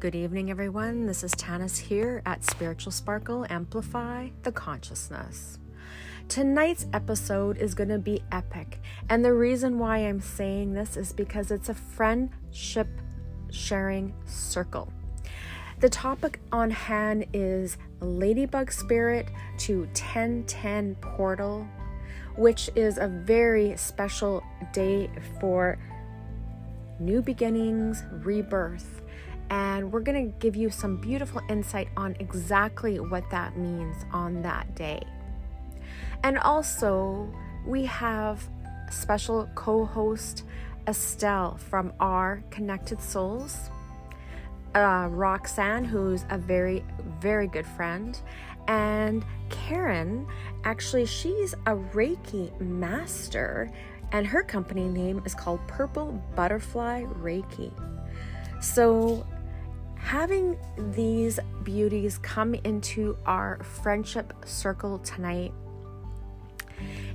Good 0.00 0.14
evening, 0.14 0.50
everyone. 0.50 1.06
This 1.06 1.24
is 1.24 1.32
Tannis 1.32 1.78
here 1.78 2.20
at 2.26 2.44
Spiritual 2.44 2.92
Sparkle 2.92 3.46
Amplify 3.48 4.28
the 4.42 4.52
Consciousness. 4.52 5.58
Tonight's 6.28 6.86
episode 6.92 7.56
is 7.56 7.74
going 7.74 7.88
to 7.88 7.98
be 7.98 8.22
epic, 8.30 8.80
and 9.08 9.24
the 9.24 9.32
reason 9.32 9.78
why 9.78 9.98
I'm 9.98 10.20
saying 10.20 10.74
this 10.74 10.98
is 10.98 11.12
because 11.12 11.50
it's 11.50 11.70
a 11.70 11.74
friendship 11.74 12.88
sharing 13.50 14.12
circle. 14.26 14.92
The 15.80 15.88
topic 15.88 16.40
on 16.52 16.70
hand 16.70 17.26
is 17.32 17.78
Ladybug 18.00 18.72
Spirit 18.72 19.28
to 19.60 19.84
1010 19.84 20.96
Portal, 20.96 21.66
which 22.36 22.68
is 22.74 22.98
a 22.98 23.08
very 23.08 23.74
special 23.78 24.42
day 24.74 25.08
for 25.40 25.78
new 27.00 27.22
beginnings, 27.22 28.02
rebirth. 28.22 29.00
And 29.54 29.92
we're 29.92 30.00
going 30.00 30.32
to 30.32 30.38
give 30.40 30.56
you 30.56 30.68
some 30.68 30.96
beautiful 30.96 31.40
insight 31.48 31.86
on 31.96 32.16
exactly 32.18 32.98
what 32.98 33.30
that 33.30 33.56
means 33.56 34.04
on 34.12 34.42
that 34.42 34.74
day. 34.74 35.00
And 36.24 36.38
also, 36.38 37.32
we 37.64 37.84
have 37.84 38.48
special 38.90 39.48
co 39.54 39.84
host 39.84 40.42
Estelle 40.88 41.56
from 41.56 41.92
Our 42.00 42.42
Connected 42.50 43.00
Souls, 43.00 43.70
uh, 44.74 45.06
Roxanne, 45.08 45.84
who's 45.84 46.24
a 46.30 46.38
very, 46.38 46.84
very 47.20 47.46
good 47.46 47.66
friend, 47.76 48.20
and 48.66 49.24
Karen. 49.50 50.26
Actually, 50.64 51.06
she's 51.06 51.52
a 51.66 51.76
Reiki 51.94 52.60
master 52.60 53.70
and 54.10 54.26
her 54.26 54.42
company 54.42 54.88
name 54.88 55.22
is 55.24 55.32
called 55.32 55.60
Purple 55.68 56.20
Butterfly 56.34 57.04
Reiki. 57.20 57.72
So, 58.60 59.26
having 60.04 60.58
these 60.92 61.40
beauties 61.62 62.18
come 62.18 62.54
into 62.54 63.16
our 63.24 63.58
friendship 63.62 64.34
circle 64.44 64.98
tonight 64.98 65.50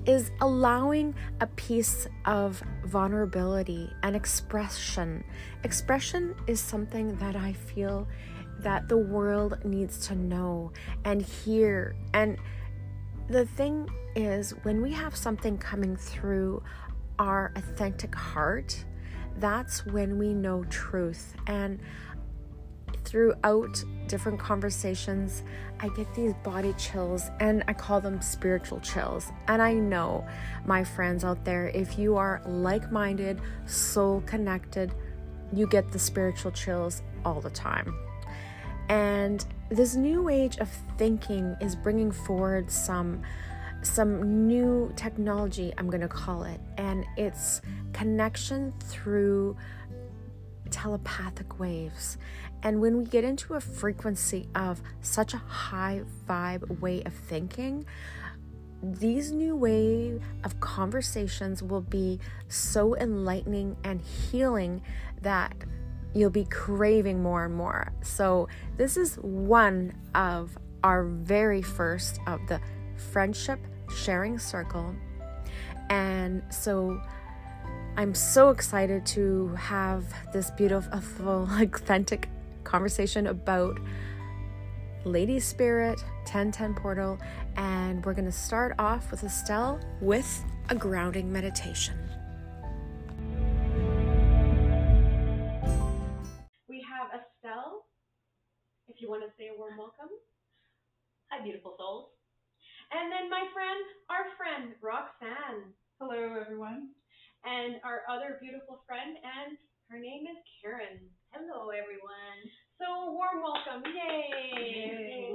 is 0.08 0.32
allowing 0.42 1.14
a 1.40 1.46
piece 1.48 2.08
of 2.26 2.64
vulnerability 2.86 3.88
and 4.02 4.16
expression. 4.16 5.24
Expression 5.64 6.34
is 6.48 6.60
something 6.60 7.16
that 7.18 7.36
I 7.36 7.54
feel 7.54 8.08
that 8.62 8.90
the 8.90 8.98
world 8.98 9.64
needs 9.64 10.08
to 10.08 10.16
know 10.16 10.72
and 11.06 11.22
hear. 11.22 11.96
And 12.16 12.40
the 13.30 13.46
thing 13.46 13.88
is, 14.16 14.56
when 14.64 14.82
we 14.82 14.92
have 14.94 15.16
something 15.16 15.60
coming 15.60 15.96
through 15.96 16.64
our 17.20 17.52
authentic 17.56 18.16
heart, 18.16 18.84
that's 19.38 19.86
when 19.86 20.18
we 20.18 20.34
know 20.34 20.64
truth. 20.66 21.36
And 21.48 21.80
throughout 23.10 23.84
different 24.08 24.40
conversations, 24.40 25.44
I 25.80 25.90
get 25.90 26.14
these 26.14 26.34
body 26.44 26.74
chills 26.74 27.30
and 27.40 27.64
I 27.68 27.74
call 27.74 28.00
them 28.02 28.22
spiritual 28.22 28.80
chills. 28.82 29.32
And 29.48 29.62
I 29.62 29.74
know, 29.74 30.28
my 30.66 30.84
friends 30.84 31.24
out 31.24 31.44
there, 31.44 31.70
if 31.70 31.98
you 31.98 32.18
are 32.18 32.42
like 32.46 32.92
minded, 32.92 33.42
soul 33.66 34.22
connected, 34.26 34.94
you 35.52 35.68
get 35.68 35.92
the 35.92 36.00
spiritual 36.00 36.52
chills 36.52 37.02
all 37.26 37.42
the 37.42 37.50
time. 37.50 37.98
And 38.90 39.44
this 39.70 39.96
new 39.96 40.30
age 40.30 40.58
of 40.58 40.70
thinking 40.98 41.56
is 41.62 41.76
bringing 41.76 42.12
forward 42.12 42.70
some 42.70 43.24
some 43.82 44.46
new 44.46 44.92
technology, 44.98 45.74
I'm 45.78 45.90
going 45.90 46.02
to 46.02 46.10
call 46.10 46.44
it, 46.44 46.60
and 46.78 47.06
it's 47.16 47.62
connection 47.94 48.74
through 48.82 49.56
telepathic 50.70 51.60
waves. 51.60 52.18
And 52.64 52.82
when 52.82 52.98
we 52.98 53.06
get 53.06 53.24
into 53.24 53.54
a 53.54 53.62
frequency 53.62 54.48
of 54.56 54.82
such 55.02 55.34
a 55.34 55.38
high 55.38 56.02
vibe 56.28 56.80
way 56.80 57.04
of 57.04 57.14
thinking, 57.14 57.86
these 58.82 59.32
new 59.32 59.56
wave 59.56 60.22
of 60.44 60.60
conversations 60.60 61.62
will 61.62 61.82
be 61.82 62.20
so 62.48 62.96
enlightening 62.96 63.76
and 63.84 64.02
healing 64.02 64.82
that 65.22 65.54
you'll 66.14 66.30
be 66.30 66.46
craving 66.46 67.22
more 67.22 67.46
and 67.46 67.54
more. 67.54 67.92
So, 68.02 68.48
this 68.78 68.98
is 68.98 69.16
one 69.16 69.94
of 70.16 70.58
our 70.84 71.04
very 71.04 71.62
first 71.62 72.20
of 72.26 72.40
the 72.48 72.60
friendship 73.12 73.60
sharing 73.96 74.40
circle. 74.40 74.96
And 75.90 76.44
so 76.50 77.02
I'm 78.00 78.16
so 78.16 78.50
excited 78.52 79.06
to 79.08 79.50
have 79.56 80.06
this 80.32 80.52
beautiful, 80.52 81.50
authentic 81.60 82.30
conversation 82.64 83.28
about 83.28 83.78
Lady 85.04 85.38
Spirit 85.38 86.00
1010 86.24 86.76
Portal. 86.76 87.20
And 87.58 88.06
we're 88.06 88.14
going 88.14 88.24
to 88.24 88.32
start 88.32 88.74
off 88.80 89.12
with 89.12 89.26
Estelle 89.26 89.82
with 90.00 90.46
a 90.70 90.76
grounding 90.76 91.30
meditation. 91.30 92.00
We 96.70 96.82
have 96.88 97.10
Estelle. 97.12 97.84
If 98.88 99.02
you 99.02 99.10
want 99.10 99.24
to 99.24 99.30
say 99.38 99.50
a 99.54 99.60
warm 99.60 99.78
welcome. 99.78 100.08
Hi, 101.32 101.44
beautiful 101.44 101.76
souls. 101.78 102.12
And 102.94 103.12
then 103.12 103.30
my 103.30 103.44
friend, 103.54 103.84
our 104.10 104.32
friend, 104.38 104.72
Roxanne. 104.82 105.74
Hello, 106.00 106.40
everyone. 106.40 106.92
And 107.48 107.80
our 107.88 108.04
other 108.12 108.36
beautiful 108.44 108.84
friend, 108.84 109.16
and 109.16 109.56
her 109.88 109.96
name 109.96 110.28
is 110.28 110.40
Karen. 110.60 111.00
Hello, 111.32 111.72
everyone. 111.72 112.40
So, 112.76 113.16
warm 113.16 113.40
welcome. 113.40 113.80
Yay! 113.88 114.28
Yay. 114.60 115.32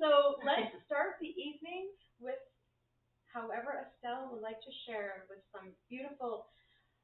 So, 0.00 0.40
let's 0.48 0.72
start 0.88 1.20
the 1.20 1.28
evening 1.36 1.92
with 2.24 2.40
however 3.28 3.84
Estelle 3.84 4.32
would 4.32 4.40
like 4.40 4.56
to 4.64 4.72
share 4.88 5.28
with 5.28 5.44
some 5.52 5.76
beautiful, 5.92 6.48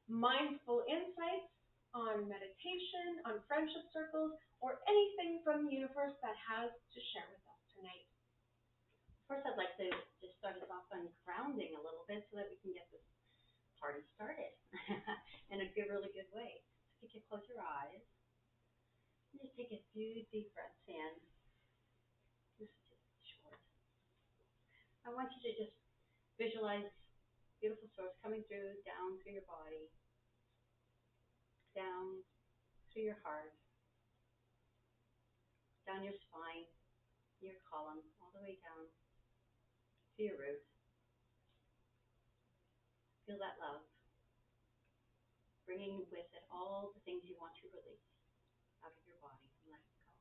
mindful 0.09 0.81
insights 0.89 1.53
on 1.93 2.25
meditation, 2.25 3.21
on 3.29 3.37
friendship 3.45 3.85
circles, 3.93 4.33
or 4.65 4.81
anything 4.89 5.45
from 5.45 5.69
the 5.69 5.73
universe 5.77 6.17
that 6.25 6.33
has 6.41 6.73
to 6.73 6.99
share 7.13 7.29
with 7.29 7.43
us 7.53 7.61
tonight. 7.77 8.09
First, 9.29 9.45
I'd 9.45 9.61
like 9.61 9.77
to 9.77 9.93
just 10.25 10.41
start 10.41 10.57
us 10.57 10.65
off 10.73 10.89
on 10.89 11.05
grounding 11.21 11.77
a 11.77 11.81
little 11.85 12.01
bit 12.09 12.25
so 12.33 12.41
that 12.41 12.49
we 12.49 12.57
can 12.65 12.73
get 12.73 12.89
this 12.89 13.05
party 13.83 13.99
started 14.15 14.55
in 15.51 15.59
a 15.59 15.67
good, 15.75 15.91
really 15.91 16.07
good 16.15 16.31
way. 16.31 16.63
So 17.03 17.03
if 17.03 17.11
you 17.11 17.19
can 17.19 17.27
close 17.27 17.43
your 17.51 17.59
eyes, 17.59 17.99
and 19.35 19.43
just 19.43 19.51
take 19.59 19.75
a 19.75 19.81
few 19.91 20.23
deep 20.31 20.47
breaths 20.55 20.87
in. 20.87 21.11
This 22.61 22.71
is 22.71 22.79
just 22.87 23.03
short. 23.27 23.59
I 25.03 25.11
want 25.11 25.35
you 25.35 25.41
to 25.49 25.51
just 25.57 25.75
visualize 26.39 26.87
beautiful 27.59 27.91
source 27.97 28.15
coming 28.23 28.45
through, 28.47 28.79
down 28.87 29.19
through 29.19 29.35
your 29.35 29.47
body, 29.49 29.89
down 31.75 32.23
through 32.93 33.09
your 33.09 33.19
heart, 33.25 33.51
down 35.83 36.05
your 36.05 36.15
spine, 36.15 36.69
your 37.41 37.59
column, 37.67 37.99
all 38.21 38.31
the 38.31 38.39
way 38.39 38.55
down 38.63 38.87
to 40.15 40.19
your 40.23 40.39
roots. 40.39 40.72
Feel 43.33 43.49
that 43.49 43.57
love. 43.57 43.81
Bringing 45.65 46.05
with 46.13 46.29
it 46.37 46.45
all 46.53 46.93
the 46.93 47.01
things 47.01 47.25
you 47.25 47.33
want 47.41 47.57
to 47.57 47.73
release 47.73 48.05
out 48.85 48.93
of 48.93 49.01
your 49.09 49.17
body 49.25 49.49
and 49.57 49.73
let 49.73 49.81
it 49.81 49.89
go. 50.05 50.13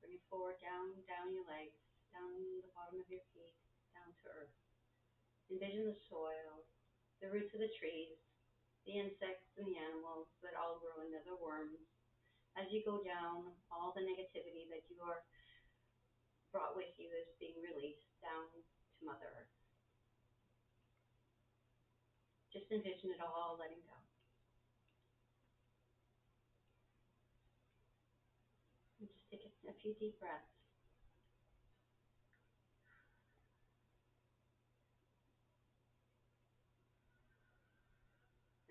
Bring 0.00 0.16
it 0.16 0.24
forward, 0.32 0.56
down, 0.64 0.96
down 1.04 1.36
your 1.36 1.44
legs, 1.44 1.76
down 2.16 2.40
the 2.64 2.72
bottom 2.72 3.04
of 3.04 3.12
your 3.12 3.20
feet, 3.36 3.52
down 3.92 4.16
to 4.16 4.32
earth. 4.32 4.56
Envision 5.52 5.92
the 5.92 6.00
soil, 6.08 6.64
the 7.20 7.28
roots 7.28 7.52
of 7.52 7.60
the 7.60 7.76
trees, 7.76 8.16
the 8.88 8.96
insects 8.96 9.52
and 9.60 9.68
the 9.68 9.76
animals 9.76 10.32
that 10.40 10.56
all 10.56 10.80
grow 10.80 11.04
into 11.04 11.20
the 11.28 11.36
worms. 11.36 11.84
As 12.56 12.72
you 12.72 12.80
go 12.80 13.04
down, 13.04 13.52
all 13.68 13.92
the 13.92 14.00
negativity 14.00 14.64
that 14.72 14.88
you 14.88 15.04
are 15.04 15.20
brought 16.48 16.80
with 16.80 16.96
you 16.96 17.12
is 17.12 17.28
being 17.36 17.60
released 17.60 18.08
down 18.24 18.48
to 18.56 19.04
Mother 19.04 19.28
Earth. 19.36 19.55
Just 22.56 22.72
envision 22.72 23.12
it 23.12 23.20
all 23.20 23.60
letting 23.60 23.84
go. 23.84 24.00
And 28.96 29.12
just 29.12 29.28
take 29.28 29.44
a, 29.44 29.76
few 29.84 29.92
deep 30.00 30.16
breaths. 30.16 30.48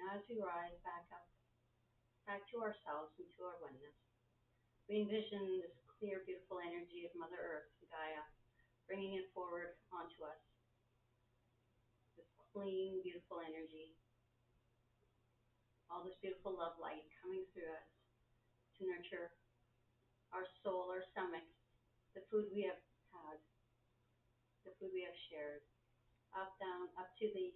Now, 0.02 0.18
as 0.18 0.26
we 0.26 0.42
rise 0.42 0.74
back 0.82 1.06
up, 1.14 1.30
back 2.26 2.42
to 2.58 2.66
ourselves 2.66 3.14
and 3.22 3.30
to 3.38 3.40
our 3.46 3.62
oneness, 3.62 3.94
we 4.90 5.06
envision 5.06 5.62
this 5.62 5.78
clear, 6.02 6.26
beautiful 6.26 6.58
energy 6.58 7.06
of 7.06 7.14
Mother 7.14 7.38
Earth, 7.38 7.70
Gaia, 7.94 8.26
bringing 8.90 9.22
it 9.22 9.30
forward 9.38 9.78
onto 9.94 10.26
us. 10.26 10.55
Clean, 12.56 13.04
beautiful 13.04 13.44
energy. 13.44 13.92
All 15.92 16.08
this 16.08 16.16
beautiful 16.24 16.56
love 16.56 16.80
light 16.80 17.04
coming 17.20 17.44
through 17.52 17.68
us 17.68 17.84
to 18.80 18.88
nurture 18.88 19.28
our 20.32 20.48
soul, 20.64 20.88
our 20.88 21.04
stomach, 21.12 21.44
the 22.16 22.24
food 22.32 22.48
we 22.56 22.64
have 22.64 22.80
had, 23.12 23.44
the 24.64 24.72
food 24.80 24.96
we 24.96 25.04
have 25.04 25.20
shared, 25.28 25.68
up, 26.32 26.56
down, 26.56 26.88
up 26.96 27.12
to 27.20 27.28
the, 27.36 27.52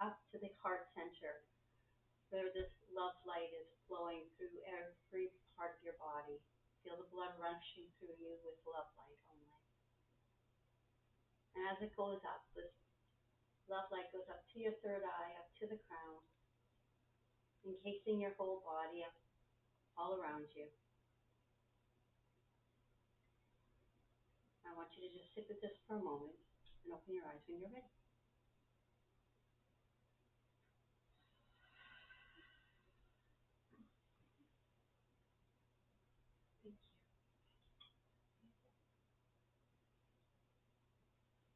up 0.00 0.16
to 0.32 0.40
the 0.40 0.48
heart 0.64 0.88
center, 0.96 1.44
where 2.32 2.48
this 2.56 2.72
love 2.96 3.20
light 3.28 3.52
is 3.52 3.68
flowing 3.84 4.24
through 4.40 4.56
every 4.64 5.28
part 5.60 5.76
of 5.76 5.84
your 5.84 6.00
body. 6.00 6.40
Feel 6.80 6.96
the 6.96 7.12
blood 7.12 7.36
rushing 7.36 7.84
through 8.00 8.16
you 8.16 8.32
with 8.40 8.56
love 8.64 8.88
light 8.96 9.20
only. 9.28 9.60
And 11.52 11.68
as 11.68 11.84
it 11.84 11.92
goes 11.92 12.24
up, 12.24 12.48
this 12.56 12.72
love 13.70 13.86
light 13.90 14.10
goes 14.14 14.26
up 14.30 14.42
to 14.54 14.56
your 14.62 14.74
third 14.82 15.02
eye, 15.02 15.32
up 15.38 15.48
to 15.62 15.66
the 15.66 15.78
crown, 15.90 16.22
encasing 17.66 18.22
your 18.22 18.34
whole 18.38 18.62
body 18.62 19.02
up 19.02 19.14
all 19.98 20.16
around 20.18 20.46
you. 20.54 20.66
I 24.66 24.74
want 24.74 24.90
you 24.98 25.06
to 25.06 25.10
just 25.14 25.30
sit 25.34 25.46
with 25.48 25.62
this 25.62 25.74
for 25.86 25.96
a 25.98 26.02
moment 26.02 26.34
and 26.84 26.92
open 26.94 27.14
your 27.14 27.26
eyes 27.26 27.42
when 27.46 27.62
you're 27.62 27.70
ready. 27.72 27.92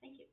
Thank 0.02 0.18
you. 0.20 0.26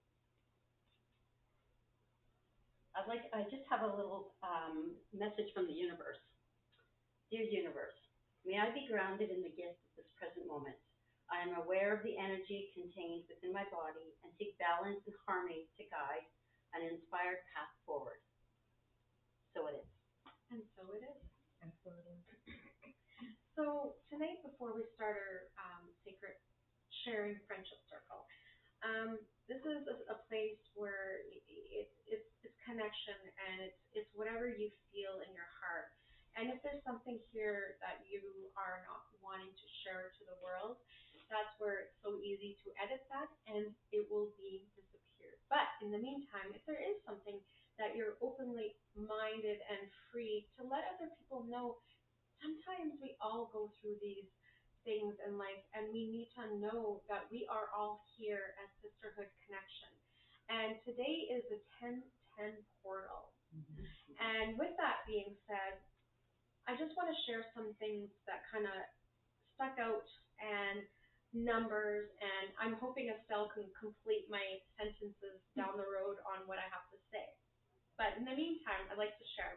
I'd 2.96 3.07
like, 3.18 3.34
I 3.34 3.42
just 3.50 3.66
have 3.74 3.82
a 3.82 3.90
little 3.90 4.38
um, 4.46 4.94
message 5.14 5.50
from 5.54 5.66
the 5.66 5.74
universe. 5.74 6.22
Dear 7.32 7.44
universe, 7.50 7.98
may 8.46 8.60
I 8.62 8.70
be 8.70 8.86
grounded 8.86 9.30
in 9.34 9.42
the 9.42 9.50
gift 9.50 9.82
of 9.90 9.92
this 9.98 10.10
present 10.16 10.46
moment. 10.46 10.78
I 11.34 11.42
am 11.42 11.58
aware 11.58 11.92
of 11.92 12.04
the 12.06 12.16
energy 12.18 12.70
contained 12.78 13.26
within 13.28 13.52
my 13.52 13.66
body 13.74 14.14
and 14.24 14.32
seek 14.38 14.54
balance 14.62 15.02
and 15.10 15.16
harmony 15.28 15.66
to 15.78 15.84
guide 15.90 16.24
an 16.78 16.86
inspired 16.86 17.42
path 17.52 17.74
forward. 17.86 18.22
So 19.54 19.68
it 19.68 19.76
is. 19.82 19.90
And 20.52 20.64
so 20.78 20.94
it 20.94 21.02
is. 21.04 21.22
And 21.62 21.72
so 21.84 21.92
it 21.98 22.06
is. 22.06 22.22
So 23.58 23.98
tonight, 24.06 24.38
before 24.46 24.70
we 24.78 24.86
start 24.94 25.18
our 25.18 25.50
um, 25.58 25.90
sacred 26.06 26.38
sharing 27.04 27.36
friendship 27.50 27.82
circle, 27.90 28.22
um, 28.86 29.18
this 29.50 29.58
is 29.66 29.82
a, 29.90 29.96
a 30.14 30.18
place 30.30 30.62
where 30.78 31.18
i- 31.26 31.42
i- 31.50 31.68
it's 31.82 31.96
it's 32.06 32.06
it's 32.06 32.37
connection 32.68 33.16
and 33.48 33.64
it's 33.64 33.82
it's 33.96 34.12
whatever 34.14 34.52
you 34.52 34.70
feel 34.92 35.24
in 35.24 35.32
your 35.32 35.50
heart. 35.64 35.96
And 36.36 36.54
if 36.54 36.62
there's 36.62 36.84
something 36.86 37.18
here 37.34 37.80
that 37.82 38.04
you 38.06 38.52
are 38.54 38.84
not 38.86 39.08
wanting 39.24 39.50
to 39.50 39.68
share 39.82 40.14
to 40.20 40.24
the 40.30 40.38
world, 40.44 40.78
that's 41.32 41.50
where 41.58 41.88
it's 41.88 41.98
so 42.04 42.22
easy 42.22 42.60
to 42.62 42.68
edit 42.78 43.02
that 43.10 43.32
and 43.50 43.74
it 43.90 44.06
will 44.12 44.30
be 44.38 44.68
disappeared. 44.78 45.40
But 45.50 45.66
in 45.82 45.90
the 45.90 45.98
meantime, 45.98 46.54
if 46.54 46.62
there 46.70 46.80
is 46.80 47.00
something 47.08 47.42
that 47.82 47.98
you're 47.98 48.22
openly 48.22 48.78
minded 48.94 49.58
and 49.70 49.90
free 50.12 50.46
to 50.58 50.66
let 50.66 50.86
other 50.94 51.10
people 51.18 51.46
know 51.50 51.78
sometimes 52.42 52.98
we 53.02 53.18
all 53.22 53.50
go 53.54 53.70
through 53.82 53.98
these 54.02 54.30
things 54.86 55.18
in 55.26 55.38
life 55.38 55.62
and 55.74 55.90
we 55.94 56.06
need 56.10 56.30
to 56.38 56.46
know 56.58 57.02
that 57.10 57.26
we 57.34 57.46
are 57.50 57.70
all 57.76 58.06
here 58.18 58.54
as 58.62 58.70
sisterhood 58.82 59.30
connection 59.46 59.92
and 60.50 60.80
today 60.88 61.28
is 61.28 61.44
the 61.52 61.60
1010 62.38 62.62
portal. 62.86 63.34
Mm-hmm. 63.52 63.84
And 64.18 64.48
with 64.58 64.74
that 64.78 65.06
being 65.10 65.34
said 65.50 65.82
i 66.68 66.76
just 66.76 66.92
want 67.00 67.08
to 67.08 67.18
share 67.24 67.48
some 67.56 67.72
things 67.80 68.12
that 68.28 68.44
kind 68.52 68.68
of 68.68 68.76
stuck 69.56 69.80
out 69.80 70.04
and 70.44 70.84
numbers 71.32 72.12
and 72.20 72.52
i'm 72.60 72.76
hoping 72.84 73.08
estelle 73.08 73.48
can 73.56 73.68
complete 73.80 74.28
my 74.28 74.44
sentences 74.76 75.40
down 75.58 75.80
the 75.80 75.88
road 75.88 76.20
on 76.28 76.44
what 76.46 76.60
i 76.60 76.68
have 76.70 76.86
to 76.92 77.00
say. 77.10 77.24
But 77.96 78.20
in 78.20 78.28
the 78.28 78.36
meantime 78.36 78.84
i'd 78.92 79.00
like 79.00 79.16
to 79.16 79.28
share. 79.40 79.56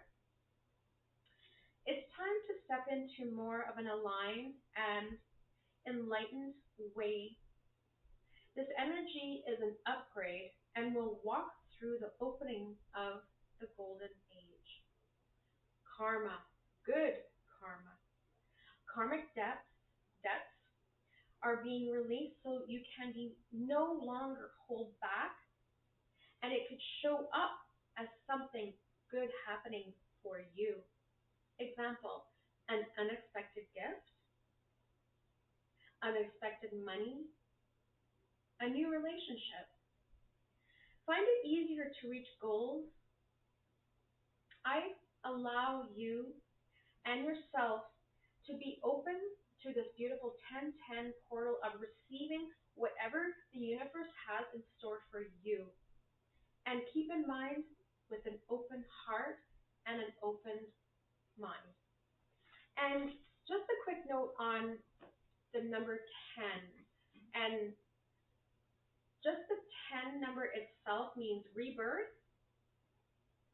It's 1.85 2.07
time 2.15 2.39
to 2.47 2.55
step 2.65 2.85
into 2.87 3.35
more 3.35 3.67
of 3.67 3.75
an 3.81 3.91
aligned 3.91 4.55
and 4.79 5.19
enlightened 5.89 6.55
way. 6.95 7.35
This 8.55 8.69
energy 8.79 9.43
is 9.49 9.59
an 9.65 9.75
upgrade 9.89 10.55
and 10.77 10.95
will 10.95 11.19
walk 11.25 11.51
through 11.81 11.97
the 11.97 12.13
opening 12.21 12.77
of 12.93 13.25
the 13.59 13.67
golden 13.77 14.13
age. 14.37 14.71
Karma, 15.97 16.37
good 16.85 17.17
karma. 17.57 17.97
Karmic 18.85 19.25
debts, 19.33 19.65
debts 20.21 20.53
are 21.41 21.65
being 21.65 21.89
released 21.89 22.37
so 22.45 22.69
you 22.69 22.85
can 22.93 23.13
be 23.17 23.33
no 23.49 23.97
longer 24.05 24.53
hold 24.69 24.93
back 25.01 25.33
and 26.45 26.53
it 26.53 26.69
could 26.69 26.81
show 27.01 27.25
up 27.33 27.57
as 27.97 28.09
something 28.29 28.73
good 29.09 29.33
happening 29.49 29.93
for 30.23 30.45
you. 30.53 30.77
Example, 31.61 32.29
an 32.69 32.85
unexpected 33.01 33.65
gift, 33.73 34.05
unexpected 36.05 36.73
money, 36.85 37.25
a 38.61 38.69
new 38.69 38.93
relationship. 38.93 39.70
Find 41.11 41.27
it 41.27 41.43
easier 41.43 41.91
to 41.91 42.03
reach 42.07 42.31
goals. 42.39 42.87
I 44.63 44.95
allow 45.27 45.91
you 45.91 46.31
and 47.03 47.27
yourself 47.27 47.83
to 48.47 48.55
be 48.55 48.79
open 48.87 49.19
to 49.67 49.75
this 49.75 49.91
beautiful 49.99 50.39
1010 50.55 51.11
portal 51.27 51.59
of 51.67 51.83
receiving 51.83 52.47
whatever 52.79 53.27
the 53.51 53.59
universe 53.59 54.15
has 54.23 54.47
in 54.55 54.63
store 54.79 55.03
for 55.11 55.27
you. 55.43 55.67
And 56.71 56.79
keep 56.95 57.11
in 57.11 57.27
mind 57.27 57.67
with 58.07 58.23
an 58.31 58.39
open 58.47 58.87
heart 58.87 59.43
and 59.91 59.99
an 59.99 60.15
open 60.23 60.63
mind. 61.35 61.75
And 62.79 63.11
just 63.51 63.67
a 63.67 63.83
quick 63.83 64.07
note 64.07 64.39
on 64.39 64.79
the 65.59 65.67
number 65.67 66.07
10. 66.39 66.47
And 67.35 67.75
just 69.21 69.45
the 69.49 69.59
10 70.13 70.21
number 70.21 70.49
itself 70.53 71.13
means 71.17 71.45
rebirth, 71.53 72.09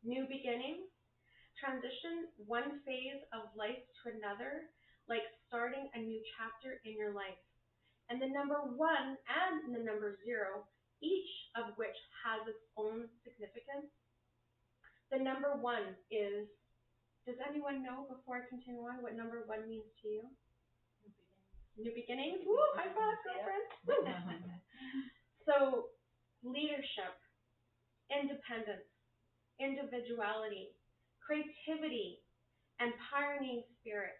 new 0.06 0.26
beginning, 0.30 0.86
transition 1.58 2.30
one 2.46 2.78
phase 2.86 3.22
of 3.34 3.50
life 3.58 3.80
to 4.02 4.14
another, 4.14 4.70
like 5.10 5.26
starting 5.48 5.90
a 5.94 6.00
new 6.00 6.20
chapter 6.38 6.78
in 6.86 6.94
your 6.94 7.10
life. 7.10 7.38
And 8.06 8.22
the 8.22 8.30
number 8.30 8.62
one 8.62 9.18
and 9.26 9.74
the 9.74 9.82
number 9.82 10.14
zero, 10.22 10.62
each 11.02 11.30
of 11.58 11.74
which 11.74 11.96
has 12.22 12.46
its 12.46 12.62
own 12.78 13.10
significance. 13.26 13.90
The 15.10 15.18
number 15.18 15.58
one 15.58 15.98
is 16.10 16.46
does 17.26 17.42
anyone 17.42 17.82
know 17.82 18.06
before 18.06 18.38
I 18.38 18.46
continue 18.46 18.86
on 18.86 19.02
what 19.02 19.18
number 19.18 19.42
one 19.50 19.66
means 19.66 19.90
to 20.02 20.06
you? 20.06 20.22
New 21.74 21.90
beginnings. 21.90 22.46
Woo, 22.46 22.54
high 22.78 22.86
five, 22.94 23.18
girlfriend. 23.26 24.46
So, 25.46 25.94
leadership, 26.42 27.14
independence, 28.10 28.86
individuality, 29.62 30.74
creativity, 31.22 32.18
and 32.80 32.92
pioneering 33.10 33.62
spirit. 33.80 34.18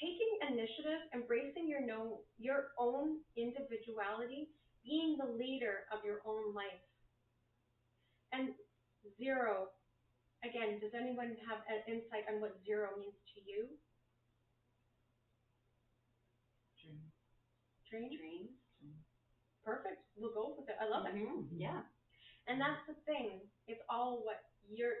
Taking 0.00 0.32
initiative, 0.48 1.04
embracing 1.12 1.68
your 1.68 1.84
know, 1.84 2.24
your 2.40 2.72
own 2.80 3.20
individuality, 3.36 4.48
being 4.82 5.20
the 5.20 5.28
leader 5.28 5.84
of 5.92 6.00
your 6.04 6.24
own 6.24 6.56
life. 6.56 6.80
And 8.32 8.56
zero, 9.20 9.68
again, 10.40 10.80
does 10.80 10.96
anyone 10.96 11.36
have 11.44 11.60
an 11.68 11.84
insight 11.84 12.24
on 12.32 12.40
what 12.40 12.56
zero 12.64 12.96
means 12.96 13.20
to 13.36 13.40
you? 13.44 13.68
Dream. 16.80 17.00
Dream? 17.90 18.08
Dreams. 18.16 18.59
Perfect. 19.70 20.02
We'll 20.18 20.34
go 20.34 20.54
with 20.58 20.68
it. 20.68 20.76
I 20.82 20.86
love 20.90 21.06
it. 21.06 21.14
Mhm, 21.14 21.48
Yeah. 21.52 21.82
And 22.48 22.60
that's 22.60 22.84
the 22.86 22.94
thing. 23.06 23.50
It's 23.68 23.82
all 23.88 24.18
what 24.24 24.42
your 24.68 24.94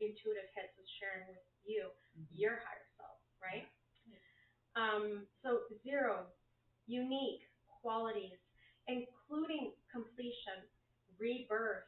intuitive 0.00 0.48
hits 0.54 0.78
is 0.78 0.88
sharing 1.00 1.26
with 1.28 1.44
you, 1.64 1.90
your 2.32 2.56
higher 2.56 2.88
self, 2.96 3.18
right? 3.42 3.68
Um, 4.76 5.28
so 5.42 5.62
zero, 5.82 6.26
unique 6.86 7.42
qualities, 7.82 8.38
including 8.88 9.72
completion, 9.92 10.68
rebirth, 11.18 11.84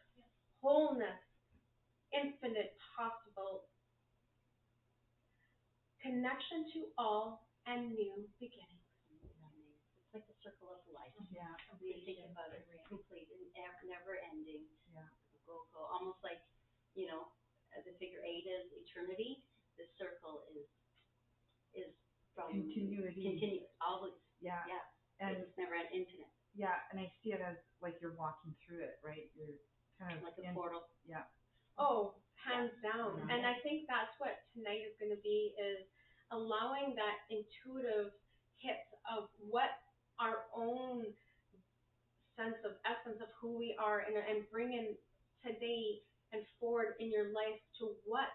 wholeness, 0.63 1.21
infinite 2.13 2.77
possible, 2.97 3.65
connection 6.03 6.67
to 6.75 6.87
all, 6.99 7.49
and 7.67 7.93
new 7.95 8.29
beginnings. 8.41 8.87
It's 9.97 10.15
like 10.15 10.27
the 10.29 10.35
circle 10.43 10.73
of. 10.73 10.88
Yeah. 11.33 11.55
We 11.83 12.03
think 12.07 12.23
about 12.31 12.55
it 12.55 12.67
complete 12.89 13.29
and 13.29 13.45
ever, 13.61 13.81
never 13.85 14.13
ending. 14.33 14.65
Yeah. 14.91 15.07
Go, 15.45 15.69
go, 15.73 15.85
almost 15.85 16.21
like, 16.25 16.41
you 16.97 17.09
know, 17.09 17.29
uh, 17.77 17.85
the 17.85 17.93
figure 18.01 18.25
eight 18.25 18.49
is 18.49 18.73
eternity, 18.73 19.45
the 19.77 19.85
circle 20.01 20.49
is, 20.57 20.65
is 21.77 21.93
from. 22.33 22.53
Continuity. 22.53 23.37
Continue, 23.37 23.69
always 23.85 24.17
Yeah. 24.41 24.65
Yeah. 24.65 24.85
And 25.19 25.35
it's 25.35 25.59
never 25.59 25.75
an 25.75 25.91
infinite, 25.91 26.31
yeah, 26.55 26.79
and 26.91 27.03
I 27.03 27.11
see 27.23 27.35
it 27.35 27.43
as 27.43 27.59
like 27.83 27.99
you're 27.99 28.15
walking 28.15 28.55
through 28.63 28.87
it, 28.87 29.03
right? 29.03 29.27
You're 29.35 29.59
kind 29.99 30.15
of 30.15 30.23
like 30.23 30.39
a 30.39 30.47
in, 30.47 30.55
portal. 30.55 30.87
yeah. 31.03 31.27
Oh, 31.75 32.15
hands 32.39 32.71
down. 32.83 33.19
Yeah. 33.19 33.35
And 33.35 33.41
I 33.43 33.59
think 33.67 33.91
that's 33.91 34.15
what 34.23 34.47
tonight 34.55 34.87
is 34.87 34.95
going 34.99 35.11
to 35.11 35.23
be 35.23 35.59
is 35.59 35.87
allowing 36.31 36.95
that 36.95 37.27
intuitive 37.31 38.15
hit 38.63 38.79
of 39.11 39.27
what 39.39 39.71
our 40.21 40.47
own 40.55 41.07
sense 42.39 42.59
of 42.63 42.79
essence 42.87 43.19
of 43.19 43.31
who 43.35 43.59
we 43.59 43.75
are 43.79 44.07
and, 44.07 44.15
and 44.15 44.47
bringing 44.51 44.95
today 45.43 46.03
and 46.31 46.47
forward 46.61 46.95
in 47.03 47.11
your 47.11 47.35
life 47.35 47.59
to 47.79 47.91
what 48.07 48.31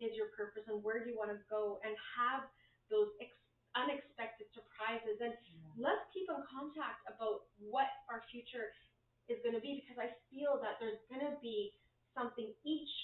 is 0.00 0.12
your 0.12 0.28
purpose 0.36 0.64
and 0.68 0.82
where 0.84 1.00
do 1.00 1.08
you 1.08 1.16
want 1.16 1.32
to 1.32 1.40
go 1.48 1.80
and 1.80 1.96
have 2.16 2.44
those 2.92 3.08
ex- 3.20 3.40
unexpected 3.72 4.44
surprises 4.52 5.16
and 5.24 5.32
let's 5.80 6.04
keep 6.12 6.28
in 6.28 6.40
contact 6.48 7.00
about 7.08 7.48
what 7.60 7.88
our 8.12 8.24
future 8.28 8.72
is 9.28 9.40
going 9.40 9.56
to 9.56 9.64
be 9.64 9.80
because 9.80 9.96
I 9.96 10.12
feel 10.28 10.60
that 10.60 10.76
there's 10.80 11.00
going 11.08 11.24
to 11.24 11.36
be 11.40 11.72
something 12.12 12.52
each 12.64 12.94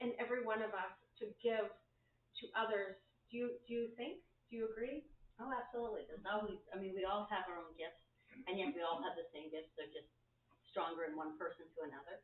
and 0.00 0.12
every 0.20 0.44
one 0.44 0.60
of 0.60 0.72
us 0.76 0.92
to 1.20 1.28
give 1.40 1.68
to 1.68 2.44
others. 2.52 2.96
Do 3.30 3.38
you 3.38 3.48
do 3.68 3.72
you 3.74 3.84
think? 3.96 4.20
Do 4.50 4.56
you 4.56 4.68
agree? 4.68 5.04
Oh, 5.42 5.50
absolutely. 5.50 6.06
There's 6.06 6.24
always, 6.28 6.58
I 6.70 6.78
mean, 6.78 6.94
we 6.94 7.02
all 7.04 7.26
have 7.30 7.46
our 7.50 7.58
own 7.58 7.74
gifts, 7.74 7.98
and 8.46 8.54
yet 8.58 8.70
we 8.74 8.82
all 8.86 9.02
have 9.02 9.18
the 9.18 9.26
same 9.34 9.50
gifts. 9.50 9.70
They're 9.74 9.90
just 9.90 10.06
stronger 10.70 11.06
in 11.06 11.18
one 11.18 11.34
person 11.38 11.66
to 11.74 11.78
another. 11.86 12.18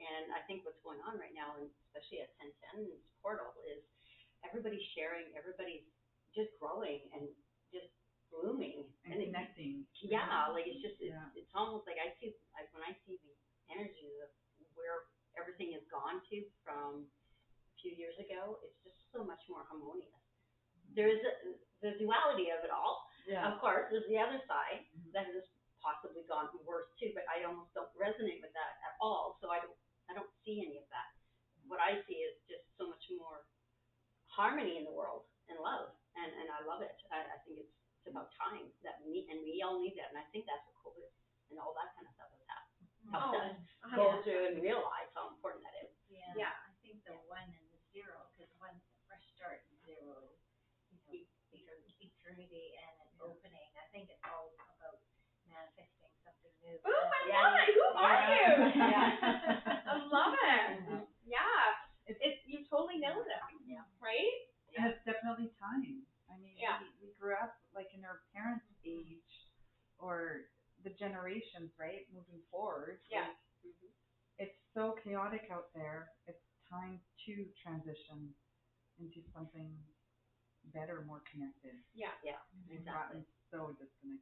And 0.00 0.32
I 0.32 0.40
think 0.48 0.64
what's 0.64 0.80
going 0.82 1.00
on 1.04 1.20
right 1.20 1.32
now, 1.36 1.54
and 1.60 1.68
especially 1.88 2.24
at 2.24 2.32
1010's 2.40 2.98
portal, 3.20 3.52
is 3.68 3.80
everybody's 4.42 4.84
sharing, 4.96 5.28
everybody's 5.36 5.84
just 6.34 6.50
growing 6.58 7.04
and 7.14 7.28
just 7.70 7.88
blooming. 8.32 8.88
and 9.06 9.20
it- 9.20 9.30
connecting. 9.30 9.84
yeah, 10.02 10.48
like 10.50 10.66
it's 10.66 10.80
just, 10.82 10.96
it's, 10.98 11.12
Yeah. 11.14 11.28
it's 11.36 11.52
almost 11.54 11.86
like 11.86 12.00
I 12.00 12.10
see, 12.18 12.32
like 12.56 12.66
when 12.72 12.82
I 12.82 12.96
see 13.06 13.20
the 13.20 13.32
energy 13.70 14.10
of 14.24 14.28
where 14.74 15.04
everything 15.38 15.70
has 15.76 15.84
gone 15.92 16.18
to 16.32 16.36
from 16.64 17.04
a 17.06 17.74
few 17.80 17.92
years 17.92 18.16
ago, 18.18 18.58
it's 18.64 18.74
just 18.82 18.96
so 19.12 19.22
much 19.22 19.40
more 19.48 19.62
harmonious. 19.68 20.23
There 20.94 21.10
is 21.10 21.20
the 21.82 21.92
duality 21.98 22.50
of 22.54 22.62
it 22.64 22.70
all. 22.70 23.04
Yeah. 23.26 23.44
Of 23.50 23.58
course, 23.60 23.88
there's 23.90 24.06
the 24.08 24.18
other 24.20 24.38
side 24.46 24.86
Mhm. 24.94 25.12
that 25.12 25.26
has 25.26 25.44
possibly 25.82 26.22
gone 26.24 26.48
worse 26.64 26.88
too, 26.98 27.12
but 27.14 27.24
I 27.28 27.44
almost 27.44 27.74
don't 27.74 27.90
resonate 27.98 28.40
with 28.40 28.52
that 28.54 28.72
at 28.84 28.94
all. 29.00 29.36
So 29.40 29.50
I 29.50 29.60
don't, 29.60 29.76
I 30.08 30.14
don't 30.14 30.30
see 30.44 30.60
any 30.64 30.78
of 30.78 30.88
that. 30.90 31.08
What 31.66 31.80
I 31.80 32.00
see 32.04 32.20
is 32.24 32.36
just 32.48 32.64
so 32.76 32.86
much 32.88 33.04
more 33.16 33.44
harmony 34.28 34.76
in 34.76 34.84
the 34.84 34.92
world 34.92 35.24
and 35.48 35.58
love, 35.60 35.92
and 36.16 36.30
and 36.32 36.50
I 36.52 36.60
love 36.64 36.82
it. 36.84 36.92
I, 37.10 37.20
I 37.24 37.38
think 37.44 37.58
it's 37.64 37.72
it's 38.04 38.08
about 38.12 38.28
time 38.36 38.68
that 38.84 39.00
we 39.04 39.24
and 39.32 39.40
we 39.44 39.62
all 39.64 39.80
need 39.80 39.96
that. 39.96 40.12
And 40.12 40.18
I 40.20 40.24
think 40.28 40.44
that's 40.44 40.60
what 40.68 40.92
COVID 40.92 41.08
and 41.50 41.56
all 41.58 41.72
that 41.72 41.96
kind 41.96 42.04
of 42.06 42.12
stuff 42.14 42.28
has 42.36 42.44
happened. 42.44 42.84
Helped 43.08 43.36
us 43.40 43.56
go 43.96 44.20
through 44.22 44.44
and 44.52 44.60
realize 44.60 45.08
how 45.16 45.28
important 45.32 45.64
that 45.64 45.76
is. 45.84 45.90
Yeah, 46.12 46.32
Yeah. 46.36 46.52
I 46.52 46.72
think 46.84 47.00
the 47.08 47.16
one 47.28 47.44
and 47.48 47.64
the 47.72 47.80
zero, 47.96 48.28
because 48.36 48.52
one's 48.60 48.84
a 48.84 48.96
fresh 49.08 49.24
start 49.36 49.64
and 49.72 49.76
zero 49.88 50.28
is, 51.08 51.24
you 51.52 51.64
know, 51.64 51.76
etern- 52.24 52.32
eternity 52.40 52.72
and 52.80 52.94
an 53.04 53.10
opening. 53.20 53.68
I 53.76 53.84
think 53.92 54.08
it's 54.08 54.22
all 54.24 54.48
about 54.80 54.96
manifesting 55.48 56.08
something 56.24 56.52
new. 56.64 56.76
Oh, 56.84 56.90
I 56.90 57.20
Yeah. 57.28 57.42
love 57.42 57.56
it. 57.60 57.68
Who 57.74 57.84
are 58.00 58.20
you? 58.32 58.48
Yeah. 58.94 59.84
I 59.86 59.94
love 60.08 60.32
it. 60.32 60.80
Mhm. 60.80 61.06
Yeah. 61.24 61.74
It's 62.06 62.36
you 62.44 62.60
totally 62.68 62.98
nailed 62.98 63.24
it. 63.26 63.40
Yeah. 63.66 63.80
Right? 64.00 64.34
And 64.76 64.86
it's 64.86 65.02
definitely 65.04 65.48
time. 65.58 66.02
I 66.28 66.36
mean, 66.36 66.56
Yeah. 66.58 66.76
we, 66.80 66.90
we 67.00 67.08
grew 67.18 67.32
up 67.34 67.52
like 67.74 67.92
in 67.94 68.04
our 68.04 68.18
parents' 68.32 68.64
age 68.84 69.48
or 69.98 70.42
the 70.82 70.90
generations, 70.90 71.70
right? 71.78 72.04
Moving 72.12 72.40
forward. 72.50 72.98
Yeah. 73.08 73.28
It's 74.38 74.56
so 74.74 74.92
chaotic 74.92 75.48
out 75.50 75.66
there. 75.74 76.10
It's 76.26 76.42
time 76.68 77.00
to 77.26 77.46
transition 77.62 78.34
into 78.98 79.20
something 79.32 79.70
better, 80.72 81.00
more 81.00 81.22
connected. 81.30 81.76
Yeah. 81.94 82.14
Yeah, 82.22 82.40
We've 82.68 82.80
exactly. 82.80 83.20
gotten 83.20 83.26
so 83.50 83.72
disconnected. 83.78 84.20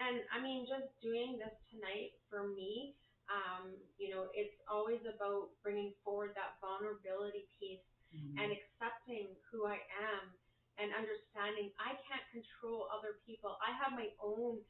And 0.00 0.22
I 0.32 0.40
mean, 0.40 0.66
just 0.66 0.88
doing 1.02 1.38
this 1.38 1.54
tonight 1.70 2.12
for 2.30 2.48
me, 2.48 2.94
um, 3.30 3.76
you 3.98 4.10
know, 4.10 4.28
it's 4.34 4.54
always 4.68 5.00
about 5.06 5.50
bringing 5.62 5.92
forward 6.04 6.32
that 6.34 6.58
vulnerability 6.60 7.46
piece 7.58 7.84
Mhm. 8.12 8.36
and 8.38 8.52
accepting 8.52 9.36
who 9.50 9.66
I 9.66 9.78
am 9.98 10.34
and 10.78 10.92
understanding 10.94 11.70
I 11.78 11.94
can't 12.08 12.26
control 12.32 12.88
other 12.90 13.14
people. 13.26 13.56
I 13.62 13.72
have 13.72 13.92
my 13.92 14.08
own 14.20 14.60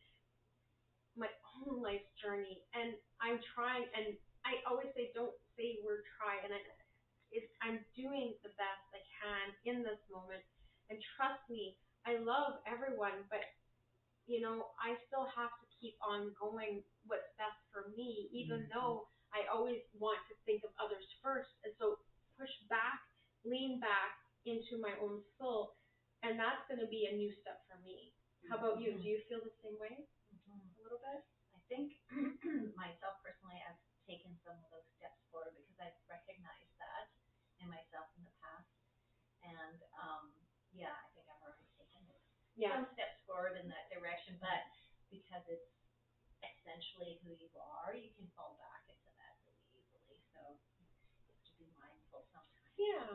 my 1.16 1.30
own 1.62 1.82
life's 1.82 2.10
journey 2.22 2.62
and 2.74 2.94
I'm 3.20 3.40
trying 3.54 3.86
and 3.94 4.16
I 4.44 4.62
always 4.66 4.88
say 4.94 5.10
don't 5.14 5.34
say 5.56 5.78
we're 5.82 6.02
trying 6.18 6.44
and 6.44 6.54
I 6.54 6.60
it's 7.32 7.50
I'm 7.62 7.82
doing 7.96 8.34
the 8.42 8.50
best 8.54 8.84
I 8.94 9.02
can 9.22 9.46
in 9.64 9.82
this 9.82 9.98
moment 10.10 10.42
and 10.90 10.98
trust 11.16 11.40
me, 11.50 11.76
I 12.06 12.16
love 12.16 12.60
everyone 12.66 13.24
but 13.30 13.40
you 14.26 14.40
know, 14.42 14.70
I 14.78 14.96
still 15.08 15.26
have 15.34 15.52
to 15.62 15.66
keep 15.80 15.96
on 16.02 16.34
going 16.38 16.82
what's 17.06 17.30
best 17.38 17.58
for 17.72 17.88
me, 17.96 18.28
even 18.32 18.66
Mhm. 18.66 18.70
though 18.70 19.08
I 19.34 19.46
always 19.46 19.82
want 19.94 20.20
to 20.28 20.34
think 20.46 20.64
of 20.64 20.70
others 20.78 21.06
first. 21.22 21.50
And 21.64 21.74
so 21.78 21.98
push 22.38 22.52
back, 22.68 23.00
lean 23.44 23.80
back 23.80 24.14
into 24.46 24.78
my 24.78 24.94
own 25.00 25.22
soul. 25.38 25.74
And 26.22 26.38
that's 26.38 26.62
going 26.68 26.80
to 26.80 26.86
be 26.88 27.06
a 27.06 27.12
new 27.16 27.32
step 27.32 27.60
for 27.68 27.78
me. 27.82 28.14
How 28.48 28.56
about 28.56 28.80
you? 28.80 28.94
Do 28.98 29.08
you 29.08 29.20
feel 29.28 29.40
the 29.40 29.52
same 29.62 29.78
way 29.78 30.06
Mhm. 30.34 30.76
a 30.78 30.82
little 30.82 30.98
bit? 30.98 31.24
I 31.54 31.60
think 31.68 31.92
myself 32.76 33.16
personally, 33.22 33.60
I've 33.66 33.80
taken 34.06 34.38
some 34.44 34.56
of 34.58 34.70
those 34.70 34.86
steps 34.98 35.20
forward 35.30 35.54
because 35.56 35.78
I've 35.80 35.98
recognized 36.08 36.74
that 36.78 37.08
in 37.60 37.68
myself 37.68 38.08
in 38.16 38.24
the 38.24 38.34
past. 38.42 38.68
And, 39.42 39.82
um, 39.98 40.33
yeah, 40.74 40.92
I 40.94 41.06
think 41.14 41.26
I've 41.30 41.40
already 41.42 41.66
taken 41.78 42.02
some 42.58 42.86
steps 42.94 43.18
forward 43.26 43.56
in 43.58 43.66
that 43.70 43.86
direction, 43.90 44.36
but 44.42 44.62
because 45.10 45.42
it's 45.48 45.70
essentially 46.42 47.18
who 47.22 47.32
you 47.38 47.50
are, 47.58 47.94
you 47.94 48.10
can 48.18 48.26
fall 48.36 48.58
back 48.60 48.84
into 48.90 49.10
that 49.18 49.34
really 49.46 49.66
easily. 49.78 50.18
So 50.34 50.40
just 51.42 51.54
to 51.56 51.64
be 51.64 51.70
mindful 51.78 52.26
sometimes. 52.34 52.74
Yeah. 52.76 53.06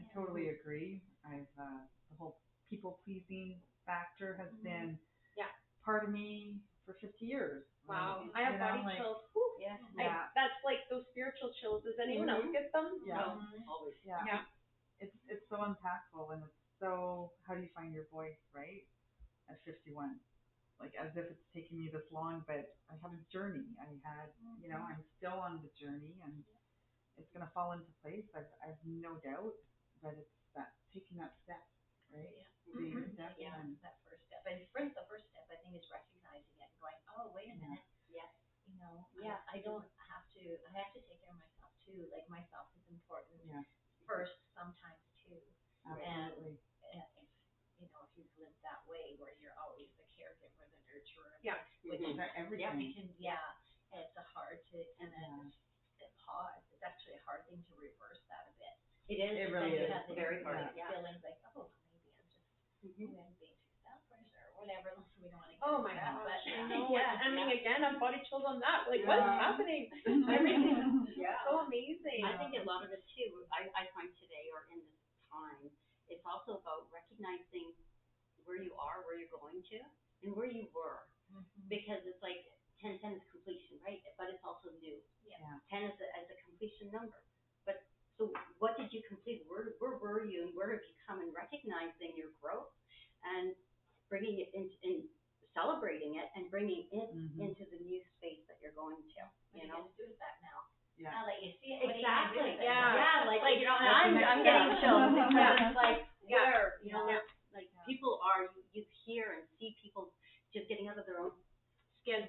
I 0.00 0.02
totally 0.12 0.50
agree. 0.50 1.00
I've 1.24 1.48
uh, 1.58 1.86
the 2.10 2.16
whole 2.18 2.36
people 2.68 2.98
pleasing 3.06 3.62
factor 3.86 4.34
has 4.36 4.50
Mhm. 4.58 4.62
been 4.62 4.90
Yeah. 5.36 5.50
part 5.84 6.04
of 6.04 6.10
me 6.10 6.60
for 6.84 6.94
50 6.94 7.24
years. 7.26 7.64
Wow. 7.86 8.28
I 8.34 8.42
have 8.42 8.58
body 8.58 8.82
like, 8.84 8.96
chills. 8.98 9.22
Whew. 9.32 9.56
Yeah. 9.60 9.76
Yeah, 9.96 10.24
I, 10.24 10.28
that's 10.34 10.58
like 10.64 10.88
those 10.90 11.06
spiritual 11.10 11.52
chills. 11.60 11.82
Does 11.84 11.98
anyone 11.98 12.28
else 12.28 12.44
Mhm. 12.44 12.52
get 12.52 12.72
them? 12.72 13.00
Yeah. 13.06 13.16
No. 13.18 13.24
Mhm. 13.40 13.68
Always. 13.68 13.96
yeah. 14.04 14.24
Yeah. 14.26 14.44
It's 15.00 15.14
it's 15.28 15.46
so 15.48 15.58
impactful 15.64 16.32
and 16.32 16.42
it's 16.44 16.63
so 16.84 17.32
how 17.48 17.56
do 17.56 17.64
you 17.64 17.72
find 17.72 17.96
your 17.96 18.04
voice 18.12 18.36
right 18.52 18.84
at 19.48 19.56
51? 19.64 20.20
Like 20.76 20.92
as 21.00 21.16
if 21.16 21.24
it's 21.32 21.48
taken 21.56 21.80
me 21.80 21.88
this 21.88 22.04
long, 22.12 22.44
but 22.44 22.76
I 22.92 22.94
had 23.00 23.16
a 23.16 23.24
journey. 23.32 23.72
I 23.80 23.88
had 24.04 24.28
you 24.60 24.68
know 24.68 24.84
I'm 24.84 25.00
still 25.16 25.40
on 25.40 25.64
the 25.64 25.72
journey 25.72 26.20
and 26.20 26.44
it's 27.16 27.30
gonna 27.32 27.48
fall 27.56 27.72
into 27.72 27.88
place. 28.04 28.28
I've 28.36 28.50
I've 28.60 28.80
no 28.84 29.16
doubt, 29.24 29.56
but 30.04 30.12
it's 30.20 30.36
that 30.52 30.76
taking 30.92 31.16
that 31.24 31.32
step, 31.40 31.64
right? 32.12 32.28
Yeah. 32.28 32.48
Taking 32.76 33.00
Mhm. 33.00 33.14
step 33.14 33.32
Yeah, 33.38 33.56
and 33.60 33.80
that 33.80 33.96
first 34.04 34.26
step. 34.28 34.42
And 34.44 34.60
first, 34.74 34.94
the 34.94 35.06
first 35.08 35.30
step, 35.30 35.46
I 35.48 35.56
think, 35.62 35.76
is 35.78 35.88
recognizing 35.90 36.58
it 36.58 36.68
and 36.68 36.80
going, 36.80 36.98
oh, 37.16 37.30
wait 37.32 37.50
a 37.54 37.56
minute. 37.56 37.84
Yeah. 38.10 38.28
You 38.66 38.76
know, 38.80 39.06
Yeah. 39.14 39.38
I, 39.52 39.60
don't 39.60 39.86
have 40.10 40.26
to, 40.34 40.42
I 40.66 40.70
have 40.74 40.92
to 40.94 41.00
take 41.06 41.22
care 41.22 41.32
of 41.32 41.38
myself 41.38 41.72
too. 41.86 42.08
Like, 42.12 42.28
myself 42.28 42.66
is 42.76 42.86
important 42.90 43.40
Yeah. 43.46 43.62
first 44.06 44.36
sometimes 44.54 45.00
too. 45.22 45.38
absolutely. 45.86 46.58
And 46.58 46.58
you 48.16 48.22
know, 48.24 48.46
lived 48.46 48.60
that 48.62 48.80
way 48.86 49.14
where 49.18 49.34
you're 49.42 49.54
always 49.58 49.90
the 49.98 50.06
caregiver, 50.14 50.64
the 50.70 50.80
nurturer. 50.86 51.34
Yeah. 51.42 51.58
Which 51.84 52.00
Mhm. 52.00 52.16
That 52.16 52.30
everything. 52.38 52.90
it 52.90 52.94
can, 52.94 53.08
yeah, 53.18 53.40
it's 53.92 54.14
a 54.16 54.24
hard 54.34 54.58
to, 54.72 54.78
and 55.02 55.10
then 55.12 55.30
Yeah. 55.50 55.50
it's. 55.50 56.18
It's 56.74 56.82
actually 56.82 57.14
a 57.14 57.22
hard 57.28 57.46
thing 57.46 57.62
to 57.62 57.72
reverse 57.78 58.18
that 58.28 58.48
a 58.50 58.52
bit. 58.58 58.74
It 59.06 59.18
is. 59.22 59.32
It 59.38 59.52
really 59.54 59.76
is. 59.78 59.86
you 59.86 59.92
have 59.94 60.06
the 60.08 60.14
Very 60.18 60.42
hard. 60.42 60.72
Yeah. 60.74 60.90
Feelings 60.90 61.22
like, 61.22 61.38
oh, 61.54 61.70
maybe 61.92 62.10
I'm 62.10 62.26
just 62.26 62.42
maybe 62.82 63.14
I'm 63.20 63.30
being 63.38 63.54
too 63.62 63.76
selfish 63.86 64.26
or 64.34 64.46
whatever. 64.58 64.98
We 65.22 65.28
don't 65.30 65.38
want 65.38 65.52
to 65.54 65.58
Oh 65.62 65.78
into 65.80 65.88
my 65.88 65.94
that, 65.94 66.16
gosh. 66.18 66.26
but 66.26 66.40
I 66.42 66.56
yeah. 66.58 66.66
know. 66.74 66.90
Yeah. 66.90 67.22
I 67.22 67.28
mean, 67.30 67.48
Yeah. 67.48 67.60
again, 67.60 67.80
I'm 67.86 67.98
body 68.02 68.18
chills 68.26 68.42
on 68.44 68.58
that. 68.60 68.88
Like, 68.90 69.04
what's 69.06 69.22
Yeah. 69.22 69.38
happening? 69.38 69.82
Mm-hmm. 70.04 70.28
Everything 70.34 71.06
Yeah. 71.14 71.38
so 71.46 71.60
amazing. 71.62 72.24
I 72.26 72.34
think 72.40 72.58
a 72.58 72.64
lot 72.66 72.82
of 72.84 72.90
it 72.90 73.04
too, 73.14 73.46
I, 73.54 73.70
I 73.78 73.86
find 73.94 74.10
today 74.18 74.50
or 74.50 74.66
in 74.74 74.80
this 74.82 75.04
time, 75.30 75.70
it's 76.10 76.24
also 76.26 76.58
about 76.60 76.90
recognizing 76.90 77.70
where 78.46 78.60
you 78.60 78.72
are, 78.76 79.04
where 79.08 79.16
you're 79.18 79.32
going 79.32 79.60
to, 79.74 79.78
and 80.24 80.32
where 80.36 80.48
you 80.48 80.68
were. 80.74 81.04
Mhm. 81.32 81.68
Because 81.68 82.00
it's 82.06 82.20
like 82.22 82.44
ten 82.80 82.98
ten 83.00 83.16
is 83.18 83.24
completion, 83.32 83.80
right? 83.84 84.00
But 84.18 84.30
it's 84.32 84.44
also 84.44 84.70
new. 84.80 84.98
Yeah. 85.24 85.40
Yeah. 85.40 85.56
Ten 85.70 85.82
is 85.90 85.96
a, 86.00 86.06
as 86.18 86.26
a 86.30 86.36
completion 86.46 86.90
number. 86.92 87.18
But 87.66 87.82
so 88.18 88.30
what 88.60 88.76
did 88.78 88.92
you 88.92 89.02
complete? 89.08 89.44
Where 89.48 89.74
where 89.80 89.96
were 89.98 90.24
you 90.24 90.48
and 90.48 90.52
where 90.56 90.72
have 90.76 90.84
you 90.84 90.96
come 91.06 91.20
and 91.20 91.32
recognizing 91.34 92.14
your 92.16 92.32
growth 92.40 92.70
and 93.24 93.54
bringing 94.08 94.40
it 94.40 94.50
in, 94.54 94.70
in 94.84 95.08
celebrating 95.54 96.16
it 96.20 96.28
and 96.36 96.50
bringing 96.50 96.86
it 96.92 97.08
Mhm. 97.14 97.40
into 97.40 97.64
the 97.70 97.80
new 97.84 98.00
space 98.18 98.42
that 98.48 98.58
you're 98.62 98.76
going 98.76 98.96
to. 99.02 99.22
What 99.52 99.62
You 99.64 99.70
are 99.70 99.72
know. 99.72 99.82
gonna 99.88 99.96
do 99.98 100.06
with 100.08 100.18
that 100.20 100.36
now? 100.42 100.58
Yeah. 100.98 101.10
Now 101.12 101.24
that 101.26 101.42
you 101.42 101.52
see 101.62 101.74
it, 101.74 101.84
what 101.86 101.96
you 101.96 102.02
gonna 102.04 102.30
Exactly, 102.30 102.52
yeah. 102.64 102.94
Yeah, 102.96 103.24
like, 103.26 103.42
Like, 103.42 103.58
you 103.60 103.66
know, 103.66 103.76
and 103.78 103.86
that's 103.86 104.04
the 104.14 104.24
I'm 104.26 104.38
I'm 104.38 104.44
getting 104.44 104.76
chills 104.80 105.12
because 105.16 105.32
Yeah. 105.34 105.68
it's 105.68 105.76
like 105.76 105.98
Yeah. 106.28 106.38
where 106.50 106.80
you 106.84 106.92
know 106.92 107.08
Yeah. 107.08 107.20
Like 107.54 107.70
Yeah. 107.72 107.84
people 107.86 108.18
are 108.20 108.42
you, 108.52 108.62
you 108.74 108.82
hear 109.06 109.32
and 109.38 109.46
see 109.58 109.76
people 109.80 110.10
just 110.52 110.68
getting 110.68 110.88
out 110.90 110.98
of 110.98 111.06
their 111.06 111.20
own 111.22 111.30
Skin. 112.04 112.28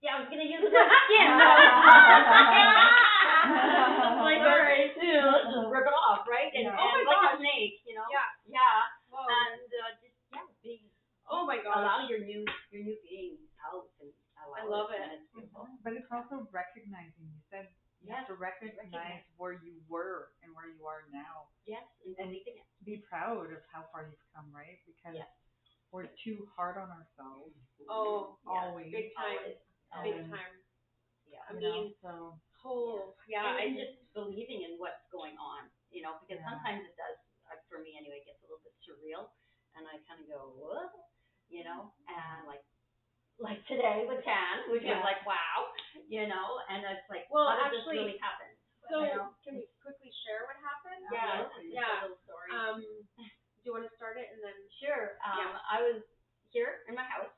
yeah, 0.00 0.16
I 0.16 0.20
was 0.24 0.28
gonna 0.32 0.48
use 0.48 0.62
the 0.64 0.72
skin. 0.72 1.28
like, 4.24 4.40
all 4.40 4.62
right, 4.64 4.88
you 4.96 5.20
let's 5.20 5.52
just 5.52 5.68
rip 5.68 5.84
it 5.84 5.96
off, 6.08 6.24
right? 6.24 6.48
And, 6.56 6.64
Yeah. 6.70 6.78
Oh 6.80 6.88
my 6.88 7.04
like 7.04 7.20
gosh. 7.20 7.36
a 7.36 7.42
snake, 7.42 7.76
you 7.84 7.92
know? 7.98 8.06
Yeah. 8.08 8.24
Yeah. 8.48 8.88
Whoa. 9.12 9.26
And 9.28 9.68
uh, 9.68 9.92
just 10.00 10.16
yeah, 10.32 10.46
be 10.64 10.88
oh 11.28 11.44
my 11.44 11.60
god. 11.60 11.84
allow 11.84 12.00
your 12.08 12.22
new 12.24 12.46
your 12.72 12.80
new 12.86 12.96
being 13.04 13.36
out 13.60 13.90
and 14.00 14.08
allow 14.40 14.56
I 14.56 14.64
love 14.64 14.88
it. 14.94 14.96
it. 14.96 15.02
And 15.04 15.12
it's 15.20 15.28
beautiful. 15.34 15.68
But 15.84 15.92
it's 15.98 16.08
also 16.08 16.46
recognizing. 16.54 17.26
You 17.28 17.42
said 17.50 17.68
you 18.00 18.08
have 18.14 18.24
Yes, 18.24 18.32
to 18.32 18.38
recognize 18.40 18.78
recognize. 18.88 19.20
where 19.36 19.58
you 19.60 19.76
were 19.90 20.32
and 20.40 20.54
where 20.56 20.64
you 20.70 20.80
are 20.88 21.04
now. 21.12 21.50
Yes, 21.68 21.84
and 22.06 22.14
believing 22.16 22.56
it. 22.62 22.68
Be 22.84 22.96
proud 23.08 23.52
of 23.52 23.60
how 23.72 23.84
far 23.92 24.08
you've 24.08 24.26
come, 24.34 24.48
right? 24.54 24.80
Because 24.86 25.14
Yes. 25.14 25.28
we're 25.92 26.08
too 26.24 26.48
hard 26.56 26.76
on 26.78 26.90
ourselves. 26.90 27.54
Oh, 27.88 28.38
Yeah. 28.44 28.52
Always. 28.52 28.90
big 28.92 29.14
time. 29.14 29.38
Big 30.02 30.14
Um, 30.14 30.30
time. 30.30 30.64
Yeah. 31.26 31.44
I 31.48 31.52
you 31.54 31.60
know, 31.60 31.74
mean, 31.84 31.94
so 32.02 32.40
oh, 32.64 33.14
yeah. 33.26 33.44
I 33.44 33.60
and 33.64 33.76
just, 33.76 33.92
just 34.00 34.12
believing 34.14 34.62
in 34.62 34.78
what's 34.78 35.04
going 35.12 35.36
on, 35.38 35.70
you 35.90 36.02
know, 36.02 36.18
because 36.20 36.38
Yeah. 36.40 36.50
sometimes 36.50 36.84
it 36.86 36.96
does, 36.96 37.16
uh, 37.52 37.56
for 37.68 37.78
me 37.80 37.96
anyway, 37.96 38.18
it 38.18 38.26
gets 38.26 38.42
a 38.42 38.46
little 38.46 38.62
bit 38.64 38.74
surreal, 38.86 39.30
and 39.74 39.86
I 39.88 39.98
kind 40.08 40.20
of 40.20 40.28
go, 40.28 40.48
what, 40.56 40.90
you 41.48 41.64
know, 41.64 41.92
and 42.08 42.46
like, 42.46 42.64
like 43.38 43.64
today 43.66 44.06
with 44.08 44.24
Tan, 44.24 44.70
which 44.70 44.82
Yeah. 44.84 44.96
was 44.96 45.04
like, 45.04 45.24
wow, 45.26 45.72
you 46.08 46.26
know, 46.28 46.60
and 46.68 46.84
it's 46.84 47.08
like, 47.10 47.28
Well, 47.30 47.48
how 47.48 47.68
did 47.70 47.80
actually, 47.80 47.96
this 47.96 48.04
really 48.06 48.18
happen? 48.18 48.56
So 48.90 48.98
can 49.46 49.54
we 49.58 49.64
quickly 49.80 50.10
share 50.26 50.44
what 50.50 50.58
happened? 50.60 51.02
Yeah, 51.08 51.46
Absolutely. 51.46 51.72
it's 51.72 51.78
just 51.78 51.86
Yeah. 51.86 52.02
little 52.04 52.20
story. 52.26 52.50
Um, 52.52 52.78
do 53.16 53.62
you 53.64 53.72
want 53.72 53.86
to 53.86 53.92
start 53.96 54.18
it 54.18 54.28
and 54.34 54.40
then? 54.42 54.56
Sure. 54.82 55.16
Um, 55.24 55.38
Yeah. 55.38 55.58
I 55.70 55.78
was 55.82 56.02
here 56.50 56.82
in 56.90 56.94
my 56.98 57.06
house. 57.06 57.30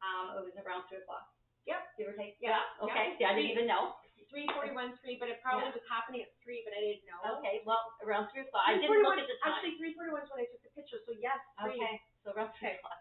Um, 0.00 0.36
it 0.40 0.44
was 0.48 0.56
around 0.60 0.84
three 0.88 0.98
o'clock. 1.04 1.28
Yep. 1.66 1.80
Give 1.98 2.08
or 2.08 2.16
take. 2.16 2.38
Yeah, 2.40 2.62
Okay. 2.80 3.16
Yeah, 3.18 3.30
I 3.30 3.34
didn't 3.34 3.50
even 3.50 3.66
know. 3.66 3.96
Three 4.30 4.46
forty-one 4.50 4.98
three, 5.02 5.16
but 5.22 5.30
it 5.30 5.38
probably 5.40 5.70
Yeah. 5.70 5.78
was 5.78 5.86
happening 5.88 6.22
at 6.22 6.30
three, 6.42 6.60
but 6.66 6.74
I 6.74 6.80
didn't 6.82 7.06
know. 7.06 7.38
Okay. 7.38 7.62
Well, 7.64 7.94
around 8.02 8.28
three 8.34 8.42
o'clock. 8.42 8.66
I 8.66 8.74
didn't 8.76 9.02
look 9.02 9.18
at 9.18 9.26
the 9.30 9.38
time. 9.38 9.54
Actually, 9.54 9.78
three 9.78 9.94
forty-one 9.94 10.22
is 10.22 10.30
when 10.30 10.40
I 10.42 10.46
took 10.50 10.62
the 10.66 10.70
picture. 10.74 10.98
So 11.06 11.14
yes, 11.14 11.38
three. 11.62 11.78
Okay, 11.78 11.94
so 12.26 12.34
around 12.34 12.50
three 12.58 12.74
o'clock. 12.74 12.98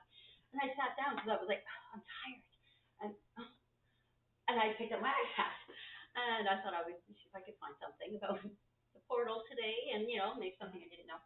And 0.53 0.61
I 0.61 0.69
sat 0.77 0.95
down 0.95 1.17
because 1.17 1.29
I 1.33 1.37
was 1.41 1.49
like, 1.49 1.65
I'm 1.93 2.01
tired. 2.05 2.43
And, 3.03 3.11
and 4.47 4.55
I 4.61 4.71
picked 4.77 4.93
up 4.93 5.01
my 5.01 5.11
iPad. 5.11 5.51
And 6.15 6.48
I 6.48 6.63
thought 6.63 6.72
I 6.72 6.84
would 6.88 7.00
see 7.05 7.15
if 7.27 7.34
I 7.36 7.43
could 7.43 7.60
find 7.60 7.75
something 7.84 8.15
about 8.15 8.39
the 8.95 9.01
portal 9.12 9.43
today 9.51 9.91
and, 9.91 10.07
you 10.07 10.15
know, 10.15 10.34
maybe 10.39 10.55
something 10.55 10.79
I 10.79 10.88
didn't 10.88 11.12
know. 11.12 11.19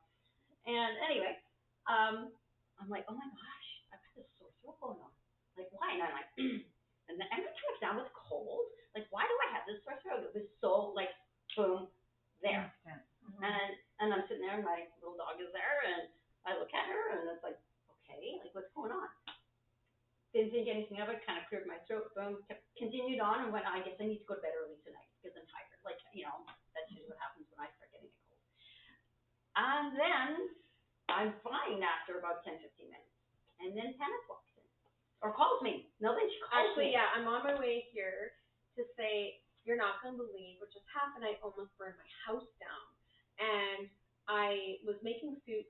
And 0.66 0.94
anyway, 1.06 1.38
um, 1.86 2.34
I'm 2.82 2.90
like, 2.90 3.06
oh 3.06 3.16
my 3.16 3.30
gosh, 3.30 3.70
I've 3.94 4.02
got 4.02 4.14
this 4.18 4.30
sore 4.42 4.52
throat 4.62 4.78
going 4.82 5.00
on. 5.00 5.14
Like, 5.54 5.70
why? 5.76 5.94
And 5.94 6.02
I'm 6.02 6.16
like, 6.16 6.32
and 7.10 7.16
then 7.16 7.28
every 7.30 7.50
time 7.54 7.70
I 7.70 7.78
found 7.82 7.96
was 8.02 8.12
cold. 8.18 8.66
Like, 8.98 9.06
why 9.14 9.30
do 9.30 9.36
I 9.46 9.48
have 9.54 9.70
this 9.70 9.80
sore 9.86 10.02
throat? 10.02 10.26
It 10.26 10.34
was 10.34 10.50
so, 10.58 10.98
like, 10.98 11.14
boom, 11.54 11.86
there. 12.42 12.66
Instant. 12.84 13.06
And 13.46 13.72
and 14.00 14.10
I'm 14.16 14.24
sitting 14.26 14.42
there, 14.42 14.58
and 14.58 14.66
my 14.66 14.88
little 15.04 15.20
dog 15.20 15.38
is 15.38 15.52
there, 15.52 15.78
and 15.86 16.08
I 16.48 16.56
look 16.58 16.72
at 16.72 16.88
her, 16.88 17.20
and 17.20 17.28
it's 17.30 17.44
like, 17.44 17.60
okay, 18.02 18.40
like 18.40 18.56
what's 18.56 18.72
going 18.74 18.96
on? 18.96 19.12
Didn't 20.30 20.54
think 20.54 20.70
anything 20.70 21.02
of 21.02 21.10
it. 21.10 21.26
Kind 21.26 21.42
of 21.42 21.50
cleared 21.50 21.66
my 21.66 21.82
throat. 21.90 22.14
Boom. 22.14 22.38
Kept, 22.46 22.62
continued 22.78 23.18
on, 23.18 23.46
and 23.46 23.50
went. 23.50 23.66
I 23.66 23.82
guess 23.82 23.98
I 23.98 24.06
need 24.06 24.22
to 24.22 24.30
go 24.30 24.38
to 24.38 24.44
bed 24.46 24.54
early 24.54 24.78
tonight 24.86 25.10
because 25.18 25.34
I'm 25.34 25.48
tired. 25.50 25.74
Like 25.82 25.98
you 26.14 26.30
know, 26.30 26.46
that's 26.78 26.86
just 26.94 27.10
what 27.10 27.18
happens 27.18 27.50
when 27.50 27.66
I 27.66 27.70
start 27.74 27.90
getting 27.90 28.14
a 28.14 28.18
cold. 28.30 28.42
And 29.58 29.86
then 29.98 30.30
I'm 31.10 31.34
fine 31.42 31.82
after 31.82 32.22
about 32.22 32.46
10, 32.46 32.62
15 32.62 32.94
minutes, 32.94 33.18
and 33.58 33.74
then 33.74 33.98
Tannis 33.98 34.26
walks 34.30 34.54
in 34.54 34.66
or 35.26 35.34
calls 35.34 35.66
me. 35.66 35.90
No, 35.98 36.14
then 36.14 36.30
she 36.30 36.38
calls 36.46 36.54
Actually, 36.54 36.94
me. 36.94 36.98
yeah, 37.02 37.10
I'm 37.18 37.26
on 37.26 37.42
my 37.42 37.58
way 37.58 37.90
here 37.90 38.38
to 38.78 38.86
say 38.94 39.42
you're 39.66 39.82
not 39.82 39.98
gonna 40.06 40.22
believe 40.22 40.62
what 40.62 40.70
just 40.70 40.86
happened. 40.94 41.26
I 41.26 41.42
almost 41.42 41.74
burned 41.82 41.98
my 41.98 42.12
house 42.30 42.46
down, 42.62 42.84
and 43.42 43.90
I 44.30 44.78
was 44.86 45.02
making 45.02 45.42
soup 45.42 45.66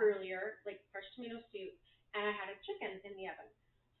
earlier, 0.00 0.64
like 0.64 0.80
fresh 0.90 1.04
tomato 1.12 1.44
soup, 1.52 1.76
and 2.16 2.24
I 2.24 2.32
had 2.32 2.48
a 2.48 2.56
chicken 2.64 3.04
in 3.04 3.12
the 3.20 3.28
oven. 3.28 3.52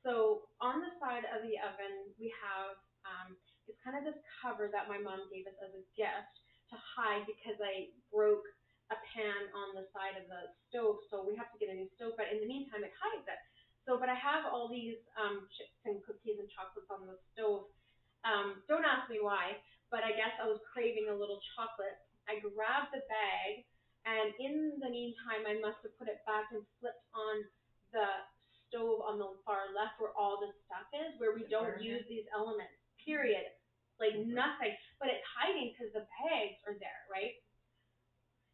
So 0.06 0.46
on 0.62 0.78
the 0.78 0.94
side 1.02 1.26
of 1.34 1.42
the 1.42 1.58
oven, 1.58 2.14
we 2.14 2.30
have 2.38 2.78
um, 3.02 3.34
it's 3.66 3.74
kind 3.82 3.98
of 3.98 4.06
this 4.06 4.18
cover 4.38 4.70
that 4.70 4.86
my 4.86 5.02
mom 5.02 5.26
gave 5.34 5.50
us 5.50 5.58
as 5.58 5.74
a 5.74 5.82
gift 5.98 6.34
to 6.70 6.78
hide 6.78 7.26
because 7.26 7.58
I 7.58 7.90
broke 8.14 8.46
a 8.94 8.98
pan 9.10 9.50
on 9.50 9.74
the 9.74 9.90
side 9.90 10.14
of 10.14 10.30
the 10.30 10.54
stove, 10.70 11.02
so 11.10 11.26
we 11.26 11.34
have 11.34 11.50
to 11.50 11.58
get 11.58 11.74
a 11.74 11.76
new 11.76 11.90
stove. 11.98 12.14
But 12.14 12.30
in 12.30 12.38
the 12.38 12.46
meantime, 12.46 12.86
it 12.86 12.94
hides 12.94 13.26
it. 13.26 13.42
So, 13.82 13.98
but 13.98 14.06
I 14.06 14.14
have 14.14 14.46
all 14.46 14.70
these 14.70 15.02
um, 15.18 15.50
chips 15.58 15.74
and 15.82 15.98
cookies 16.06 16.38
and 16.38 16.46
chocolates 16.54 16.86
on 16.86 17.10
the 17.10 17.18
stove. 17.34 17.66
Um, 18.22 18.62
don't 18.70 18.86
ask 18.86 19.10
me 19.10 19.18
why, 19.18 19.58
but 19.90 20.06
I 20.06 20.14
guess 20.14 20.34
I 20.38 20.46
was 20.46 20.62
craving 20.70 21.10
a 21.10 21.18
little 21.18 21.42
chocolate. 21.58 21.98
I 22.30 22.38
grabbed 22.42 22.94
the 22.94 23.02
bag, 23.10 23.66
and 24.06 24.30
in 24.38 24.78
the 24.78 24.90
meantime, 24.90 25.46
I 25.50 25.58
must 25.58 25.82
have 25.82 25.94
put 25.98 26.06
it 26.06 26.22
back 26.26 26.54
and 26.54 26.62
flipped 26.78 27.06
on 27.10 27.42
the 27.90 28.06
stove 28.68 29.02
on 29.02 29.18
the 29.18 29.30
far 29.46 29.70
left 29.74 29.98
where 29.98 30.14
all 30.14 30.38
the 30.38 30.50
stuff 30.66 30.86
is, 30.94 31.14
where 31.18 31.34
we 31.34 31.46
don't 31.48 31.78
use 31.80 32.02
these 32.10 32.26
elements. 32.34 32.74
Period. 33.02 33.46
Like 33.96 34.18
nothing, 34.28 34.76
but 35.00 35.08
it's 35.08 35.24
hiding 35.32 35.72
because 35.72 35.88
the 35.96 36.04
bags 36.20 36.60
are 36.68 36.76
there, 36.76 37.02
right? 37.08 37.32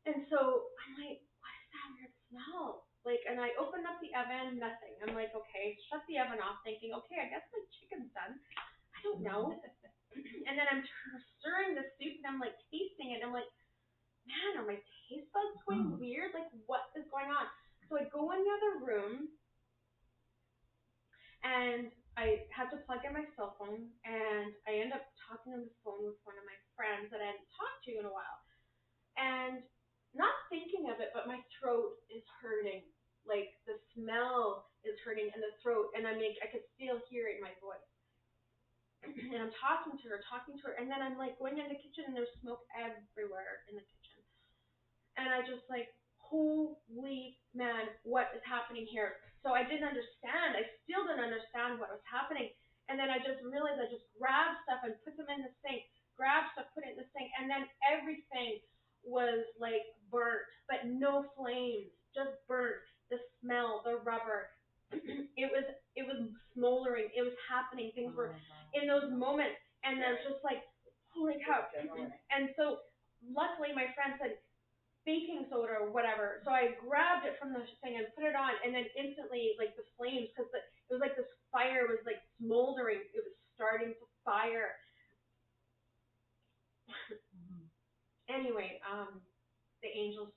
And 0.07 0.23
so 0.31 0.71
I'm 0.79 0.93
like, 0.99 1.19
what 1.43 1.55
is 1.59 1.69
that 1.75 1.87
weird 1.99 2.15
smell? 2.31 2.87
Like, 3.03 3.23
and 3.27 3.43
I 3.43 3.51
opened 3.59 3.83
up 3.83 3.99
the 3.99 4.15
oven, 4.15 4.63
nothing. 4.63 4.95
I'm 5.03 5.19
like, 5.19 5.35
okay, 5.35 5.75
shut 5.91 6.07
the 6.07 6.23
oven 6.23 6.39
off, 6.39 6.63
thinking, 6.63 6.95
okay, 6.95 7.19
I 7.19 7.27
guess 7.27 7.43
my 7.51 7.63
chicken's 7.75 8.11
done. 8.15 8.39
I 8.95 8.99
don't 9.03 9.23
know. 9.27 9.51
and 10.47 10.55
then 10.55 10.67
I'm 10.71 10.87
stirring 11.39 11.75
the 11.75 11.83
soup 11.99 12.23
and 12.23 12.27
I'm 12.31 12.39
like 12.39 12.55
tasting 12.71 13.11
it. 13.11 13.27
I'm 13.27 13.35
like, 13.35 13.51
man, 14.31 14.63
are 14.63 14.67
my 14.67 14.79
taste 15.11 15.27
buds 15.35 15.59
going 15.67 15.99
weird? 15.99 16.31
Like, 16.31 16.47
what 16.71 16.87
is 16.95 17.07
going 17.11 17.31
on? 17.35 17.51
So 17.91 17.99
I 17.99 18.07
go 18.15 18.31
in 18.31 18.39
the 18.39 18.53
other 18.55 18.73
room 18.87 19.27
and 21.43 21.91
I 22.15 22.45
had 22.55 22.71
to 22.71 22.79
plug 22.85 23.03
in 23.03 23.17
my 23.17 23.25
cell 23.35 23.57
phone 23.57 23.89
and 24.05 24.53
I 24.69 24.79
end 24.79 24.93
up 24.93 25.03
talking 25.27 25.57
on 25.57 25.65
the 25.65 25.77
phone 25.83 26.05
with 26.05 26.21
one 26.29 26.37
of 26.37 26.47
my 26.47 26.59
friends 26.77 27.09
that 27.09 27.25
I 27.25 27.35
hadn't 27.35 27.51
talked 27.57 27.83
to 27.89 27.99
in 27.99 28.07
a 28.07 28.13
while. 28.13 28.39
And 29.17 29.65
not 30.13 30.33
thinking 30.53 30.93
of 30.93 31.01
it, 31.01 31.11
but 31.17 31.25
my 31.25 31.41
throat 31.57 31.97
is 32.13 32.23
hurting. 32.39 32.85
Like 33.25 33.57
the 33.65 33.81
smell 33.97 34.69
is 34.85 34.99
hurting 35.01 35.33
in 35.33 35.41
the 35.41 35.57
throat 35.65 35.95
and 35.97 36.05
I 36.05 36.13
mean 36.13 36.37
I 36.45 36.53
could 36.53 36.67
still 36.77 37.01
hear 37.09 37.33
it 37.33 37.41
in 37.41 37.43
my 37.43 37.55
voice. 37.65 37.91
and 39.33 39.41
I'm 39.41 39.55
talking 39.59 39.99
to 39.99 40.07
her, 40.13 40.23
talking 40.29 40.55
to 40.61 40.65
her, 40.69 40.75
and 40.79 40.87
then 40.87 41.03
I'm 41.03 41.19
like 41.19 41.41
going 41.41 41.59
in 41.59 41.67
the 41.67 41.81
kitchen 41.81 42.07
and 42.07 42.15
there's 42.15 42.31
smoke 42.45 42.63
everywhere 42.77 43.67
in 43.67 43.75
the 43.75 43.83
kitchen. 43.83 44.21
And 45.17 45.33
I 45.33 45.43
just 45.43 45.65
like, 45.73 45.89
holy 46.21 47.41
man, 47.57 47.89
what 48.05 48.31
is 48.37 48.45
happening 48.45 48.85
here? 48.85 49.17
So 49.43 49.53
I 49.53 49.67
didn't 49.67 49.87
understand. 49.87 50.55
I 50.55 50.65
still 50.87 51.03
didn't 51.07 51.23
understand 51.23 51.83
what 51.83 51.91
was 51.91 52.03
happening. 52.07 52.55
And 52.87 52.99
then 52.99 53.11
I 53.11 53.19
just 53.19 53.43
realized 53.43 53.79
I 53.83 53.91
just 53.91 54.07
grabbed 54.19 54.63
stuff 54.67 54.87
and 54.87 54.95
put 55.03 55.19
them 55.19 55.31
in 55.31 55.47
the 55.47 55.53
sink, 55.63 55.87
grabbed 56.15 56.55
stuff, 56.55 56.71
put 56.75 56.87
it 56.87 56.95
in 56.95 57.01
the 57.03 57.09
sink, 57.15 57.31
and 57.39 57.47
then 57.51 57.67
everything 57.83 58.63
was 59.03 59.43
like 59.59 59.83
burnt, 60.11 60.47
but 60.71 60.87
no 60.87 61.27
flames, 61.35 61.91
just 62.15 62.35
burnt. 62.47 62.83
The 63.11 63.19
smell, 63.43 63.83
the 63.85 64.01
rubber. 64.01 64.49
it 65.37 65.49
was 65.53 65.65
it 65.97 66.05
was 66.09 66.33
smoldering. 66.55 67.13
It 67.13 67.21
was 67.21 67.37
happening. 67.45 67.93
Things 67.95 68.17
were 68.17 68.33
oh, 68.33 68.79
in 68.79 68.89
those 68.89 69.13
moments, 69.13 69.61
and 69.85 70.01
was 70.01 70.23
just 70.25 70.41
like, 70.41 70.65
holy 71.13 71.37
cow. 71.45 71.69
And 72.33 72.49
so 72.57 72.81
luckily 73.29 73.77
my 73.77 73.93
friend 73.93 74.17
said 74.17 74.41
baking 75.05 75.47
soda 75.51 75.83
or 75.83 75.91
whatever. 75.91 76.43
So 76.45 76.51
I 76.51 76.79
grabbed 76.79 77.27
it 77.27 77.39
from 77.39 77.53
the 77.53 77.67
thing 77.83 77.99
and 77.99 78.07
put 78.15 78.25
it 78.25 78.37
on, 78.39 78.55
and 78.63 78.75
then 78.75 78.87
instantly 78.95 79.59
like 79.59 79.75
the 79.75 79.87
flames, 79.99 80.31
because 80.31 80.51
it 80.55 80.93
was 80.93 81.03
like 81.03 81.17
this 81.19 81.29
fire 81.51 81.87
was 81.91 82.03
like 82.07 82.23
smoldering. 82.39 83.03
It 83.15 83.23
was 83.23 83.35
starting 83.55 83.95
to 83.95 84.05
fire. 84.25 84.79
anyway, 88.31 88.79
um, 88.87 89.21
the 89.83 89.91
angels. 89.91 90.31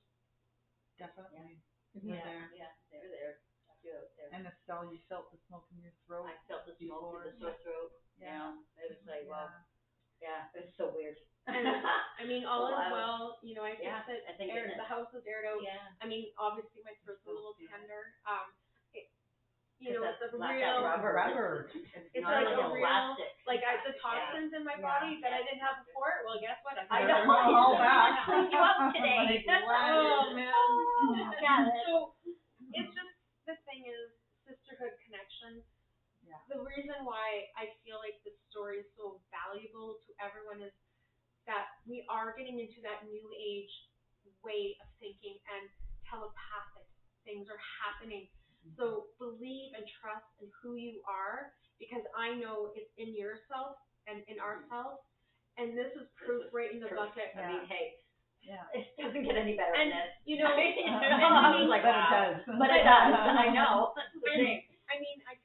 Definitely. 0.97 1.59
yeah, 1.99 2.23
there. 2.23 2.47
yeah, 2.55 2.71
they're 2.87 3.11
there. 3.11 3.33
They're 3.83 3.99
out 4.01 4.11
there. 4.17 4.31
And 4.31 4.47
Estelle, 4.47 4.89
you 4.89 4.97
felt 5.11 5.29
the 5.29 5.37
smoke 5.45 5.67
in 5.75 5.83
your 5.83 5.93
throat. 6.07 6.31
I 6.31 6.39
felt 6.49 6.65
the 6.65 6.73
smoke 6.79 7.13
before. 7.13 7.29
in 7.29 7.37
the 7.37 7.51
sore 7.51 7.57
throat. 7.61 7.89
Yeah. 8.17 8.55
Yeah, 8.79 8.81
it 8.81 8.95
was 8.95 9.03
like, 9.05 9.27
wow, 9.27 9.51
yeah, 10.21 10.47
it 10.55 10.65
was 10.67 10.73
so 10.77 10.91
weird. 10.95 11.15
And 11.47 11.67
I 11.67 12.23
mean, 12.25 12.43
all 12.49 12.67
is 12.69 12.73
Wow. 12.73 12.89
well. 12.91 13.21
You 13.45 13.53
know, 13.55 13.63
I 13.63 13.77
Yeah, 13.77 14.01
fixed 14.07 14.25
it. 14.25 14.29
I 14.29 14.33
think 14.37 14.49
Air, 14.53 14.65
it- 14.71 14.77
the 14.79 14.87
house 14.87 15.09
was 15.13 15.23
aired 15.29 15.45
out. 15.45 15.61
yeah. 15.61 15.93
I 16.01 16.05
mean, 16.09 16.29
obviously 16.39 16.81
my 16.83 16.93
throat's 17.05 17.25
a 17.27 17.31
little 17.33 17.53
Yeah. 17.61 17.69
tender. 17.75 18.01
Um, 18.25 18.49
it, 18.97 19.05
you 19.77 19.93
know, 19.93 20.01
Because 20.07 20.17
it's 20.17 20.33
a 20.33 20.39
that's 20.39 20.41
not 20.41 20.55
real, 20.57 20.81
that 20.81 20.89
rubber. 20.89 21.11
Rubber. 21.13 21.49
It's, 21.93 22.07
It's 22.15 22.23
not 22.25 22.41
like 22.41 22.49
like 22.49 22.57
a 22.57 22.65
a 22.65 22.73
real- 22.73 22.81
plastic. 22.87 23.29
like 23.45 23.61
I, 23.61 23.73
the 23.85 23.93
toxins 24.01 24.51
in 24.55 24.63
my 24.65 24.73
Yeah. 24.79 24.87
body 24.87 25.19
that 25.21 25.33
I 25.35 25.41
didn't 25.45 25.61
have 25.61 25.83
before. 25.85 26.23
Well, 26.25 26.39
guess 26.41 26.57
what? 26.65 26.79
I 26.79 26.87
I 26.89 26.99
have 27.05 27.27
know. 27.27 27.35
it. 27.35 27.53
All 27.53 27.75
back. 27.83 28.25
Clean 28.25 28.49
you 28.49 28.57
up 28.57 28.77
today. 28.95 29.45
Like, 29.45 29.45
Oh 29.45 30.33
man. 30.33 30.49
Yeah. 31.43 31.67
So 31.85 32.15
it's 32.73 32.89
just 32.95 33.13
the 33.45 33.55
thing 33.69 33.85
is 33.85 34.09
sisterhood 34.47 34.95
connection. 35.05 35.61
Yeah. 36.35 36.55
The 36.55 36.61
reason 36.63 37.07
why 37.07 37.47
I 37.55 37.71
feel 37.87 37.99
like 38.03 38.19
this 38.27 38.35
story 38.51 38.83
is 38.83 38.89
so 38.99 39.19
valuable 39.31 39.99
to 40.03 40.09
everyone 40.19 40.59
is 40.63 40.73
that 41.47 41.69
we 41.87 42.03
are 42.11 42.33
getting 42.35 42.59
into 42.59 42.81
that 42.83 43.05
new 43.07 43.27
age 43.37 43.71
way 44.43 44.75
of 44.81 44.87
thinking 44.99 45.37
and 45.55 45.63
telepathic 46.05 46.85
things 47.25 47.47
are 47.49 47.61
happening. 47.81 48.27
So 48.77 49.13
believe 49.21 49.77
and 49.77 49.85
trust 50.01 50.25
in 50.41 50.49
who 50.61 50.73
you 50.73 50.97
are 51.05 51.53
because 51.77 52.01
I 52.17 52.33
know 52.33 52.73
it's 52.73 52.89
in 52.97 53.13
yourself 53.13 53.77
and 54.09 54.25
in 54.25 54.41
ourselves. 54.41 55.05
And 55.61 55.77
this 55.77 55.93
is 55.93 56.09
proof 56.17 56.49
right 56.49 56.73
in 56.73 56.81
the 56.81 56.89
bucket. 56.89 57.29
I 57.37 57.45
mean, 57.45 57.63
hey, 57.69 57.93
Yeah. 58.41 58.65
it 58.73 58.89
doesn't 58.97 59.21
get 59.21 59.37
any 59.37 59.53
better 59.53 59.69
And 59.77 59.93
than 59.93 60.01
this. 60.01 60.17
you 60.25 60.41
know, 60.41 60.49
You 60.57 60.89
know, 60.89 60.97
I 61.45 61.61
was 61.61 61.69
like, 61.69 61.85
but 61.85 61.93
wow. 61.93 62.09
it 62.09 62.13
does. 62.13 62.35
But 62.57 62.69
it 62.73 62.81
does. 62.81 63.13
I 63.13 63.47
know. 63.53 63.93
And- 64.33 64.65
I 64.89 64.97
mean, 64.97 65.17
I 65.29 65.33
could 65.33 65.35
share. 65.35 65.43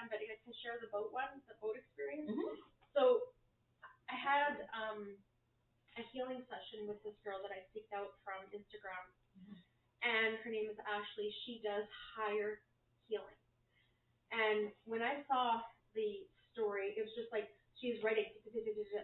Roxanne, 0.00 0.08
but 0.08 0.20
I 0.24 0.36
can 0.40 0.54
share 0.64 0.80
the 0.80 0.88
boat 0.88 1.12
one, 1.12 1.28
the 1.48 1.54
boat 1.60 1.76
experience. 1.76 2.30
Mhm. 2.30 2.56
So, 2.94 3.28
I 4.08 4.16
had 4.16 4.68
um, 4.72 5.16
a 5.96 6.02
healing 6.02 6.42
session 6.48 6.86
with 6.88 7.02
this 7.04 7.14
girl 7.22 7.40
that 7.42 7.52
I 7.52 7.60
seeked 7.70 7.92
out 7.92 8.16
from 8.24 8.42
Instagram, 8.50 9.04
and 10.02 10.38
her 10.38 10.50
name 10.50 10.68
is 10.70 10.78
Ashley. 10.88 11.30
She 11.44 11.60
does 11.62 11.86
higher 12.16 12.60
healing, 13.08 13.36
and 14.32 14.72
when 14.84 15.02
I 15.02 15.22
saw 15.28 15.62
the 15.94 16.26
story, 16.52 16.94
it 16.96 17.02
was 17.02 17.14
just 17.14 17.30
like 17.32 17.50
she's 17.76 18.02
writing, 18.02 18.26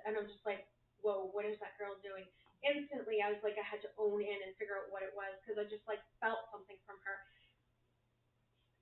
and 0.07 0.17
I'm 0.17 0.27
just 0.27 0.45
like, 0.47 0.67
whoa, 1.03 1.29
what 1.33 1.45
is 1.45 1.59
that 1.61 1.79
girl 1.79 1.95
doing? 2.03 2.27
Instantly, 2.65 3.23
I 3.23 3.31
was 3.31 3.43
like, 3.45 3.59
I 3.59 3.63
had 3.63 3.83
to 3.83 3.91
own 3.99 4.23
in 4.23 4.39
and 4.43 4.57
figure 4.57 4.75
out 4.81 4.91
what 4.91 5.03
it 5.03 5.15
was 5.15 5.39
because 5.45 5.59
I 5.61 5.65
just 5.71 5.87
like 5.87 6.03
felt 6.19 6.51
something 6.51 6.79
from 6.87 6.99
her. 7.05 7.23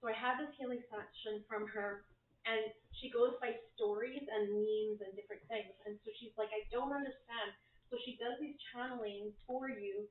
So 0.05 0.13
I 0.13 0.21
had 0.21 0.37
this 0.37 0.53
healing 0.61 0.85
session 0.93 1.41
from 1.49 1.65
her, 1.73 2.05
and 2.45 2.61
she 3.01 3.09
goes 3.09 3.41
by 3.41 3.57
stories 3.73 4.21
and 4.21 4.53
memes 4.53 5.01
and 5.01 5.17
different 5.17 5.41
things. 5.49 5.73
And 5.89 5.97
so 6.05 6.13
she's 6.21 6.37
like, 6.37 6.53
I 6.53 6.61
don't 6.69 6.93
understand. 6.93 7.57
So 7.89 7.97
she 8.05 8.21
does 8.21 8.37
these 8.37 8.53
channelings 8.69 9.33
for 9.49 9.73
you 9.73 10.05